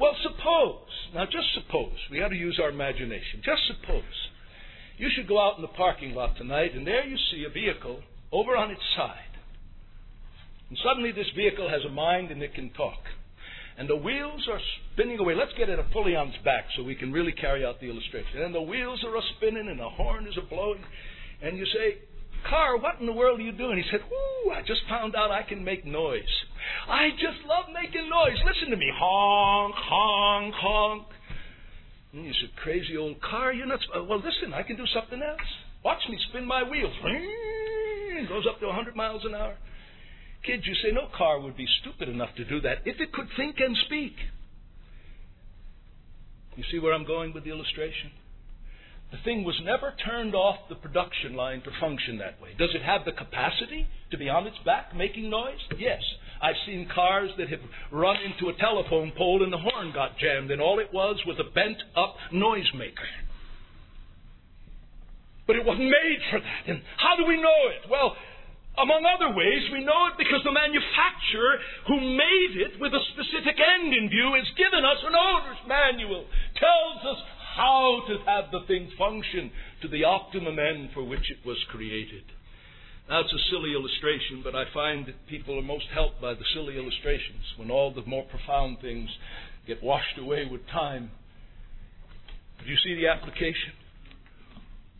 Well, 0.03 0.19
suppose, 0.19 0.91
now 1.15 1.23
just 1.23 1.47
suppose, 1.55 1.95
we 2.11 2.19
got 2.19 2.27
to 2.27 2.35
use 2.35 2.59
our 2.61 2.67
imagination. 2.67 3.39
Just 3.39 3.61
suppose 3.71 4.03
you 4.97 5.07
should 5.15 5.29
go 5.29 5.39
out 5.39 5.55
in 5.55 5.61
the 5.61 5.69
parking 5.69 6.13
lot 6.13 6.35
tonight 6.35 6.75
and 6.75 6.85
there 6.85 7.07
you 7.07 7.15
see 7.31 7.45
a 7.47 7.49
vehicle 7.49 8.01
over 8.29 8.57
on 8.57 8.69
its 8.69 8.83
side. 8.97 9.31
And 10.67 10.77
suddenly 10.83 11.13
this 11.13 11.31
vehicle 11.37 11.69
has 11.69 11.85
a 11.87 11.89
mind 11.89 12.31
and 12.31 12.43
it 12.43 12.53
can 12.53 12.71
talk 12.71 12.99
and 13.77 13.89
the 13.89 13.95
wheels 13.95 14.45
are 14.51 14.59
spinning 14.91 15.19
away. 15.19 15.35
Let's 15.35 15.53
get 15.57 15.69
it 15.69 15.79
a 15.79 15.83
pulley 15.83 16.17
on 16.17 16.27
its 16.27 16.43
back 16.43 16.65
so 16.75 16.83
we 16.83 16.95
can 16.95 17.13
really 17.13 17.31
carry 17.31 17.63
out 17.63 17.79
the 17.79 17.89
illustration. 17.89 18.41
And 18.43 18.53
the 18.53 18.61
wheels 18.61 19.01
are 19.07 19.15
a 19.15 19.21
spinning 19.37 19.69
and 19.69 19.79
the 19.79 19.87
horn 19.89 20.27
is 20.27 20.35
a 20.37 20.45
blowing. 20.45 20.83
And 21.41 21.57
you 21.57 21.65
say, 21.65 21.99
Car, 22.49 22.77
what 22.77 22.99
in 22.99 23.05
the 23.05 23.13
world 23.13 23.39
are 23.39 23.43
you 23.43 23.51
doing? 23.51 23.77
He 23.77 23.83
said, 23.89 24.01
Ooh, 24.01 24.51
I 24.51 24.61
just 24.61 24.81
found 24.89 25.15
out 25.15 25.31
I 25.31 25.43
can 25.43 25.63
make 25.63 25.85
noise. 25.85 26.33
I 26.87 27.09
just 27.11 27.45
love 27.47 27.65
making 27.73 28.09
noise. 28.09 28.37
Listen 28.45 28.71
to 28.71 28.77
me. 28.77 28.91
Honk, 28.93 29.75
honk, 29.77 30.53
honk. 30.55 31.07
And 32.13 32.25
you 32.25 32.33
said, 32.41 32.49
Crazy 32.61 32.97
old 32.97 33.21
car, 33.21 33.53
you're 33.53 33.65
not. 33.65 33.79
Well, 33.93 34.17
listen, 34.19 34.53
I 34.53 34.63
can 34.63 34.77
do 34.77 34.85
something 34.93 35.21
else. 35.21 35.47
Watch 35.83 35.99
me 36.09 36.17
spin 36.29 36.45
my 36.45 36.63
wheels. 36.63 36.93
It 37.03 38.29
goes 38.29 38.45
up 38.49 38.59
to 38.59 38.67
100 38.67 38.95
miles 38.95 39.23
an 39.25 39.35
hour. 39.35 39.57
Kids, 40.45 40.63
you 40.65 40.75
say 40.75 40.91
no 40.93 41.07
car 41.17 41.39
would 41.39 41.55
be 41.55 41.67
stupid 41.81 42.09
enough 42.09 42.35
to 42.35 42.45
do 42.45 42.59
that 42.61 42.79
if 42.85 42.99
it 42.99 43.13
could 43.13 43.27
think 43.37 43.55
and 43.59 43.75
speak. 43.85 44.13
You 46.55 46.63
see 46.71 46.79
where 46.79 46.93
I'm 46.93 47.05
going 47.05 47.33
with 47.33 47.45
the 47.45 47.49
illustration? 47.49 48.11
The 49.13 49.21
thing 49.21 49.45
was 49.45 49.53
never 49.61 49.93
turned 50.01 50.33
off 50.33 50.57
the 50.69 50.75
production 50.75 51.37
line 51.37 51.61
to 51.61 51.71
function 51.79 52.17
that 52.17 52.41
way. 52.41 52.57
Does 52.57 52.73
it 52.73 52.81
have 52.81 53.05
the 53.05 53.13
capacity 53.13 53.85
to 54.09 54.17
be 54.17 54.27
on 54.27 54.47
its 54.49 54.57
back 54.65 54.97
making 54.97 55.29
noise? 55.29 55.61
Yes. 55.77 56.01
I've 56.41 56.57
seen 56.65 56.89
cars 56.89 57.29
that 57.37 57.47
have 57.53 57.61
run 57.91 58.17
into 58.25 58.49
a 58.49 58.57
telephone 58.57 59.13
pole 59.15 59.45
and 59.45 59.53
the 59.53 59.61
horn 59.61 59.93
got 59.93 60.17
jammed, 60.17 60.49
and 60.49 60.59
all 60.59 60.79
it 60.79 60.89
was 60.91 61.21
was 61.29 61.37
a 61.37 61.45
bent 61.53 61.77
up 61.95 62.17
noisemaker. 62.33 63.05
But 65.45 65.61
it 65.61 65.63
wasn't 65.63 65.93
made 65.93 66.19
for 66.33 66.41
that. 66.41 66.73
And 66.73 66.81
how 66.97 67.13
do 67.13 67.29
we 67.29 67.37
know 67.37 67.61
it? 67.69 67.85
Well, 67.93 68.17
among 68.81 69.05
other 69.05 69.29
ways, 69.29 69.61
we 69.69 69.85
know 69.85 70.09
it 70.09 70.17
because 70.17 70.41
the 70.41 70.57
manufacturer 70.57 71.61
who 71.85 72.01
made 72.01 72.65
it 72.65 72.81
with 72.81 72.97
a 72.97 73.03
specific 73.13 73.61
end 73.61 73.93
in 73.93 74.09
view 74.09 74.33
has 74.33 74.49
given 74.57 74.81
us 74.81 75.05
an 75.05 75.13
owner's 75.13 75.61
manual, 75.69 76.25
tells 76.57 77.05
us 77.05 77.21
how 77.55 78.01
to 78.07 78.17
have 78.25 78.51
the 78.51 78.65
thing 78.67 78.89
function 78.97 79.51
to 79.81 79.87
the 79.87 80.03
optimum 80.03 80.57
end 80.59 80.89
for 80.93 81.03
which 81.03 81.29
it 81.29 81.45
was 81.45 81.57
created. 81.69 82.23
Now, 83.09 83.21
a 83.21 83.51
silly 83.51 83.73
illustration, 83.73 84.41
but 84.43 84.55
I 84.55 84.63
find 84.73 85.05
that 85.07 85.27
people 85.27 85.59
are 85.59 85.63
most 85.63 85.85
helped 85.93 86.21
by 86.21 86.33
the 86.33 86.45
silly 86.53 86.77
illustrations 86.77 87.43
when 87.57 87.69
all 87.69 87.93
the 87.93 88.05
more 88.05 88.23
profound 88.23 88.79
things 88.81 89.09
get 89.67 89.83
washed 89.83 90.17
away 90.17 90.47
with 90.49 90.65
time. 90.67 91.11
Do 92.63 92.69
you 92.69 92.77
see 92.83 92.95
the 92.95 93.07
application? 93.07 93.73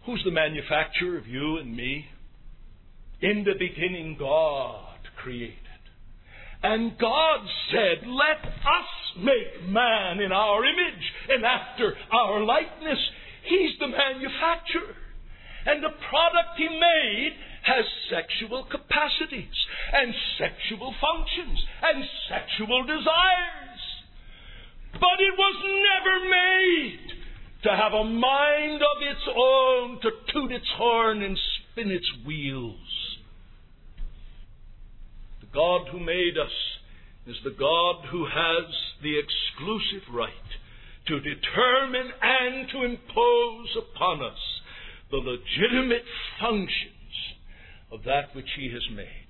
Who's 0.05 0.21
the 0.25 0.31
manufacturer 0.31 1.17
of 1.17 1.27
you 1.27 1.57
and 1.57 1.75
me? 1.75 2.05
In 3.21 3.45
the 3.45 3.53
beginning, 3.57 4.17
God 4.19 4.99
created. 5.21 5.62
And 6.63 6.97
God 6.97 7.39
said, 7.71 8.07
Let 8.07 8.39
us 8.47 8.89
make 9.19 9.69
man 9.69 10.19
in 10.19 10.31
our 10.31 10.63
image 10.63 11.05
and 11.29 11.43
after 11.43 11.93
our 12.11 12.43
likeness. 12.43 12.99
He's 13.43 13.77
the 13.79 13.87
manufacturer. 13.87 14.95
And 15.65 15.83
the 15.83 15.95
product 16.09 16.55
he 16.57 16.67
made 16.67 17.33
has 17.63 17.85
sexual 18.09 18.65
capacities 18.71 19.55
and 19.93 20.13
sexual 20.37 20.93
functions 20.99 21.59
and 21.81 22.03
sexual 22.27 22.83
desires. 22.83 23.83
But 24.93 25.19
it 25.19 25.35
was 25.37 25.55
never 25.63 26.15
made 26.29 27.23
to 27.63 27.69
have 27.69 27.93
a 27.93 28.03
mind 28.03 28.81
of 28.81 28.97
its 29.01 29.25
own, 29.35 29.99
to 30.01 30.11
toot 30.31 30.51
its 30.51 30.67
horn 30.77 31.23
and 31.23 31.37
spin 31.71 31.91
its 31.91 32.07
wheels. 32.25 33.02
God 35.53 35.87
who 35.91 35.99
made 35.99 36.37
us 36.37 36.51
is 37.27 37.35
the 37.43 37.55
God 37.57 38.05
who 38.11 38.25
has 38.25 38.65
the 39.01 39.19
exclusive 39.19 40.13
right 40.13 40.49
to 41.07 41.19
determine 41.19 42.11
and 42.21 42.69
to 42.69 42.83
impose 42.83 43.69
upon 43.77 44.23
us 44.23 44.39
the 45.11 45.17
legitimate 45.17 46.05
functions 46.39 47.13
of 47.91 48.03
that 48.03 48.35
which 48.35 48.49
He 48.57 48.71
has 48.71 48.83
made. 48.95 49.29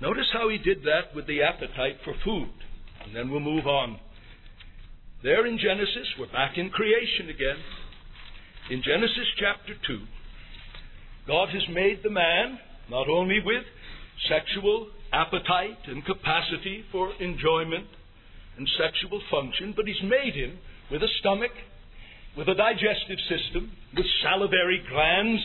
Notice 0.00 0.28
how 0.32 0.48
He 0.48 0.58
did 0.58 0.82
that 0.84 1.14
with 1.14 1.26
the 1.26 1.42
appetite 1.42 1.98
for 2.04 2.14
food. 2.24 2.50
And 3.04 3.14
then 3.14 3.30
we'll 3.30 3.40
move 3.40 3.66
on. 3.66 3.98
There 5.22 5.46
in 5.46 5.58
Genesis, 5.58 6.08
we're 6.18 6.32
back 6.32 6.56
in 6.56 6.70
creation 6.70 7.28
again. 7.28 7.56
In 8.70 8.82
Genesis 8.82 9.28
chapter 9.38 9.74
2, 9.86 9.98
God 11.26 11.48
has 11.50 11.62
made 11.74 12.00
the 12.02 12.10
man 12.10 12.58
not 12.88 13.08
only 13.08 13.40
with 13.44 13.64
sexual 14.28 14.88
appetite 15.12 15.78
and 15.86 16.04
capacity 16.04 16.84
for 16.92 17.12
enjoyment 17.20 17.86
and 18.56 18.68
sexual 18.78 19.20
function, 19.30 19.74
but 19.76 19.86
He's 19.86 20.02
made 20.02 20.34
him 20.34 20.58
with 20.90 21.02
a 21.02 21.08
stomach, 21.20 21.52
with 22.36 22.48
a 22.48 22.54
digestive 22.54 23.18
system, 23.28 23.72
with 23.96 24.06
salivary 24.22 24.82
glands, 24.88 25.42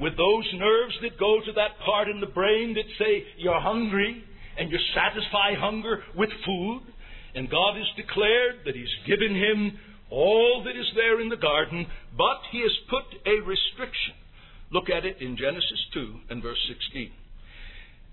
with 0.00 0.16
those 0.16 0.46
nerves 0.54 0.94
that 1.02 1.18
go 1.18 1.40
to 1.44 1.52
that 1.52 1.78
part 1.84 2.08
in 2.08 2.20
the 2.20 2.26
brain 2.26 2.74
that 2.74 2.86
say 2.98 3.24
you're 3.36 3.60
hungry 3.60 4.22
and 4.56 4.70
you 4.70 4.78
satisfy 4.94 5.54
hunger 5.58 6.02
with 6.16 6.30
food. 6.46 6.82
And 7.34 7.50
God 7.50 7.76
has 7.76 7.86
declared 7.96 8.64
that 8.64 8.74
He's 8.74 8.96
given 9.06 9.34
him 9.34 9.78
all 10.10 10.62
that 10.64 10.78
is 10.78 10.86
there 10.94 11.20
in 11.20 11.28
the 11.28 11.36
garden, 11.36 11.86
but 12.16 12.40
He 12.50 12.60
has 12.60 12.72
put 12.88 13.04
a 13.26 13.44
restriction. 13.44 14.14
Look 14.70 14.90
at 14.90 15.04
it 15.04 15.20
in 15.20 15.36
Genesis 15.36 15.80
2 15.94 16.14
and 16.30 16.42
verse 16.42 16.58
16. 16.68 17.12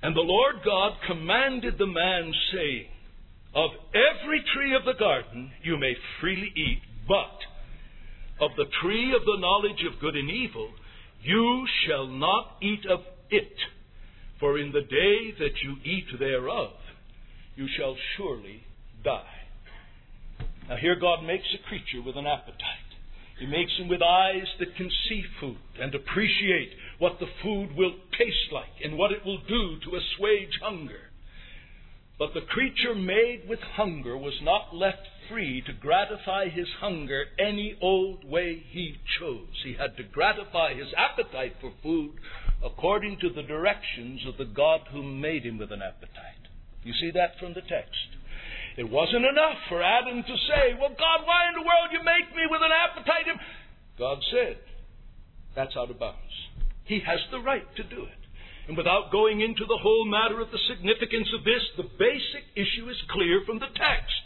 And 0.05 0.15
the 0.15 0.21
Lord 0.21 0.57
God 0.63 0.91
commanded 1.07 1.79
the 1.79 1.87
man, 1.87 2.31
saying, 2.53 2.85
Of 3.55 3.71
every 3.89 4.43
tree 4.53 4.75
of 4.75 4.85
the 4.85 4.93
garden 4.99 5.51
you 5.63 5.77
may 5.77 5.95
freely 6.21 6.53
eat, 6.55 6.81
but 7.07 7.39
of 8.39 8.51
the 8.55 8.69
tree 8.83 9.15
of 9.15 9.25
the 9.25 9.39
knowledge 9.39 9.83
of 9.91 9.99
good 9.99 10.15
and 10.15 10.29
evil 10.29 10.69
you 11.23 11.65
shall 11.87 12.05
not 12.05 12.57
eat 12.61 12.85
of 12.85 12.99
it, 13.31 13.57
for 14.39 14.59
in 14.59 14.71
the 14.73 14.81
day 14.81 15.33
that 15.39 15.63
you 15.63 15.77
eat 15.83 16.05
thereof 16.19 16.73
you 17.55 17.67
shall 17.75 17.97
surely 18.15 18.61
die. 19.03 19.23
Now, 20.69 20.75
here 20.75 20.99
God 21.01 21.23
makes 21.23 21.47
a 21.55 21.67
creature 21.67 22.05
with 22.05 22.15
an 22.15 22.27
appetite. 22.27 22.84
He 23.39 23.45
makes 23.45 23.73
him 23.77 23.89
with 23.89 24.01
eyes 24.01 24.47
that 24.59 24.75
can 24.75 24.89
see 25.09 25.23
food 25.39 25.57
and 25.79 25.93
appreciate 25.93 26.71
what 26.99 27.19
the 27.19 27.27
food 27.43 27.75
will 27.75 27.93
taste 28.17 28.51
like 28.51 28.81
and 28.83 28.97
what 28.97 29.11
it 29.11 29.25
will 29.25 29.41
do 29.47 29.77
to 29.83 29.97
assuage 29.97 30.59
hunger. 30.61 31.11
But 32.17 32.33
the 32.33 32.41
creature 32.47 32.95
made 32.95 33.43
with 33.47 33.59
hunger 33.59 34.17
was 34.17 34.39
not 34.41 34.73
left 34.73 35.05
free 35.27 35.61
to 35.65 35.73
gratify 35.73 36.47
his 36.47 36.67
hunger 36.79 37.25
any 37.37 37.77
old 37.81 38.23
way 38.23 38.63
he 38.69 38.95
chose. 39.19 39.61
He 39.65 39.73
had 39.73 39.97
to 39.97 40.03
gratify 40.03 40.75
his 40.75 40.93
appetite 40.95 41.55
for 41.59 41.73
food 41.83 42.13
according 42.63 43.19
to 43.19 43.29
the 43.29 43.43
directions 43.43 44.25
of 44.25 44.37
the 44.37 44.45
God 44.45 44.81
who 44.91 45.03
made 45.03 45.43
him 45.43 45.57
with 45.57 45.73
an 45.73 45.81
appetite. 45.81 46.47
You 46.83 46.93
see 46.93 47.11
that 47.11 47.37
from 47.37 47.53
the 47.53 47.61
text. 47.61 48.15
It 48.77 48.89
wasn't 48.89 49.23
enough 49.23 49.59
for 49.69 49.81
Adam 49.81 50.21
to 50.21 50.35
say, 50.51 50.75
Well, 50.79 50.91
God, 50.91 51.23
why 51.23 51.47
in 51.47 51.55
the 51.55 51.63
world 51.63 51.95
you 51.95 52.03
make 52.03 52.27
me 52.35 52.43
with 52.51 52.61
an 52.61 52.75
appetite? 52.75 53.27
God 53.97 54.19
said, 54.31 54.59
That's 55.55 55.75
out 55.77 55.91
of 55.91 55.99
bounds. 55.99 56.35
He 56.83 56.99
has 56.99 57.19
the 57.31 57.39
right 57.39 57.65
to 57.77 57.83
do 57.83 58.03
it. 58.03 58.21
And 58.67 58.75
without 58.75 59.11
going 59.11 59.41
into 59.41 59.63
the 59.63 59.79
whole 59.79 60.05
matter 60.05 60.41
of 60.41 60.49
the 60.51 60.59
significance 60.67 61.29
of 61.37 61.45
this, 61.45 61.61
the 61.77 61.87
basic 61.97 62.43
issue 62.57 62.89
is 62.89 62.97
clear 63.13 63.41
from 63.45 63.59
the 63.59 63.69
text. 63.77 64.19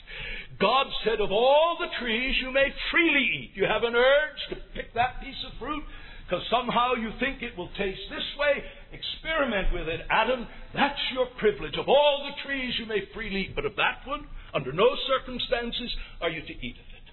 God 0.60 0.88
said, 1.06 1.22
Of 1.22 1.32
all 1.32 1.78
the 1.78 1.92
trees 2.02 2.36
you 2.42 2.52
may 2.52 2.74
freely 2.90 3.26
eat. 3.46 3.52
You 3.54 3.66
have 3.70 3.84
an 3.84 3.96
urge 3.96 4.42
to 4.50 4.56
pick 4.74 4.94
that 4.96 5.22
piece 5.22 5.40
of 5.46 5.60
fruit 5.60 5.84
because 6.26 6.46
somehow 6.50 6.94
you 6.94 7.10
think 7.20 7.42
it 7.42 7.58
will 7.58 7.70
taste 7.78 8.06
this 8.10 8.30
way. 8.38 8.64
Experiment 8.94 9.74
with 9.74 9.88
it, 9.88 10.02
Adam. 10.10 10.46
That's 10.74 11.00
your 11.14 11.26
privilege. 11.38 11.74
Of 11.78 11.90
all 11.90 12.26
the 12.30 12.38
trees 12.46 12.74
you 12.80 12.86
may 12.86 13.02
freely 13.14 13.50
eat, 13.50 13.56
but 13.56 13.66
of 13.66 13.76
that 13.78 14.06
one, 14.06 14.28
under 14.54 14.72
no 14.72 14.88
circumstances 15.08 15.96
are 16.22 16.30
you 16.30 16.42
to 16.42 16.54
eat 16.54 16.76
of 16.76 16.90
it. 16.94 17.08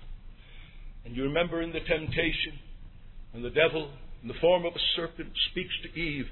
And 1.04 1.16
you 1.16 1.24
remember 1.24 1.62
in 1.62 1.72
the 1.72 1.80
temptation, 1.80 2.58
when 3.32 3.42
the 3.42 3.50
devil, 3.50 3.90
in 4.22 4.28
the 4.28 4.40
form 4.40 4.64
of 4.64 4.74
a 4.74 4.84
serpent, 4.96 5.30
speaks 5.50 5.74
to 5.82 6.00
Eve, 6.00 6.26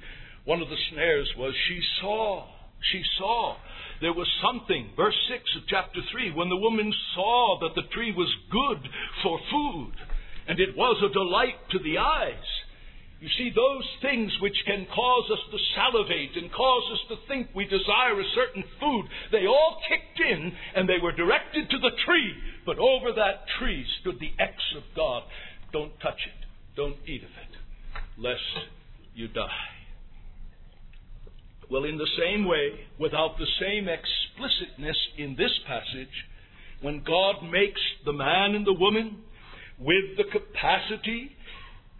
one 0.44 0.61
of 0.61 0.68
the 0.68 0.76
snares 0.90 1.30
was 1.38 1.55
she 1.68 1.80
saw. 2.00 2.48
She 2.92 3.02
saw. 3.18 3.57
There 4.00 4.12
was 4.12 4.28
something. 4.42 4.90
Verse 4.96 5.16
6 5.28 5.42
of 5.57 5.62
chapter 5.68 6.00
3 6.12 6.32
when 6.32 6.48
the 6.48 6.57
woman 6.57 6.92
saw 7.14 7.59
that 7.61 7.74
the 7.74 7.88
tree 7.94 8.12
was 8.12 8.28
good 8.50 8.90
for 9.22 9.38
food, 9.50 9.92
and 10.48 10.61
it 10.61 10.76
was 10.76 11.02
a 11.02 11.12
delight 11.12 11.57
to 11.70 11.78
the 11.78 11.98
eyes. 11.98 12.64
You 13.25 13.31
see, 13.39 13.51
those 13.57 13.89
things 14.03 14.31
which 14.43 14.57
can 14.66 14.87
cause 14.95 15.31
us 15.33 15.39
to 15.51 15.57
salivate 15.75 16.37
and 16.37 16.53
cause 16.53 16.83
us 16.93 16.99
to 17.09 17.16
think 17.27 17.49
we 17.55 17.64
desire 17.64 18.20
a 18.20 18.35
certain 18.35 18.62
food, 18.79 19.07
they 19.33 19.47
all 19.47 19.81
kicked 19.89 20.20
in 20.20 20.53
and 20.77 20.87
they 20.87 21.01
were 21.03 21.16
directed 21.16 21.70
to 21.70 21.79
the 21.79 21.97
tree. 22.05 22.35
But 22.66 22.79
over 22.79 23.12
that 23.16 23.49
tree 23.59 23.87
stood 24.03 24.20
the 24.20 24.33
X 24.39 24.53
of 24.77 24.83
God. 24.95 25.22
Don't 25.72 25.99
touch 26.01 26.20
it. 26.20 26.47
Don't 26.77 26.99
eat 27.09 27.22
of 27.25 27.31
it, 27.31 28.20
lest 28.20 28.68
you 29.14 29.29
die. 29.29 29.72
Well, 31.70 31.85
in 31.85 31.97
the 31.97 32.11
same 32.20 32.45
way, 32.45 32.72
without 33.01 33.39
the 33.39 33.49
same 33.59 33.89
explicitness 33.89 34.99
in 35.16 35.35
this 35.35 35.61
passage, 35.66 36.12
when 36.83 37.03
God 37.03 37.37
makes 37.51 37.81
the 38.05 38.12
man 38.12 38.55
and 38.55 38.66
the 38.66 38.75
woman 38.75 39.16
with 39.79 40.18
the 40.18 40.25
capacity 40.25 41.31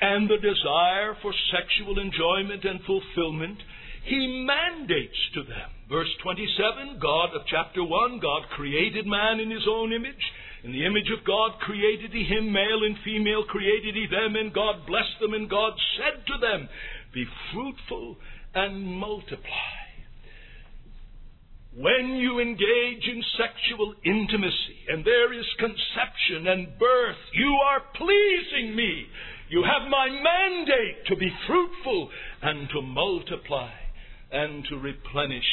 and 0.01 0.29
the 0.29 0.39
desire 0.39 1.17
for 1.23 1.33
sexual 1.51 1.99
enjoyment 1.99 2.65
and 2.65 2.81
fulfillment, 2.85 3.59
he 4.05 4.45
mandates 4.47 5.17
to 5.35 5.43
them. 5.43 5.71
Verse 5.89 6.11
27, 6.23 6.99
God 7.01 7.35
of 7.35 7.47
chapter 7.47 7.85
1, 7.85 8.21
God 8.21 8.43
created 8.57 9.07
man 9.07 9.41
in 9.41 9.51
his 9.51 9.67
own 9.69 9.93
image. 9.93 10.25
In 10.65 10.73
the 10.73 10.85
image 10.85 11.11
of 11.17 11.25
God 11.25 11.61
created 11.61 12.13
he 12.13 12.25
him, 12.25 12.53
male 12.53 12.85
and 12.85 12.97
female 13.05 13.45
created 13.45 13.95
he 13.95 14.07
them, 14.11 14.37
and 14.37 14.53
God 14.53 14.87
blessed 14.87 15.21
them, 15.21 15.35
and 15.35 15.49
God 15.49 15.73
said 15.97 16.27
to 16.27 16.39
them, 16.41 16.69
Be 17.13 17.25
fruitful 17.53 18.17
and 18.55 18.85
multiply. 18.85 19.85
When 21.77 22.17
you 22.23 22.39
engage 22.39 23.03
in 23.09 23.23
sexual 23.37 23.95
intimacy 24.05 24.79
and 24.89 25.05
there 25.05 25.33
is 25.33 25.45
conception 25.59 26.47
and 26.47 26.79
birth, 26.79 27.19
you 27.33 27.51
are 27.67 27.83
pleasing 27.97 28.77
me. 28.77 29.07
You 29.49 29.63
have 29.63 29.91
my 29.91 30.09
mandate 30.09 31.07
to 31.07 31.17
be 31.17 31.31
fruitful 31.47 32.11
and 32.43 32.69
to 32.71 32.83
multiply 32.83 33.71
and 34.33 34.65
to 34.71 34.77
replenish 34.77 35.45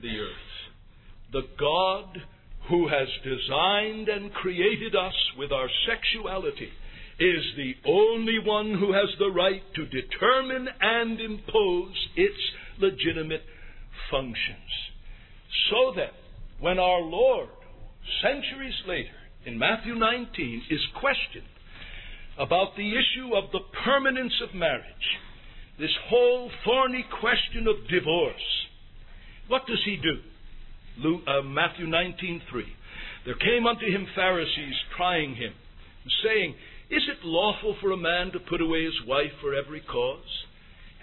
the 0.00 0.08
earth. 0.08 1.32
The 1.32 1.42
God 1.58 2.22
who 2.68 2.88
has 2.88 3.08
designed 3.22 4.08
and 4.08 4.32
created 4.32 4.94
us 4.96 5.14
with 5.36 5.52
our 5.52 5.68
sexuality 5.86 6.70
is 7.20 7.44
the 7.56 7.74
only 7.84 8.38
one 8.44 8.74
who 8.78 8.92
has 8.92 9.08
the 9.18 9.30
right 9.30 9.62
to 9.74 9.86
determine 9.86 10.68
and 10.80 11.20
impose 11.20 11.94
its 12.16 12.38
legitimate 12.78 13.42
functions. 14.10 14.70
So 15.70 15.92
that 15.96 16.12
when 16.60 16.78
our 16.78 17.00
Lord, 17.00 17.48
centuries 18.22 18.74
later, 18.86 19.10
in 19.44 19.58
Matthew 19.58 19.94
19, 19.94 20.62
is 20.70 20.80
questioned 21.00 21.44
about 22.38 22.76
the 22.76 22.90
issue 22.90 23.34
of 23.34 23.50
the 23.52 23.60
permanence 23.84 24.34
of 24.42 24.54
marriage, 24.54 25.08
this 25.78 25.94
whole 26.08 26.50
thorny 26.64 27.04
question 27.20 27.66
of 27.66 27.88
divorce, 27.88 28.66
what 29.48 29.66
does 29.66 29.80
he 29.84 29.96
do? 29.96 30.18
Luke, 30.98 31.22
uh, 31.26 31.42
Matthew 31.42 31.86
19:3. 31.86 32.64
There 33.24 33.34
came 33.34 33.66
unto 33.66 33.86
him 33.86 34.06
Pharisees 34.14 34.74
trying 34.96 35.34
him, 35.34 35.54
saying, 36.22 36.54
is 36.90 37.02
it 37.06 37.22
lawful 37.22 37.76
for 37.80 37.92
a 37.92 37.96
man 37.98 38.32
to 38.32 38.40
put 38.40 38.62
away 38.62 38.84
his 38.84 39.06
wife 39.06 39.32
for 39.42 39.54
every 39.54 39.80
cause? 39.80 40.46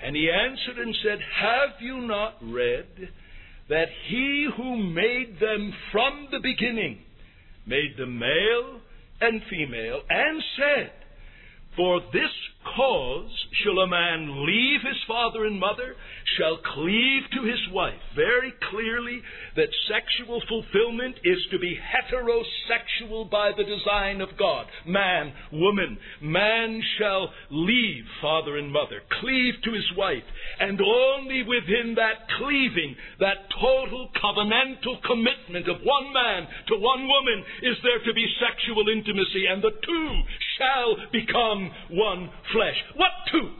And 0.03 0.15
he 0.15 0.29
answered 0.31 0.79
and 0.79 0.95
said, 1.03 1.19
Have 1.21 1.79
you 1.79 2.01
not 2.01 2.37
read 2.41 3.09
that 3.69 3.87
he 4.07 4.47
who 4.57 4.77
made 4.77 5.39
them 5.39 5.73
from 5.91 6.27
the 6.31 6.39
beginning 6.39 6.99
made 7.67 7.97
them 7.97 8.19
male 8.19 8.81
and 9.21 9.41
female, 9.49 10.01
and 10.09 10.43
said, 10.57 10.91
For 11.75 11.99
this 12.13 12.31
cause 12.75 13.31
shall 13.63 13.79
a 13.79 13.87
man 13.87 14.45
leave 14.45 14.81
his 14.81 15.01
father 15.07 15.45
and 15.45 15.59
mother, 15.59 15.95
shall 16.37 16.57
cleave 16.73 17.23
to 17.33 17.47
his 17.47 17.61
wife. 17.71 18.01
Very 18.15 18.53
clearly 18.69 19.21
that 19.55 19.69
sexual 19.87 20.41
fulfillment 20.49 21.15
is 21.23 21.39
to 21.51 21.59
be 21.59 21.77
heterosexual 21.77 23.29
by 23.29 23.51
the 23.55 23.63
design 23.63 24.21
of 24.21 24.29
God. 24.37 24.65
Man, 24.85 25.33
woman, 25.51 25.97
man 26.21 26.81
shall 26.97 27.29
leave 27.51 28.03
father 28.21 28.57
and 28.57 28.71
mother, 28.71 29.01
cleave 29.21 29.55
to 29.63 29.71
his 29.71 29.89
wife, 29.97 30.25
and 30.59 30.79
only 30.81 31.43
within 31.43 31.95
that 31.95 32.27
cleaving, 32.37 32.95
that 33.19 33.49
total 33.59 34.09
covenantal 34.21 35.01
commitment 35.05 35.69
of 35.69 35.81
one 35.83 36.13
man 36.13 36.47
to 36.67 36.75
one 36.77 37.07
woman 37.07 37.43
is 37.63 37.77
there 37.83 38.03
to 38.03 38.13
be 38.13 38.27
sexual 38.41 38.85
intimacy, 38.89 39.45
and 39.47 39.61
the 39.61 39.71
two 39.85 40.09
shall 40.57 40.95
become 41.11 41.71
one 41.91 42.29
flesh. 42.55 42.79
What 42.95 43.11
two? 43.31 43.51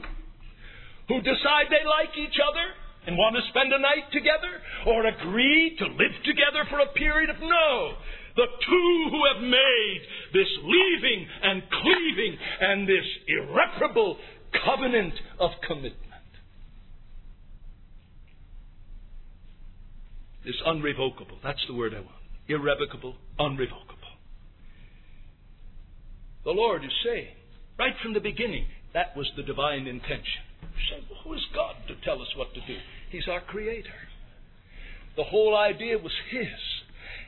Who 1.12 1.20
decide 1.20 1.68
they 1.68 1.84
like 1.84 2.16
each 2.16 2.40
other 2.40 2.66
and 3.06 3.16
want 3.16 3.36
to 3.36 3.44
spend 3.52 3.70
a 3.72 3.78
night 3.78 4.10
together 4.10 4.50
or 4.88 5.06
agree 5.06 5.76
to 5.78 5.86
live 5.86 6.16
together 6.24 6.64
for 6.68 6.80
a 6.80 6.90
period 6.96 7.30
of 7.30 7.36
no. 7.38 7.92
The 8.34 8.48
two 8.48 9.08
who 9.12 9.20
have 9.32 9.42
made 9.44 10.00
this 10.32 10.50
leaving 10.64 11.26
and 11.42 11.62
cleaving 11.70 12.34
and 12.60 12.88
this 12.88 13.06
irreparable 13.28 14.18
covenant 14.64 15.14
of 15.38 15.50
commitment. 15.66 16.02
This 20.44 20.56
unrevocable. 20.66 21.38
That's 21.42 21.64
the 21.68 21.74
word 21.74 21.94
I 21.94 22.00
want. 22.00 22.12
Irrevocable, 22.48 23.16
unrevocable. 23.38 24.14
The 26.44 26.52
Lord 26.52 26.84
is 26.84 26.92
saying, 27.04 27.34
right 27.78 27.94
from 28.02 28.14
the 28.14 28.20
beginning, 28.20 28.66
that 28.96 29.14
was 29.14 29.30
the 29.36 29.42
divine 29.42 29.86
intention. 29.86 30.40
You 30.62 30.82
say, 30.88 31.04
well, 31.10 31.20
who 31.22 31.34
is 31.34 31.44
God 31.54 31.76
to 31.88 31.94
tell 32.02 32.22
us 32.22 32.32
what 32.34 32.54
to 32.54 32.60
do? 32.60 32.78
He's 33.10 33.28
our 33.28 33.42
Creator. 33.42 33.92
The 35.16 35.24
whole 35.24 35.54
idea 35.54 35.98
was 35.98 36.12
His. 36.30 36.48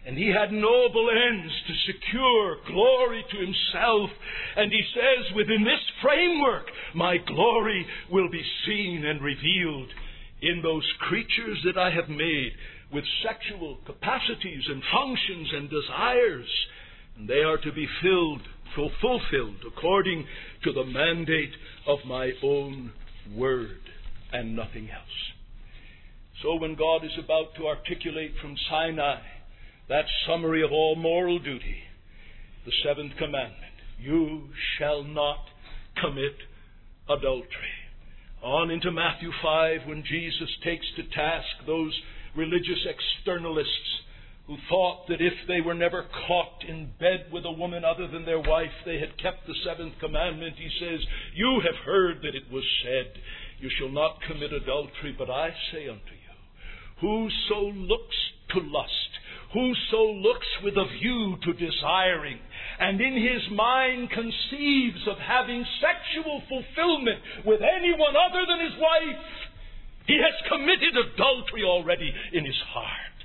And 0.07 0.17
He 0.17 0.33
had 0.33 0.51
noble 0.51 1.11
ends 1.13 1.53
to 1.69 1.93
secure 1.93 2.57
glory 2.67 3.23
to 3.31 3.37
Himself. 3.37 4.09
And 4.57 4.73
He 4.73 4.81
says, 4.95 5.37
within 5.37 5.63
this 5.65 5.85
framework, 6.01 6.73
my 6.95 7.19
glory 7.19 7.87
will 8.11 8.31
be 8.31 8.43
seen 8.65 9.05
and 9.05 9.21
revealed 9.21 9.89
in 10.41 10.63
those 10.63 10.89
creatures 11.01 11.59
that 11.67 11.77
I 11.77 11.91
have 11.91 12.09
made 12.09 12.53
with 12.91 13.05
sexual 13.23 13.77
capacities 13.85 14.65
and 14.69 14.83
functions 14.91 15.49
and 15.53 15.69
desires. 15.69 16.49
And 17.19 17.29
they 17.29 17.45
are 17.45 17.59
to 17.59 17.73
be 17.73 17.87
filled, 18.01 18.41
fulfilled 18.75 19.65
according 19.67 20.27
to 20.65 20.73
the 20.73 20.85
mandate 20.85 21.53
of 21.87 21.99
my 22.07 22.33
own 22.43 22.93
word 23.35 23.81
and 24.33 24.57
nothing 24.57 24.89
else. 24.91 25.33
So 26.43 26.55
when 26.55 26.77
God 26.77 27.05
is 27.05 27.19
about 27.23 27.55
to 27.57 27.67
articulate 27.67 28.33
from 28.41 28.57
Sinai 28.71 29.21
that 29.89 30.05
summary 30.27 30.63
of 30.63 30.71
all 30.71 30.95
moral 30.97 31.39
duty, 31.39 31.79
the 32.65 32.73
seventh 32.85 33.13
commandment, 33.17 33.73
you 33.99 34.49
shall 34.79 35.03
not 35.03 35.39
commit 36.01 36.37
adultery. 37.09 37.79
On 38.43 38.71
into 38.71 38.93
Matthew 38.93 39.31
5 39.43 39.81
when 39.87 40.05
Jesus 40.05 40.49
takes 40.63 40.87
to 40.97 41.03
task 41.15 41.47
those 41.67 41.93
religious 42.37 42.87
externalists 42.87 43.67
who 44.49 44.57
thought 44.71 45.07
that 45.09 45.21
if 45.21 45.35
they 45.47 45.61
were 45.61 45.75
never 45.75 46.09
caught 46.27 46.65
in 46.67 46.91
bed 46.99 47.27
with 47.31 47.45
a 47.45 47.53
woman 47.53 47.85
other 47.85 48.09
than 48.09 48.25
their 48.25 48.41
wife, 48.41 48.73
they 48.87 48.99
had 48.99 49.21
kept 49.21 49.47
the 49.47 49.55
seventh 49.63 49.93
commandment. 50.01 50.57
He 50.57 50.71
says, 50.81 51.01
You 51.37 51.61
have 51.65 51.85
heard 51.85 52.23
that 52.23 52.35
it 52.35 52.51
was 52.51 52.65
said, 52.83 53.13
You 53.61 53.69
shall 53.79 53.91
not 53.91 54.23
commit 54.27 54.51
adultery, 54.55 55.15
but 55.17 55.29
I 55.29 55.51
say 55.71 55.87
unto 55.87 56.17
you, 56.17 56.33
Whoso 57.05 57.77
looks 57.77 58.17
to 58.57 58.61
lust, 58.61 59.13
whoso 59.53 60.17
looks 60.17 60.49
with 60.65 60.75
a 60.81 60.89
view 60.99 61.37
to 61.45 61.53
desiring, 61.53 62.39
and 62.81 62.99
in 63.03 63.21
his 63.21 63.53
mind 63.53 64.09
conceives 64.09 65.05
of 65.13 65.19
having 65.19 65.63
sexual 65.77 66.41
fulfillment 66.49 67.21
with 67.45 67.61
anyone 67.61 68.17
other 68.17 68.49
than 68.49 68.65
his 68.65 68.81
wife, 68.81 69.25
he 70.07 70.17
has 70.17 70.49
committed 70.49 70.97
adultery 70.97 71.65
already 71.65 72.11
in 72.33 72.47
his 72.47 72.57
heart. 72.73 73.18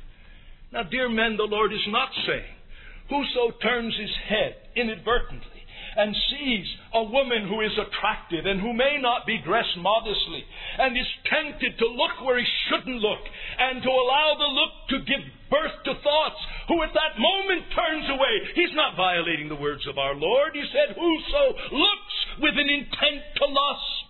Now, 0.73 0.81
dear 0.81 1.07
men, 1.07 1.37
the 1.37 1.45
Lord 1.45 1.71
is 1.71 1.85
not 1.93 2.09
saying, 2.25 2.57
Whoso 3.05 3.53
turns 3.61 3.93
his 3.93 4.09
head 4.25 4.57
inadvertently 4.75 5.61
and 5.95 6.15
sees 6.33 6.65
a 6.97 7.03
woman 7.03 7.45
who 7.45 7.61
is 7.61 7.77
attractive 7.77 8.49
and 8.49 8.57
who 8.57 8.73
may 8.73 8.97
not 8.97 9.29
be 9.29 9.37
dressed 9.45 9.77
modestly 9.77 10.41
and 10.81 10.97
is 10.97 11.05
tempted 11.29 11.77
to 11.77 11.93
look 11.93 12.25
where 12.25 12.41
he 12.41 12.49
shouldn't 12.65 13.05
look 13.05 13.21
and 13.21 13.85
to 13.85 13.89
allow 13.89 14.33
the 14.33 14.49
look 14.49 14.73
to 14.89 15.05
give 15.05 15.21
birth 15.53 15.77
to 15.85 15.93
thoughts, 16.01 16.41
who 16.67 16.81
at 16.81 16.97
that 16.97 17.21
moment 17.21 17.69
turns 17.69 18.09
away. 18.09 18.33
He's 18.57 18.73
not 18.73 18.97
violating 18.97 19.49
the 19.49 19.61
words 19.61 19.85
of 19.85 20.01
our 20.01 20.15
Lord. 20.15 20.57
He 20.57 20.65
said, 20.73 20.97
Whoso 20.97 21.43
looks 21.69 22.15
with 22.41 22.57
an 22.57 22.69
intent 22.73 23.21
to 23.37 23.45
lust. 23.45 24.09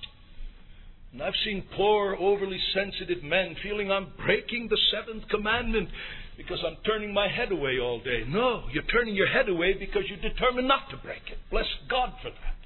And 1.11 1.21
I've 1.21 1.37
seen 1.43 1.67
poor, 1.75 2.15
overly 2.15 2.59
sensitive 2.73 3.21
men 3.21 3.57
feeling 3.61 3.91
I'm 3.91 4.13
breaking 4.23 4.69
the 4.69 4.79
seventh 4.95 5.27
commandment 5.27 5.89
because 6.37 6.59
I'm 6.65 6.77
turning 6.85 7.13
my 7.13 7.27
head 7.27 7.51
away 7.51 7.79
all 7.79 7.99
day. 7.99 8.23
No, 8.27 8.63
you're 8.71 8.87
turning 8.89 9.15
your 9.15 9.27
head 9.27 9.49
away 9.49 9.73
because 9.73 10.03
you're 10.09 10.21
determined 10.21 10.67
not 10.67 10.89
to 10.91 10.97
break 10.97 11.21
it. 11.29 11.37
Bless 11.51 11.67
God 11.89 12.13
for 12.21 12.29
that. 12.29 12.57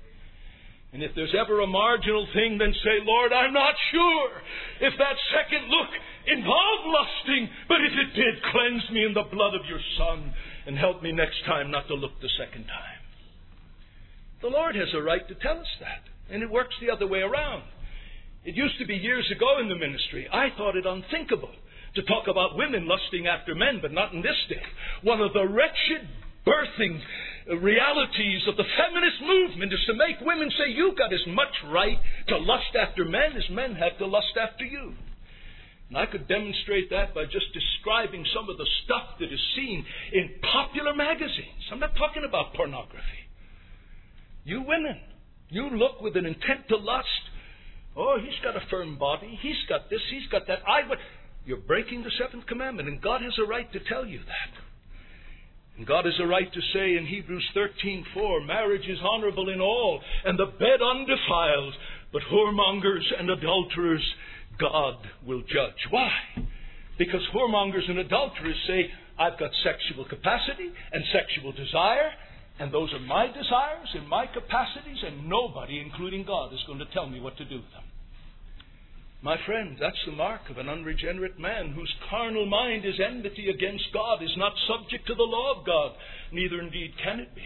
And 0.93 1.03
if 1.03 1.11
there's 1.15 1.35
ever 1.35 1.59
a 1.59 1.67
marginal 1.67 2.25
thing, 2.33 2.57
then 2.57 2.73
say, 2.83 3.03
Lord, 3.03 3.33
I'm 3.33 3.53
not 3.53 3.75
sure 3.91 4.31
if 4.81 4.93
that 4.97 5.17
second 5.35 5.67
look 5.67 5.91
involved 6.27 6.85
lusting, 6.87 7.49
but 7.67 7.83
if 7.83 7.91
it 7.91 8.15
did, 8.15 8.41
cleanse 8.51 8.89
me 8.91 9.05
in 9.05 9.13
the 9.13 9.27
blood 9.29 9.53
of 9.53 9.67
your 9.67 9.81
Son 9.97 10.33
and 10.65 10.77
help 10.77 11.03
me 11.03 11.11
next 11.11 11.43
time 11.45 11.71
not 11.71 11.87
to 11.87 11.93
look 11.93 12.19
the 12.21 12.31
second 12.39 12.65
time. 12.65 13.01
The 14.41 14.47
Lord 14.47 14.75
has 14.75 14.87
a 14.93 15.01
right 15.01 15.27
to 15.27 15.35
tell 15.35 15.59
us 15.59 15.73
that, 15.81 16.07
and 16.33 16.41
it 16.41 16.49
works 16.49 16.75
the 16.79 16.91
other 16.91 17.07
way 17.07 17.19
around. 17.19 17.63
It 18.45 18.55
used 18.55 18.79
to 18.79 18.85
be 18.85 18.95
years 18.95 19.29
ago 19.35 19.59
in 19.59 19.67
the 19.67 19.75
ministry. 19.75 20.27
I 20.31 20.49
thought 20.55 20.77
it 20.77 20.85
unthinkable 20.85 21.51
to 21.97 22.03
talk 22.03 22.29
about 22.29 22.55
women 22.57 22.87
lusting 22.87 23.27
after 23.27 23.53
men, 23.53 23.79
but 23.81 23.91
not 23.91 24.13
in 24.13 24.21
this 24.21 24.37
day. 24.49 24.61
One 25.03 25.21
of 25.21 25.33
the 25.33 25.45
wretched 25.45 26.07
birthing 26.45 27.01
realities 27.59 28.41
of 28.47 28.55
the 28.55 28.63
feminist 28.77 29.19
movement 29.21 29.73
is 29.73 29.83
to 29.87 29.93
make 29.93 30.21
women 30.21 30.49
say, 30.57 30.71
You've 30.71 30.97
got 30.97 31.13
as 31.13 31.25
much 31.27 31.53
right 31.67 31.97
to 32.29 32.37
lust 32.37 32.75
after 32.79 33.05
men 33.05 33.35
as 33.35 33.49
men 33.51 33.75
have 33.75 33.97
to 33.99 34.05
lust 34.05 34.35
after 34.39 34.63
you. 34.63 34.93
And 35.89 35.97
I 35.97 36.05
could 36.05 36.27
demonstrate 36.27 36.89
that 36.89 37.15
by 37.15 37.23
just 37.23 37.47
describing 37.53 38.25
some 38.35 38.49
of 38.49 38.57
the 38.57 38.67
stuff 38.83 39.19
that 39.19 39.31
is 39.31 39.39
seen 39.55 39.85
in 40.11 40.29
popular 40.51 40.93
magazines. 40.93 41.63
I'm 41.71 41.79
not 41.79 41.95
talking 41.95 42.23
about 42.27 42.53
pornography. 42.55 43.23
You 44.43 44.61
women, 44.61 44.99
you 45.49 45.69
look 45.69 46.01
with 46.01 46.17
an 46.17 46.25
intent 46.25 46.67
to 46.69 46.77
lust. 46.77 47.23
Oh, 47.95 48.17
he's 48.19 48.37
got 48.43 48.55
a 48.55 48.65
firm 48.69 48.97
body. 48.97 49.39
He's 49.41 49.63
got 49.69 49.89
this. 49.89 50.01
He's 50.11 50.27
got 50.29 50.47
that. 50.47 50.59
I 50.67 50.87
would. 50.87 50.99
You're 51.47 51.63
breaking 51.63 52.03
the 52.03 52.11
seventh 52.19 52.45
commandment, 52.45 52.89
and 52.89 53.01
God 53.01 53.21
has 53.21 53.31
a 53.39 53.47
right 53.47 53.71
to 53.71 53.79
tell 53.87 54.05
you 54.05 54.19
that. 54.19 54.51
And 55.77 55.87
God 55.87 56.03
has 56.03 56.19
a 56.19 56.27
right 56.27 56.51
to 56.51 56.61
say 56.73 56.97
in 56.97 57.05
Hebrews 57.05 57.49
13:4, 57.55 58.45
marriage 58.45 58.85
is 58.85 58.99
honorable 59.01 59.47
in 59.47 59.61
all, 59.61 60.01
and 60.25 60.37
the 60.37 60.47
bed 60.47 60.81
undefiled, 60.81 61.73
but 62.11 62.21
whoremongers 62.23 63.17
and 63.17 63.29
adulterers 63.29 64.03
God 64.59 64.97
will 65.25 65.41
judge. 65.41 65.87
Why? 65.89 66.11
Because 66.97 67.25
whoremongers 67.33 67.89
and 67.89 67.99
adulterers 67.99 68.59
say, 68.67 68.91
I've 69.17 69.39
got 69.39 69.51
sexual 69.63 70.03
capacity 70.03 70.69
and 70.91 71.03
sexual 71.13 71.53
desire, 71.53 72.11
and 72.59 72.73
those 72.73 72.91
are 72.91 72.99
my 72.99 73.27
desires 73.27 73.87
and 73.93 74.05
my 74.09 74.25
capacities, 74.27 75.01
and 75.01 75.29
nobody, 75.29 75.79
including 75.79 76.25
God, 76.25 76.53
is 76.53 76.63
going 76.67 76.79
to 76.79 76.91
tell 76.91 77.07
me 77.07 77.21
what 77.21 77.37
to 77.37 77.45
do 77.45 77.55
with 77.55 77.71
them. 77.71 77.86
My 79.21 79.35
friend, 79.45 79.77
that's 79.79 80.05
the 80.05 80.11
mark 80.11 80.49
of 80.49 80.59
an 80.59 80.69
unregenerate 80.69 81.39
man 81.39 81.71
whose 81.71 81.93
carnal 82.09 82.45
mind 82.45 82.85
is 82.85 82.99
enmity 82.99 83.49
against 83.49 83.91
God, 83.91 84.21
is 84.21 84.37
not 84.37 84.53
subject 84.67 85.07
to 85.07 85.15
the 85.15 85.23
law 85.23 85.57
of 85.57 85.65
God, 85.65 85.93
neither 86.31 86.61
indeed 86.61 86.93
can 87.03 87.19
it 87.21 87.33
be. 87.33 87.41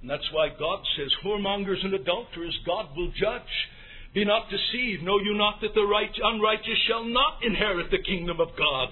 And 0.00 0.08
that's 0.08 0.32
why 0.32 0.48
God 0.48 0.80
says, 0.96 1.12
Whoremongers 1.22 1.84
and 1.84 1.92
adulterers 1.92 2.58
God 2.64 2.96
will 2.96 3.12
judge. 3.12 3.68
Be 4.14 4.24
not 4.24 4.48
deceived. 4.48 5.02
Know 5.02 5.18
you 5.18 5.34
not 5.34 5.60
that 5.60 5.74
the 5.74 5.84
right, 5.84 6.10
unrighteous 6.16 6.78
shall 6.88 7.04
not 7.04 7.44
inherit 7.44 7.90
the 7.90 8.02
kingdom 8.02 8.40
of 8.40 8.56
God? 8.56 8.88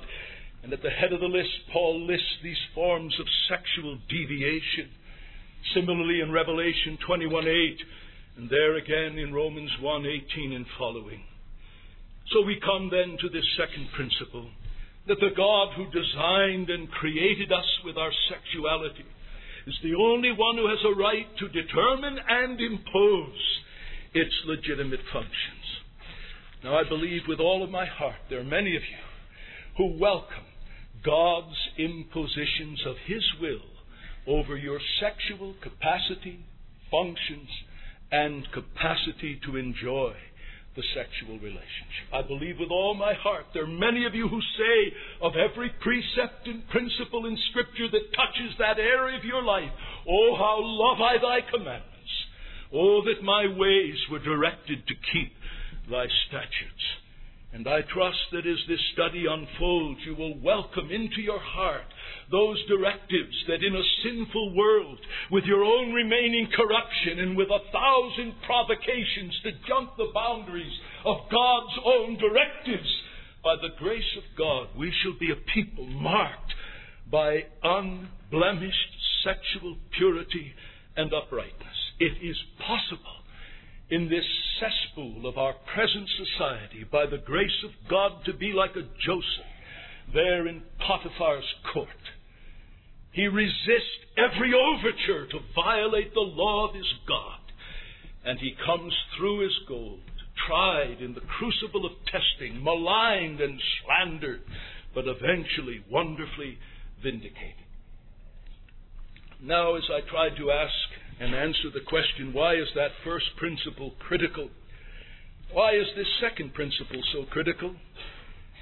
And 0.63 0.73
at 0.73 0.83
the 0.83 0.91
head 0.91 1.13
of 1.13 1.21
the 1.21 1.27
list, 1.27 1.71
Paul 1.73 2.07
lists 2.07 2.37
these 2.43 2.61
forms 2.75 3.15
of 3.19 3.27
sexual 3.49 3.99
deviation. 4.11 4.91
Similarly, 5.75 6.21
in 6.21 6.31
Revelation 6.31 6.99
21 7.07 7.49
8, 7.49 7.79
and 8.37 8.51
there 8.51 8.77
again 8.77 9.19
in 9.19 9.33
Romans 9.33 9.71
1 9.81 10.05
18 10.05 10.53
and 10.53 10.67
following. 10.79 11.23
So 12.33 12.43
we 12.43 12.61
come 12.65 12.89
then 12.91 13.17
to 13.21 13.29
this 13.29 13.45
second 13.59 13.89
principle 13.95 14.49
that 15.07 15.21
the 15.21 15.37
God 15.37 15.75
who 15.77 15.85
designed 15.93 16.71
and 16.71 16.91
created 16.91 17.53
us 17.53 17.69
with 17.85 17.97
our 17.99 18.13
sexuality 18.31 19.05
is 19.67 19.75
the 19.83 19.95
only 19.95 20.33
one 20.33 20.57
who 20.57 20.69
has 20.69 20.81
a 20.85 20.99
right 20.99 21.27
to 21.39 21.49
determine 21.49 22.19
and 22.29 22.61
impose 22.61 23.41
its 24.15 24.33
legitimate 24.47 25.01
functions. 25.13 25.65
Now, 26.63 26.79
I 26.79 26.89
believe 26.89 27.23
with 27.29 27.41
all 27.41 27.63
of 27.63 27.71
my 27.71 27.85
heart 27.85 28.17
there 28.31 28.41
are 28.41 28.45
many 28.45 28.75
of 28.77 28.83
you 28.83 29.05
who 29.77 29.99
welcome 30.01 30.49
God's 31.05 31.57
impositions 31.77 32.81
of 32.87 32.97
His 33.07 33.23
will 33.41 33.69
over 34.27 34.57
your 34.57 34.81
sexual 35.01 35.55
capacity, 35.61 36.41
functions, 36.91 37.49
and 38.11 38.51
capacity 38.53 39.39
to 39.45 39.57
enjoy 39.57 40.15
the 40.77 40.83
sexual 40.95 41.39
relationship. 41.39 42.11
I 42.13 42.23
believe 42.23 42.59
with 42.59 42.71
all 42.71 42.95
my 42.95 43.15
heart 43.15 43.47
there 43.55 43.65
are 43.65 43.67
many 43.67 44.07
of 44.07 44.15
you 44.15 44.29
who 44.29 44.41
say 44.41 44.79
of 45.23 45.33
every 45.37 45.71
precept 45.81 46.47
and 46.47 46.67
principle 46.69 47.27
in 47.27 47.39
Scripture 47.51 47.89
that 47.91 48.15
touches 48.15 48.59
that 48.59 48.79
area 48.79 49.19
of 49.19 49.25
your 49.25 49.43
life, 49.43 49.71
Oh, 50.09 50.35
how 50.37 50.59
love 50.61 51.01
I 51.01 51.19
thy 51.23 51.47
commandments. 51.51 52.13
Oh, 52.73 53.03
that 53.07 53.23
my 53.23 53.47
ways 53.47 53.95
were 54.11 54.19
directed 54.19 54.87
to 54.87 54.95
keep 55.13 55.33
thy 55.91 56.07
statutes. 56.29 56.85
And 57.55 57.69
I 57.69 57.83
trust 57.83 58.19
that 58.33 58.47
as 58.51 58.59
this 58.67 58.83
study 58.95 59.27
unfolds, 59.31 60.01
you 60.05 60.17
will 60.17 60.37
welcome 60.43 60.91
into 60.91 61.23
your 61.23 61.39
heart 61.39 61.87
those 62.29 62.59
directives 62.67 63.37
that 63.47 63.63
in 63.63 63.77
a 63.77 63.91
sinful 64.03 64.57
world, 64.57 64.99
with 65.31 65.45
your 65.45 65.63
own 65.63 65.93
remaining 65.93 66.49
corruption 66.51 67.21
and 67.21 67.37
with 67.37 67.49
a 67.51 67.71
thousand 67.71 68.35
provocations 68.45 69.39
to 69.45 69.53
jump 69.69 69.97
the 69.97 70.11
boundaries 70.13 70.73
of 71.05 71.31
God's 71.31 71.79
own 71.87 72.19
directives, 72.19 72.91
by 73.45 73.55
the 73.63 73.77
grace 73.79 74.17
of 74.17 74.25
God, 74.37 74.69
we 74.77 74.93
shall 75.03 75.17
be 75.21 75.31
a 75.31 75.55
people 75.55 75.87
marked 75.87 76.53
by 77.09 77.45
unblemished 77.63 78.95
sexual 79.23 79.77
purity 79.97 80.53
and 80.97 81.13
uprightness. 81.15 81.79
It 82.01 82.19
is 82.21 82.37
possible 82.59 83.24
in 83.95 84.09
this 84.09 84.25
cesspool 84.59 85.25
of 85.25 85.39
our 85.39 85.55
present 85.73 86.09
society, 86.19 86.85
by 86.91 87.07
the 87.07 87.23
grace 87.25 87.63
of 87.65 87.71
God, 87.89 88.25
to 88.27 88.35
be 88.35 88.53
like 88.53 88.75
a 88.75 88.83
Joseph 89.07 89.55
there 90.13 90.49
in 90.49 90.63
Potiphar's 90.85 91.45
court. 91.73 91.89
He 93.13 93.29
resists 93.29 94.03
every 94.19 94.53
overture 94.53 95.29
to 95.29 95.39
violate 95.55 96.13
the 96.13 96.21
law 96.21 96.69
of 96.69 96.75
his 96.75 96.93
God. 97.07 97.39
And 98.25 98.41
he 98.41 98.57
comes 98.67 98.93
through 99.17 99.45
his 99.45 99.57
gold, 99.69 100.01
tried 100.49 101.01
in 101.01 101.15
the 101.15 101.21
crucible 101.21 101.87
of 101.87 101.93
testing, 102.11 102.65
maligned 102.65 103.41
and 103.41 103.61
slandered, 103.85 104.43
but 104.93 105.05
eventually 105.07 105.85
wonderfully 105.89 106.59
vindicated. 107.01 107.63
Now, 109.41 109.77
as 109.77 109.85
I 109.89 110.01
tried 110.11 110.37
to 110.39 110.51
ask 110.51 110.73
and 111.21 111.35
answer 111.35 111.71
the 111.73 111.85
question, 111.87 112.33
why 112.33 112.55
is 112.55 112.69
that 112.75 112.91
first 113.05 113.27
principle 113.37 113.95
critical? 113.99 114.51
Why 115.53 115.73
is 115.73 115.87
this 115.97 116.07
second 116.21 116.55
principle 116.55 117.03
so 117.13 117.25
critical? 117.31 117.75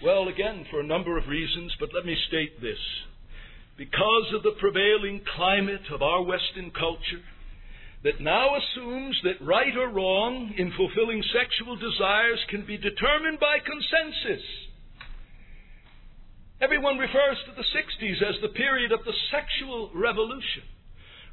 Well, 0.04 0.28
again, 0.28 0.66
for 0.70 0.80
a 0.80 0.86
number 0.86 1.16
of 1.16 1.28
reasons, 1.28 1.72
but 1.80 1.90
let 1.94 2.04
me 2.04 2.16
state 2.28 2.60
this. 2.60 2.80
Because 3.78 4.34
of 4.34 4.42
the 4.42 4.58
prevailing 4.60 5.22
climate 5.36 5.88
of 5.92 6.02
our 6.02 6.22
Western 6.22 6.70
culture, 6.72 7.24
that 8.04 8.20
now 8.20 8.50
assumes 8.56 9.16
that 9.24 9.44
right 9.44 9.76
or 9.76 9.88
wrong 9.88 10.52
in 10.58 10.72
fulfilling 10.76 11.22
sexual 11.32 11.76
desires 11.76 12.40
can 12.50 12.66
be 12.66 12.76
determined 12.76 13.38
by 13.38 13.58
consensus. 13.62 14.44
Everyone 16.60 16.98
refers 16.98 17.38
to 17.46 17.52
the 17.54 17.66
60s 17.74 18.22
as 18.22 18.42
the 18.42 18.54
period 18.54 18.92
of 18.92 19.00
the 19.04 19.14
sexual 19.30 19.90
revolution. 19.94 20.62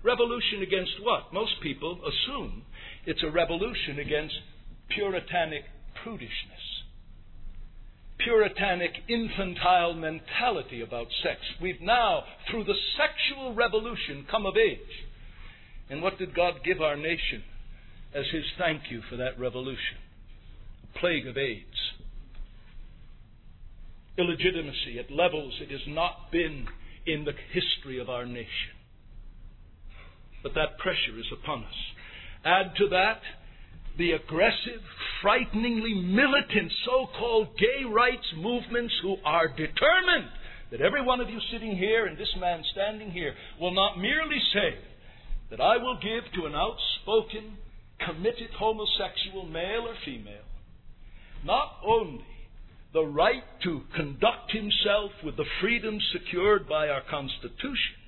Revolution 0.03 0.61
against 0.63 0.93
what? 1.01 1.33
Most 1.33 1.61
people 1.61 1.99
assume 2.05 2.63
it's 3.05 3.23
a 3.23 3.31
revolution 3.31 3.99
against 3.99 4.35
puritanic 4.89 5.63
prudishness, 6.03 6.83
puritanic 8.17 8.91
infantile 9.09 9.93
mentality 9.93 10.81
about 10.81 11.07
sex. 11.21 11.39
We've 11.61 11.81
now, 11.81 12.23
through 12.49 12.63
the 12.63 12.75
sexual 12.97 13.53
revolution, 13.53 14.25
come 14.29 14.45
of 14.45 14.55
age. 14.55 14.79
And 15.89 16.01
what 16.01 16.17
did 16.17 16.35
God 16.35 16.55
give 16.63 16.81
our 16.81 16.95
nation 16.95 17.43
as 18.13 18.25
His 18.31 18.45
thank 18.57 18.83
you 18.89 19.01
for 19.09 19.17
that 19.17 19.39
revolution? 19.39 19.97
A 20.83 20.99
plague 20.99 21.27
of 21.27 21.37
AIDS. 21.37 21.65
Illegitimacy 24.17 24.99
at 24.99 25.11
levels 25.11 25.55
it 25.61 25.71
has 25.71 25.81
not 25.87 26.31
been 26.31 26.67
in 27.05 27.25
the 27.25 27.33
history 27.53 27.99
of 27.99 28.09
our 28.09 28.25
nation. 28.25 28.78
But 30.43 30.53
that 30.55 30.77
pressure 30.77 31.17
is 31.17 31.25
upon 31.31 31.63
us. 31.63 31.79
Add 32.45 32.75
to 32.77 32.87
that 32.89 33.21
the 33.97 34.13
aggressive, 34.13 34.81
frighteningly 35.21 35.93
militant 35.93 36.71
so 36.85 37.07
called 37.19 37.57
gay 37.57 37.83
rights 37.83 38.25
movements 38.37 38.93
who 39.01 39.17
are 39.25 39.49
determined 39.49 40.31
that 40.71 40.81
every 40.81 41.03
one 41.03 41.19
of 41.19 41.29
you 41.29 41.39
sitting 41.51 41.75
here 41.75 42.05
and 42.05 42.17
this 42.17 42.33
man 42.39 42.63
standing 42.71 43.11
here 43.11 43.33
will 43.59 43.73
not 43.73 43.99
merely 43.99 44.39
say 44.53 44.77
that 45.49 45.59
I 45.59 45.77
will 45.77 45.99
give 45.99 46.31
to 46.35 46.45
an 46.45 46.55
outspoken, 46.55 47.57
committed 48.05 48.51
homosexual, 48.57 49.45
male 49.45 49.87
or 49.87 49.95
female, 50.05 50.47
not 51.43 51.77
only 51.85 52.25
the 52.93 53.03
right 53.03 53.43
to 53.63 53.81
conduct 53.95 54.51
himself 54.51 55.11
with 55.23 55.35
the 55.35 55.45
freedoms 55.59 56.03
secured 56.13 56.69
by 56.69 56.87
our 56.87 57.01
Constitution, 57.09 57.98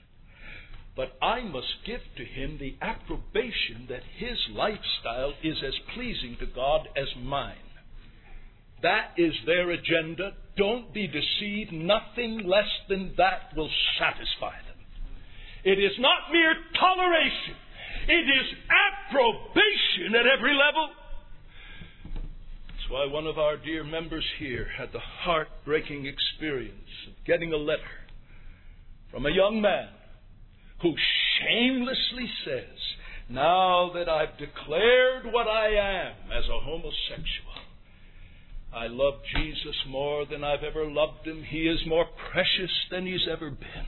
but 0.96 1.14
I 1.22 1.42
must 1.42 1.86
give 1.86 2.02
to 2.18 2.26
him 2.26 2.58
the 2.60 2.76
approbation 2.82 3.88
that 3.90 4.04
his 4.18 4.38
lifestyle 4.52 5.34
is 5.44 5.56
as 5.66 5.74
pleasing 5.96 6.38
to 6.40 6.46
God 6.46 6.88
as 6.98 7.08
mine. 7.22 7.56
That 8.84 9.12
is 9.18 9.34
their 9.46 9.70
agenda. 9.72 10.34
Don't 10.58 10.94
be 10.94 11.08
deceived. 11.08 11.72
Nothing 11.72 12.44
less 12.46 12.70
than 12.90 13.14
that 13.18 13.56
will 13.56 13.70
satisfy 14.00 14.58
them. 14.68 14.72
It 15.64 15.80
is 15.80 15.94
not 16.00 16.32
mere 16.32 16.56
toleration, 16.78 17.56
it 18.08 18.26
is 18.28 18.58
approbation 18.68 20.16
at 20.20 20.26
every 20.26 20.56
level. 20.56 20.90
That's 22.68 22.90
why 22.90 23.06
one 23.06 23.28
of 23.28 23.38
our 23.38 23.58
dear 23.58 23.84
members 23.84 24.26
here 24.40 24.68
had 24.78 24.92
the 24.92 25.00
heartbreaking 25.00 26.08
experience 26.08 26.90
of 27.08 27.14
getting 27.26 27.54
a 27.54 27.58
letter 27.58 27.82
from 29.12 29.26
a 29.28 29.32
young 29.32 29.62
man 29.62 29.88
who 30.82 30.96
shamelessly 31.40 32.30
says, 32.46 32.78
Now 33.30 33.92
that 33.94 34.10
I've 34.10 34.38
declared 34.38 35.26
what 35.26 35.48
I 35.48 35.70
am 35.70 36.32
as 36.32 36.46
a 36.50 36.60
homosexual, 36.60 37.52
I 38.74 38.88
love 38.88 39.16
Jesus 39.36 39.76
more 39.88 40.26
than 40.26 40.44
I've 40.44 40.64
ever 40.64 40.86
loved 40.86 41.28
him. 41.28 41.44
He 41.44 41.68
is 41.68 41.80
more 41.86 42.06
precious 42.32 42.72
than 42.90 43.06
he's 43.06 43.28
ever 43.30 43.50
been. 43.50 43.88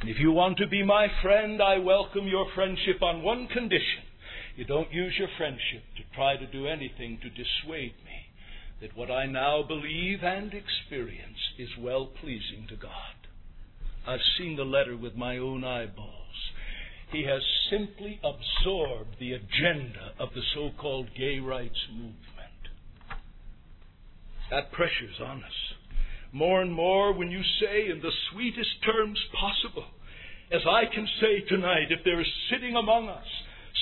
And 0.00 0.08
if 0.08 0.18
you 0.18 0.32
want 0.32 0.58
to 0.58 0.66
be 0.66 0.82
my 0.82 1.08
friend, 1.22 1.60
I 1.62 1.78
welcome 1.78 2.26
your 2.26 2.46
friendship 2.54 3.02
on 3.02 3.22
one 3.22 3.48
condition. 3.48 4.04
You 4.56 4.64
don't 4.64 4.92
use 4.92 5.14
your 5.18 5.28
friendship 5.38 5.84
to 5.96 6.14
try 6.14 6.36
to 6.36 6.46
do 6.46 6.66
anything 6.66 7.18
to 7.22 7.28
dissuade 7.30 7.94
me 8.04 8.30
that 8.80 8.96
what 8.96 9.10
I 9.10 9.26
now 9.26 9.62
believe 9.62 10.22
and 10.22 10.52
experience 10.52 11.38
is 11.58 11.68
well 11.78 12.06
pleasing 12.06 12.66
to 12.68 12.76
God. 12.76 13.19
I've 14.10 14.18
seen 14.38 14.56
the 14.56 14.64
letter 14.64 14.96
with 14.96 15.14
my 15.14 15.38
own 15.38 15.62
eyeballs. 15.62 16.10
He 17.12 17.22
has 17.26 17.42
simply 17.70 18.18
absorbed 18.24 19.14
the 19.20 19.34
agenda 19.34 20.14
of 20.18 20.30
the 20.34 20.42
so 20.52 20.70
called 20.80 21.06
gay 21.16 21.38
rights 21.38 21.78
movement. 21.92 22.16
That 24.50 24.72
pressure's 24.72 25.20
on 25.24 25.44
us. 25.44 25.58
More 26.32 26.60
and 26.60 26.72
more, 26.72 27.12
when 27.12 27.30
you 27.30 27.40
say 27.60 27.88
in 27.88 28.00
the 28.00 28.10
sweetest 28.32 28.82
terms 28.84 29.18
possible, 29.32 29.86
as 30.50 30.62
I 30.68 30.92
can 30.92 31.06
say 31.20 31.42
tonight, 31.48 31.90
if 31.90 32.00
there 32.04 32.20
is 32.20 32.26
sitting 32.50 32.74
among 32.74 33.08
us 33.08 33.26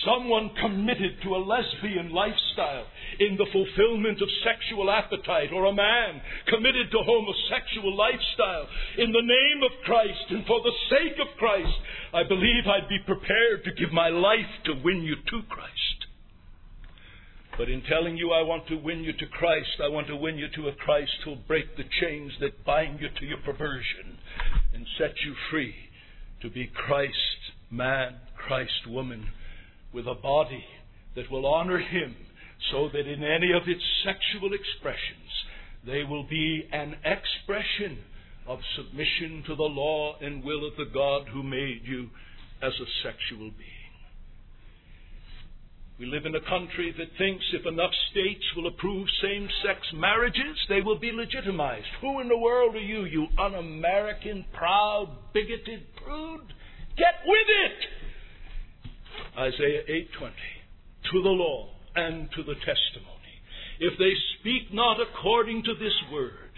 someone 0.04 0.50
committed 0.60 1.22
to 1.22 1.34
a 1.34 1.42
lesbian 1.42 2.10
lifestyle 2.12 2.86
in 3.18 3.36
the 3.36 3.46
fulfillment 3.52 4.22
of 4.22 4.28
sexual 4.44 4.90
appetite, 4.90 5.52
or 5.52 5.66
a 5.66 5.72
man 5.72 6.20
committed 6.46 6.90
to 6.90 6.98
homosexual 7.02 7.94
lifestyle 7.96 8.68
in 8.98 9.12
the 9.12 9.22
name 9.22 9.62
of 9.62 9.72
Christ 9.84 10.30
and 10.30 10.46
for 10.46 10.60
the 10.60 10.76
sake 10.90 11.18
of 11.20 11.36
Christ, 11.38 11.76
I 12.12 12.22
believe 12.22 12.66
I'd 12.66 12.88
be 12.88 13.00
prepared 13.04 13.64
to 13.64 13.74
give 13.74 13.92
my 13.92 14.08
life 14.08 14.50
to 14.66 14.80
win 14.84 15.02
you 15.02 15.16
to 15.16 15.42
Christ. 15.48 15.98
But 17.58 17.68
in 17.68 17.82
telling 17.82 18.16
you 18.16 18.30
I 18.30 18.42
want 18.42 18.68
to 18.68 18.76
win 18.76 19.02
you 19.02 19.12
to 19.12 19.26
Christ, 19.26 19.82
I 19.82 19.88
want 19.88 20.06
to 20.06 20.16
win 20.16 20.38
you 20.38 20.46
to 20.54 20.68
a 20.68 20.72
Christ 20.72 21.10
who'll 21.24 21.42
break 21.48 21.76
the 21.76 21.90
chains 22.00 22.32
that 22.40 22.64
bind 22.64 23.00
you 23.00 23.08
to 23.18 23.26
your 23.26 23.38
perversion 23.38 24.18
and 24.72 24.86
set 24.96 25.14
you 25.26 25.34
free 25.50 25.74
to 26.40 26.50
be 26.50 26.70
Christ 26.72 27.16
man, 27.70 28.14
Christ 28.36 28.86
woman, 28.86 29.26
with 29.92 30.06
a 30.06 30.14
body 30.14 30.64
that 31.16 31.30
will 31.30 31.46
honor 31.46 31.78
Him 31.78 32.16
so 32.70 32.88
that 32.92 33.06
in 33.06 33.22
any 33.22 33.52
of 33.52 33.62
its 33.66 33.82
sexual 34.04 34.50
expressions 34.52 35.28
they 35.86 36.04
will 36.04 36.24
be 36.24 36.68
an 36.72 36.96
expression 37.04 37.98
of 38.46 38.58
submission 38.76 39.44
to 39.46 39.54
the 39.54 39.62
law 39.62 40.16
and 40.20 40.42
will 40.42 40.66
of 40.66 40.76
the 40.76 40.90
God 40.92 41.28
who 41.32 41.42
made 41.42 41.82
you 41.84 42.08
as 42.62 42.72
a 42.72 42.88
sexual 43.02 43.50
being. 43.50 43.78
We 45.98 46.06
live 46.06 46.26
in 46.26 46.34
a 46.34 46.48
country 46.48 46.94
that 46.96 47.18
thinks 47.18 47.44
if 47.52 47.66
enough 47.66 47.90
states 48.10 48.44
will 48.54 48.68
approve 48.68 49.06
same 49.20 49.48
sex 49.66 49.80
marriages, 49.94 50.56
they 50.68 50.80
will 50.80 50.98
be 50.98 51.10
legitimized. 51.10 51.90
Who 52.00 52.20
in 52.20 52.28
the 52.28 52.38
world 52.38 52.76
are 52.76 52.80
you, 52.80 53.04
you 53.04 53.26
un 53.36 53.54
American, 53.54 54.44
proud, 54.54 55.08
bigoted 55.34 55.82
prude? 55.96 56.46
Get 56.96 57.18
with 57.26 57.48
it! 57.66 57.97
Isaiah 59.38 59.84
8:20 59.86 60.32
to 61.12 61.22
the 61.22 61.28
law 61.28 61.70
and 61.94 62.28
to 62.32 62.42
the 62.42 62.56
testimony. 62.56 63.14
If 63.78 63.96
they 63.98 64.12
speak 64.38 64.72
not 64.74 65.00
according 65.00 65.62
to 65.64 65.74
this 65.74 65.94
word 66.12 66.50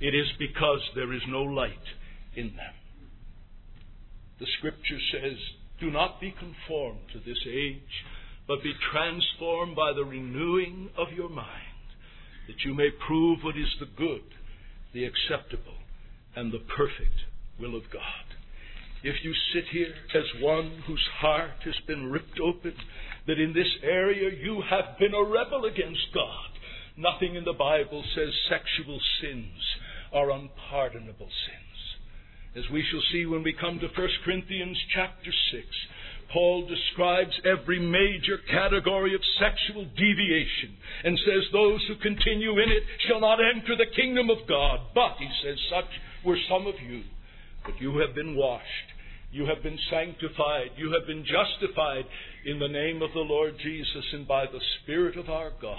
it 0.00 0.14
is 0.14 0.28
because 0.38 0.80
there 0.94 1.12
is 1.12 1.22
no 1.28 1.42
light 1.42 1.86
in 2.34 2.54
them. 2.56 2.74
The 4.38 4.46
scripture 4.58 5.00
says 5.12 5.36
do 5.80 5.90
not 5.90 6.20
be 6.20 6.30
conformed 6.30 7.00
to 7.12 7.18
this 7.18 7.38
age 7.48 8.04
but 8.46 8.62
be 8.62 8.74
transformed 8.92 9.74
by 9.74 9.92
the 9.92 10.04
renewing 10.04 10.90
of 10.96 11.12
your 11.12 11.28
mind 11.28 11.74
that 12.46 12.64
you 12.64 12.74
may 12.74 12.90
prove 13.06 13.42
what 13.42 13.56
is 13.56 13.74
the 13.80 13.86
good 13.96 14.22
the 14.92 15.04
acceptable 15.04 15.78
and 16.36 16.52
the 16.52 16.58
perfect 16.76 17.26
will 17.58 17.76
of 17.76 17.90
God 17.90 18.29
if 19.02 19.16
you 19.22 19.32
sit 19.54 19.64
here 19.72 19.94
as 20.14 20.42
one 20.42 20.82
whose 20.86 21.06
heart 21.20 21.50
has 21.64 21.74
been 21.86 22.10
ripped 22.10 22.40
open, 22.40 22.74
that 23.26 23.38
in 23.38 23.52
this 23.52 23.70
area 23.82 24.30
you 24.30 24.62
have 24.68 24.98
been 24.98 25.14
a 25.14 25.22
rebel 25.22 25.64
against 25.64 26.12
God. 26.14 26.50
Nothing 26.96 27.34
in 27.34 27.44
the 27.44 27.54
Bible 27.54 28.04
says 28.14 28.28
sexual 28.48 29.00
sins 29.20 29.60
are 30.12 30.30
unpardonable 30.30 31.30
sins. 31.30 31.70
As 32.56 32.70
we 32.72 32.84
shall 32.90 33.02
see 33.12 33.26
when 33.26 33.42
we 33.42 33.54
come 33.54 33.78
to 33.78 33.86
1 33.86 34.08
Corinthians 34.24 34.76
chapter 34.92 35.30
6, 35.52 35.64
Paul 36.32 36.66
describes 36.66 37.32
every 37.44 37.78
major 37.78 38.38
category 38.50 39.14
of 39.14 39.20
sexual 39.38 39.84
deviation 39.96 40.76
and 41.04 41.18
says 41.18 41.44
those 41.52 41.80
who 41.88 41.96
continue 41.96 42.52
in 42.58 42.70
it 42.70 42.82
shall 43.08 43.20
not 43.20 43.38
enter 43.40 43.76
the 43.76 43.90
kingdom 43.96 44.30
of 44.30 44.46
God. 44.48 44.80
But, 44.94 45.16
he 45.18 45.28
says, 45.42 45.58
such 45.70 45.90
were 46.24 46.38
some 46.48 46.66
of 46.66 46.74
you. 46.82 47.02
But 47.70 47.80
you 47.80 47.98
have 47.98 48.14
been 48.16 48.34
washed. 48.34 48.66
You 49.30 49.46
have 49.46 49.62
been 49.62 49.78
sanctified. 49.90 50.70
You 50.76 50.92
have 50.92 51.06
been 51.06 51.24
justified 51.24 52.04
in 52.44 52.58
the 52.58 52.68
name 52.68 53.00
of 53.00 53.12
the 53.12 53.20
Lord 53.20 53.54
Jesus 53.62 54.04
and 54.12 54.26
by 54.26 54.46
the 54.46 54.60
Spirit 54.82 55.16
of 55.16 55.28
our 55.28 55.52
God. 55.62 55.78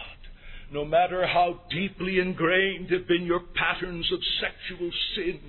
No 0.71 0.85
matter 0.85 1.27
how 1.27 1.59
deeply 1.69 2.19
ingrained 2.19 2.91
have 2.91 3.09
been 3.09 3.25
your 3.25 3.41
patterns 3.55 4.09
of 4.13 4.19
sexual 4.39 4.89
sin, 5.15 5.39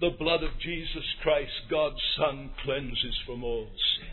the 0.00 0.10
blood 0.18 0.42
of 0.42 0.50
Jesus 0.60 1.04
Christ, 1.22 1.52
God's 1.70 2.02
Son, 2.18 2.50
cleanses 2.64 3.16
from 3.24 3.42
all 3.42 3.66
sin. 3.66 4.12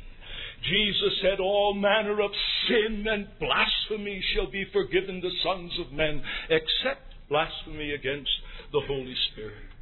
Jesus 0.64 1.20
said, 1.22 1.42
All 1.42 1.74
manner 1.74 2.22
of 2.22 2.32
sin 2.70 3.06
and 3.06 3.28
blasphemy 3.38 4.24
shall 4.34 4.50
be 4.50 4.66
forgiven 4.72 5.20
the 5.20 5.36
sons 5.44 5.74
of 5.86 5.92
men, 5.92 6.24
except 6.50 7.04
blasphemy 7.28 7.92
against 7.92 8.32
the 8.72 8.82
Holy 8.88 9.16
Spirit. 9.34 9.75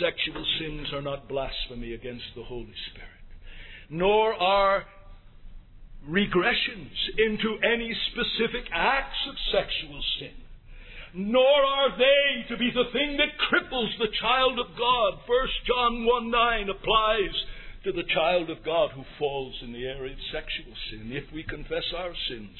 Sexual 0.00 0.44
sins 0.60 0.88
are 0.92 1.02
not 1.02 1.28
blasphemy 1.28 1.94
against 1.94 2.26
the 2.34 2.44
Holy 2.44 2.74
Spirit, 2.92 3.26
nor 3.88 4.34
are 4.34 4.84
regressions 6.08 6.92
into 7.16 7.56
any 7.64 7.96
specific 8.12 8.68
acts 8.72 9.16
of 9.28 9.34
sexual 9.50 10.02
sin, 10.20 10.36
nor 11.14 11.64
are 11.64 11.96
they 11.96 12.44
to 12.48 12.58
be 12.58 12.70
the 12.74 12.92
thing 12.92 13.16
that 13.16 13.40
cripples 13.48 13.96
the 13.98 14.12
child 14.20 14.58
of 14.58 14.76
God. 14.76 15.14
1 15.26 15.48
John 15.66 16.04
1 16.04 16.30
9 16.30 16.68
applies 16.68 17.34
to 17.84 17.92
the 17.92 18.04
child 18.12 18.50
of 18.50 18.64
God 18.64 18.90
who 18.90 19.04
falls 19.18 19.54
in 19.62 19.72
the 19.72 19.86
area 19.86 20.12
of 20.12 20.30
sexual 20.30 20.74
sin. 20.90 21.10
If 21.12 21.32
we 21.32 21.42
confess 21.42 21.88
our 21.96 22.12
sins, 22.28 22.58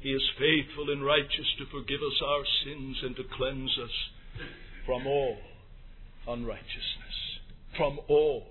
He 0.00 0.12
is 0.12 0.22
faithful 0.38 0.90
and 0.90 1.04
righteous 1.04 1.50
to 1.58 1.66
forgive 1.66 2.00
us 2.00 2.22
our 2.24 2.44
sins 2.64 2.96
and 3.02 3.16
to 3.16 3.24
cleanse 3.36 3.76
us 3.76 3.96
from 4.86 5.06
all 5.06 5.36
unrighteousness. 6.32 7.16
From 7.76 8.00
all 8.08 8.44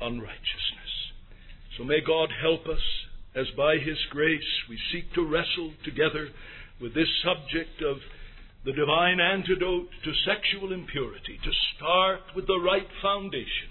unrighteousness. 0.00 0.92
So 1.78 1.84
may 1.84 2.00
God 2.06 2.30
help 2.40 2.66
us 2.66 2.82
as 3.34 3.46
by 3.56 3.76
His 3.78 3.98
grace 4.10 4.50
we 4.68 4.78
seek 4.92 5.12
to 5.14 5.26
wrestle 5.26 5.72
together 5.84 6.28
with 6.80 6.94
this 6.94 7.08
subject 7.24 7.82
of 7.82 7.98
the 8.64 8.72
divine 8.72 9.20
antidote 9.20 9.88
to 10.04 10.12
sexual 10.24 10.72
impurity, 10.72 11.38
to 11.44 11.50
start 11.76 12.20
with 12.34 12.46
the 12.46 12.58
right 12.58 12.88
foundation. 13.02 13.68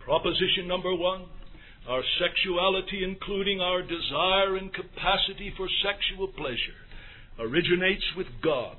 Proposition 0.00 0.68
number 0.68 0.94
one 0.94 1.26
our 1.88 2.02
sexuality, 2.18 3.04
including 3.04 3.60
our 3.60 3.82
desire 3.82 4.56
and 4.56 4.72
capacity 4.72 5.52
for 5.54 5.68
sexual 5.84 6.28
pleasure, 6.28 6.80
originates 7.38 8.04
with 8.16 8.26
God 8.42 8.76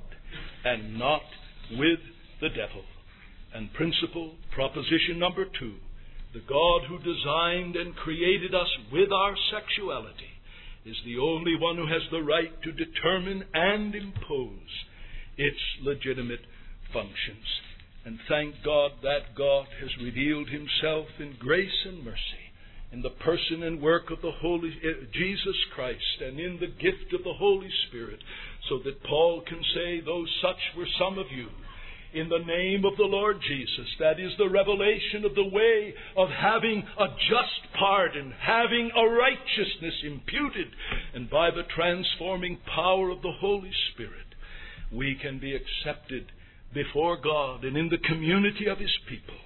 and 0.64 0.98
not 0.98 1.22
with 1.70 2.00
the 2.40 2.48
devil. 2.48 2.82
And 3.56 3.72
principle, 3.72 4.34
proposition 4.54 5.18
number 5.18 5.46
two 5.46 5.76
the 6.34 6.44
God 6.46 6.82
who 6.88 6.98
designed 6.98 7.74
and 7.76 7.96
created 7.96 8.54
us 8.54 8.68
with 8.92 9.10
our 9.10 9.34
sexuality 9.50 10.36
is 10.84 10.96
the 11.06 11.16
only 11.18 11.56
one 11.56 11.76
who 11.76 11.86
has 11.86 12.02
the 12.10 12.20
right 12.20 12.52
to 12.62 12.72
determine 12.72 13.44
and 13.54 13.94
impose 13.94 14.84
its 15.38 15.56
legitimate 15.80 16.44
functions. 16.92 17.48
And 18.04 18.18
thank 18.28 18.56
God 18.62 18.90
that 19.02 19.34
God 19.34 19.64
has 19.80 20.04
revealed 20.04 20.50
himself 20.50 21.06
in 21.18 21.36
grace 21.40 21.86
and 21.86 22.04
mercy 22.04 22.52
in 22.92 23.00
the 23.00 23.16
person 23.24 23.62
and 23.62 23.80
work 23.80 24.10
of 24.10 24.20
the 24.20 24.36
Holy 24.42 24.76
eh, 24.84 25.06
Jesus 25.14 25.56
Christ 25.74 26.20
and 26.20 26.38
in 26.38 26.58
the 26.60 26.66
gift 26.66 27.14
of 27.14 27.24
the 27.24 27.38
Holy 27.38 27.70
Spirit 27.88 28.20
so 28.68 28.80
that 28.84 29.02
Paul 29.04 29.42
can 29.48 29.62
say 29.74 30.02
though 30.04 30.26
such 30.42 30.76
were 30.76 30.88
some 30.98 31.18
of 31.18 31.32
you 31.34 31.48
in 32.12 32.28
the 32.28 32.38
name 32.38 32.84
of 32.84 32.96
the 32.96 33.04
Lord 33.04 33.36
Jesus. 33.46 33.86
That 33.98 34.18
is 34.20 34.32
the 34.38 34.48
revelation 34.48 35.24
of 35.24 35.34
the 35.34 35.48
way 35.48 35.94
of 36.16 36.28
having 36.30 36.82
a 36.98 37.06
just 37.28 37.74
pardon, 37.78 38.32
having 38.40 38.90
a 38.96 39.04
righteousness 39.04 39.94
imputed, 40.04 40.68
and 41.14 41.28
by 41.28 41.50
the 41.50 41.64
transforming 41.74 42.58
power 42.74 43.10
of 43.10 43.22
the 43.22 43.32
Holy 43.40 43.72
Spirit, 43.92 44.34
we 44.92 45.16
can 45.20 45.38
be 45.38 45.54
accepted 45.54 46.32
before 46.72 47.16
God 47.16 47.64
and 47.64 47.76
in 47.76 47.88
the 47.88 47.98
community 47.98 48.66
of 48.66 48.78
His 48.78 48.96
people, 49.08 49.40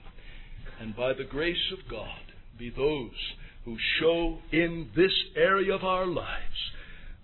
and 0.80 0.96
by 0.96 1.12
the 1.12 1.24
grace 1.24 1.72
of 1.72 1.90
God, 1.90 2.32
be 2.58 2.70
those 2.70 3.34
who 3.64 3.76
show 4.00 4.38
in 4.52 4.90
this 4.96 5.12
area 5.36 5.74
of 5.74 5.84
our 5.84 6.06
lives 6.06 6.72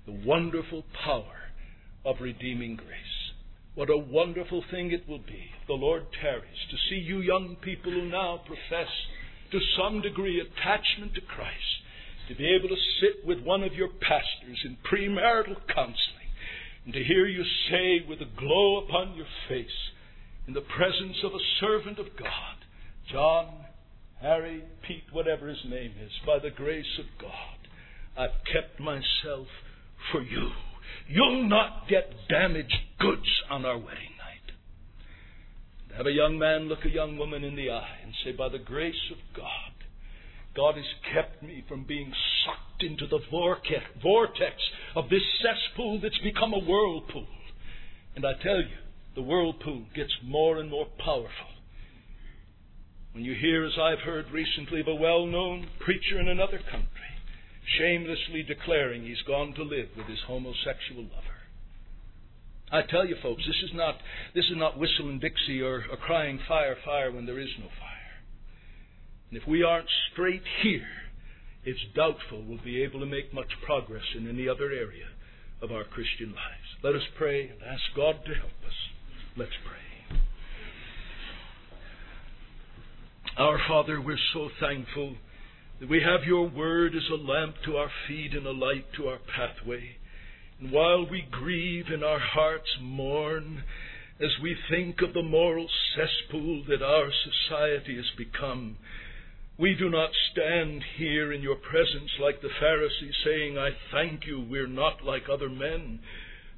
the 0.06 0.12
wonderful 0.24 0.84
power 1.04 1.50
of 2.04 2.16
redeeming 2.20 2.76
grace. 2.76 3.25
What 3.76 3.90
a 3.90 3.98
wonderful 3.98 4.64
thing 4.70 4.90
it 4.90 5.06
will 5.06 5.18
be, 5.18 5.52
if 5.60 5.66
the 5.66 5.74
Lord 5.74 6.06
tarries, 6.22 6.64
to 6.70 6.76
see 6.88 6.96
you 6.96 7.20
young 7.20 7.56
people 7.60 7.92
who 7.92 8.08
now 8.08 8.40
profess 8.46 8.88
to 9.52 9.60
some 9.76 10.00
degree 10.00 10.40
attachment 10.40 11.14
to 11.14 11.20
Christ, 11.20 11.84
to 12.28 12.34
be 12.34 12.46
able 12.56 12.70
to 12.70 12.82
sit 13.00 13.26
with 13.26 13.44
one 13.44 13.62
of 13.62 13.74
your 13.74 13.88
pastors 13.88 14.64
in 14.64 14.78
premarital 14.82 15.56
counseling 15.68 16.32
and 16.86 16.94
to 16.94 17.04
hear 17.04 17.26
you 17.26 17.44
say 17.68 18.00
with 18.08 18.22
a 18.22 18.40
glow 18.40 18.78
upon 18.78 19.14
your 19.14 19.26
face, 19.46 19.92
in 20.48 20.54
the 20.54 20.62
presence 20.62 21.18
of 21.22 21.32
a 21.32 21.44
servant 21.60 21.98
of 21.98 22.16
God, 22.18 22.56
John, 23.12 23.66
Harry, 24.22 24.64
Pete, 24.88 25.04
whatever 25.12 25.48
his 25.48 25.64
name 25.68 25.92
is, 26.02 26.12
by 26.24 26.38
the 26.38 26.50
grace 26.50 26.98
of 26.98 27.04
God, 27.20 27.58
I've 28.16 28.44
kept 28.50 28.80
myself 28.80 29.48
for 30.10 30.22
you. 30.22 30.52
You'll 31.08 31.48
not 31.48 31.88
get 31.88 32.10
damaged 32.28 32.74
goods 32.98 33.28
on 33.48 33.64
our 33.64 33.78
wedding 33.78 34.16
night. 34.18 35.96
Have 35.96 36.06
a 36.06 36.12
young 36.12 36.38
man 36.38 36.68
look 36.68 36.84
a 36.84 36.88
young 36.88 37.16
woman 37.16 37.44
in 37.44 37.54
the 37.54 37.70
eye 37.70 37.98
and 38.02 38.12
say, 38.24 38.32
By 38.32 38.48
the 38.48 38.58
grace 38.58 39.10
of 39.12 39.18
God, 39.36 39.72
God 40.56 40.74
has 40.74 41.14
kept 41.14 41.42
me 41.42 41.64
from 41.68 41.84
being 41.84 42.12
sucked 42.44 42.82
into 42.82 43.06
the 43.06 43.20
vortex 43.30 44.54
of 44.96 45.08
this 45.08 45.22
cesspool 45.40 46.00
that's 46.02 46.18
become 46.18 46.52
a 46.52 46.58
whirlpool. 46.58 47.28
And 48.16 48.26
I 48.26 48.32
tell 48.42 48.56
you, 48.56 48.76
the 49.14 49.22
whirlpool 49.22 49.84
gets 49.94 50.12
more 50.24 50.58
and 50.58 50.70
more 50.70 50.86
powerful. 50.98 51.54
When 53.12 53.24
you 53.24 53.34
hear, 53.34 53.64
as 53.64 53.78
I've 53.80 54.00
heard 54.00 54.30
recently, 54.30 54.80
of 54.80 54.88
a 54.88 54.94
well 54.94 55.24
known 55.24 55.68
preacher 55.78 56.20
in 56.20 56.28
another 56.28 56.58
country 56.58 57.15
shamelessly 57.78 58.42
declaring 58.42 59.02
he's 59.02 59.22
gone 59.26 59.52
to 59.54 59.62
live 59.62 59.88
with 59.96 60.06
his 60.06 60.20
homosexual 60.26 61.02
lover. 61.02 61.36
I 62.70 62.82
tell 62.82 63.06
you, 63.06 63.16
folks, 63.22 63.42
this 63.46 63.70
is 63.70 63.74
not 63.74 63.96
this 64.34 64.44
is 64.46 64.56
not 64.56 64.78
whistling 64.78 65.20
Dixie 65.20 65.62
or, 65.62 65.84
or 65.90 65.96
crying 65.96 66.38
fire, 66.48 66.76
fire 66.84 67.12
when 67.12 67.26
there 67.26 67.38
is 67.38 67.48
no 67.58 67.66
fire. 67.66 67.96
And 69.30 69.40
if 69.40 69.46
we 69.48 69.62
aren't 69.62 69.88
straight 70.12 70.42
here, 70.62 70.86
it's 71.64 71.80
doubtful 71.94 72.44
we'll 72.46 72.62
be 72.64 72.82
able 72.82 73.00
to 73.00 73.06
make 73.06 73.34
much 73.34 73.50
progress 73.64 74.04
in 74.16 74.28
any 74.28 74.48
other 74.48 74.66
area 74.66 75.06
of 75.62 75.72
our 75.72 75.84
Christian 75.84 76.28
lives. 76.28 76.68
Let 76.82 76.94
us 76.94 77.02
pray 77.16 77.48
and 77.48 77.62
ask 77.62 77.82
God 77.94 78.16
to 78.24 78.34
help 78.34 78.58
us. 78.66 78.74
Let's 79.36 79.56
pray. 79.66 80.18
Our 83.38 83.58
Father, 83.68 84.00
we're 84.00 84.18
so 84.32 84.48
thankful 84.60 85.16
that 85.80 85.88
we 85.88 86.02
have 86.02 86.24
your 86.26 86.48
word 86.48 86.94
as 86.94 87.08
a 87.10 87.22
lamp 87.22 87.56
to 87.64 87.76
our 87.76 87.90
feet 88.08 88.32
and 88.32 88.46
a 88.46 88.52
light 88.52 88.86
to 88.96 89.08
our 89.08 89.18
pathway. 89.18 89.96
And 90.58 90.72
while 90.72 91.06
we 91.08 91.26
grieve 91.30 91.86
and 91.88 92.02
our 92.02 92.18
hearts 92.18 92.68
mourn, 92.80 93.62
as 94.18 94.30
we 94.42 94.56
think 94.70 95.02
of 95.02 95.12
the 95.12 95.22
moral 95.22 95.68
cesspool 95.94 96.64
that 96.68 96.82
our 96.82 97.10
society 97.24 97.96
has 97.96 98.10
become, 98.16 98.78
we 99.58 99.74
do 99.74 99.90
not 99.90 100.10
stand 100.32 100.82
here 100.96 101.32
in 101.32 101.42
your 101.42 101.56
presence 101.56 102.10
like 102.20 102.40
the 102.40 102.48
Pharisees 102.60 103.14
saying, 103.24 103.58
I 103.58 103.70
thank 103.92 104.26
you, 104.26 104.40
we're 104.40 104.66
not 104.66 105.04
like 105.04 105.24
other 105.30 105.50
men. 105.50 106.00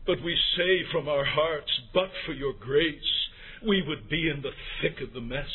But 0.06 0.22
we 0.24 0.36
say 0.56 0.82
from 0.92 1.08
our 1.08 1.24
hearts, 1.24 1.70
but 1.92 2.10
for 2.24 2.32
your 2.32 2.52
grace, 2.52 3.28
we 3.66 3.82
would 3.86 4.08
be 4.08 4.30
in 4.30 4.42
the 4.42 4.52
thick 4.80 5.00
of 5.06 5.12
the 5.12 5.20
mess. 5.20 5.50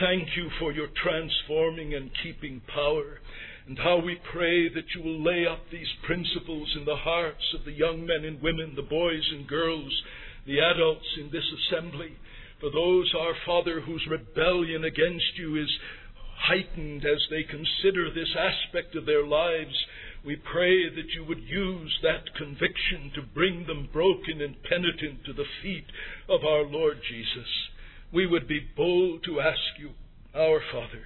Thank 0.00 0.36
you 0.36 0.48
for 0.60 0.70
your 0.70 0.86
transforming 1.02 1.94
and 1.94 2.08
keeping 2.22 2.62
power, 2.72 3.18
and 3.66 3.76
how 3.76 3.98
we 3.98 4.16
pray 4.32 4.68
that 4.68 4.94
you 4.94 5.02
will 5.02 5.24
lay 5.24 5.44
up 5.44 5.58
these 5.72 5.88
principles 6.06 6.72
in 6.78 6.84
the 6.84 6.94
hearts 6.94 7.42
of 7.58 7.64
the 7.64 7.72
young 7.72 8.06
men 8.06 8.24
and 8.24 8.40
women, 8.40 8.74
the 8.76 8.82
boys 8.82 9.26
and 9.32 9.48
girls, 9.48 9.90
the 10.46 10.60
adults 10.60 11.06
in 11.18 11.30
this 11.32 11.46
assembly. 11.50 12.14
For 12.60 12.70
those, 12.70 13.12
our 13.18 13.34
Father, 13.44 13.80
whose 13.80 14.06
rebellion 14.08 14.84
against 14.84 15.36
you 15.36 15.60
is 15.60 15.70
heightened 16.46 17.04
as 17.04 17.18
they 17.28 17.42
consider 17.42 18.14
this 18.14 18.36
aspect 18.38 18.94
of 18.94 19.04
their 19.04 19.26
lives, 19.26 19.74
we 20.24 20.36
pray 20.36 20.94
that 20.94 21.10
you 21.16 21.24
would 21.24 21.42
use 21.42 21.98
that 22.04 22.36
conviction 22.36 23.10
to 23.16 23.34
bring 23.34 23.66
them 23.66 23.88
broken 23.92 24.42
and 24.42 24.62
penitent 24.62 25.24
to 25.26 25.32
the 25.32 25.50
feet 25.60 25.90
of 26.28 26.44
our 26.44 26.62
Lord 26.62 26.98
Jesus 27.10 27.50
we 28.12 28.26
would 28.26 28.48
be 28.48 28.60
bold 28.76 29.24
to 29.24 29.40
ask 29.40 29.78
you, 29.78 29.90
our 30.34 30.60
Father, 30.72 31.04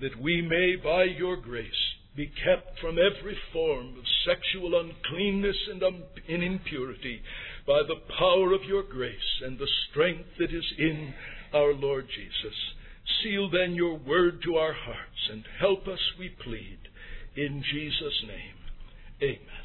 that 0.00 0.20
we 0.20 0.42
may, 0.42 0.76
by 0.76 1.04
your 1.04 1.36
grace, 1.36 1.70
be 2.14 2.26
kept 2.26 2.78
from 2.80 2.98
every 2.98 3.36
form 3.52 3.96
of 3.98 4.04
sexual 4.26 4.78
uncleanness 4.78 5.56
and 5.70 6.42
impurity 6.42 7.22
by 7.66 7.80
the 7.86 8.00
power 8.18 8.52
of 8.52 8.64
your 8.64 8.82
grace 8.82 9.40
and 9.44 9.58
the 9.58 9.68
strength 9.90 10.28
that 10.38 10.52
is 10.52 10.64
in 10.78 11.14
our 11.54 11.72
Lord 11.72 12.06
Jesus. 12.08 12.56
Seal 13.22 13.50
then 13.50 13.74
your 13.74 13.98
word 13.98 14.42
to 14.44 14.56
our 14.56 14.74
hearts 14.74 15.30
and 15.30 15.44
help 15.58 15.86
us, 15.86 16.00
we 16.18 16.28
plead, 16.28 16.78
in 17.36 17.62
Jesus' 17.72 18.24
name. 18.26 18.56
Amen. 19.22 19.61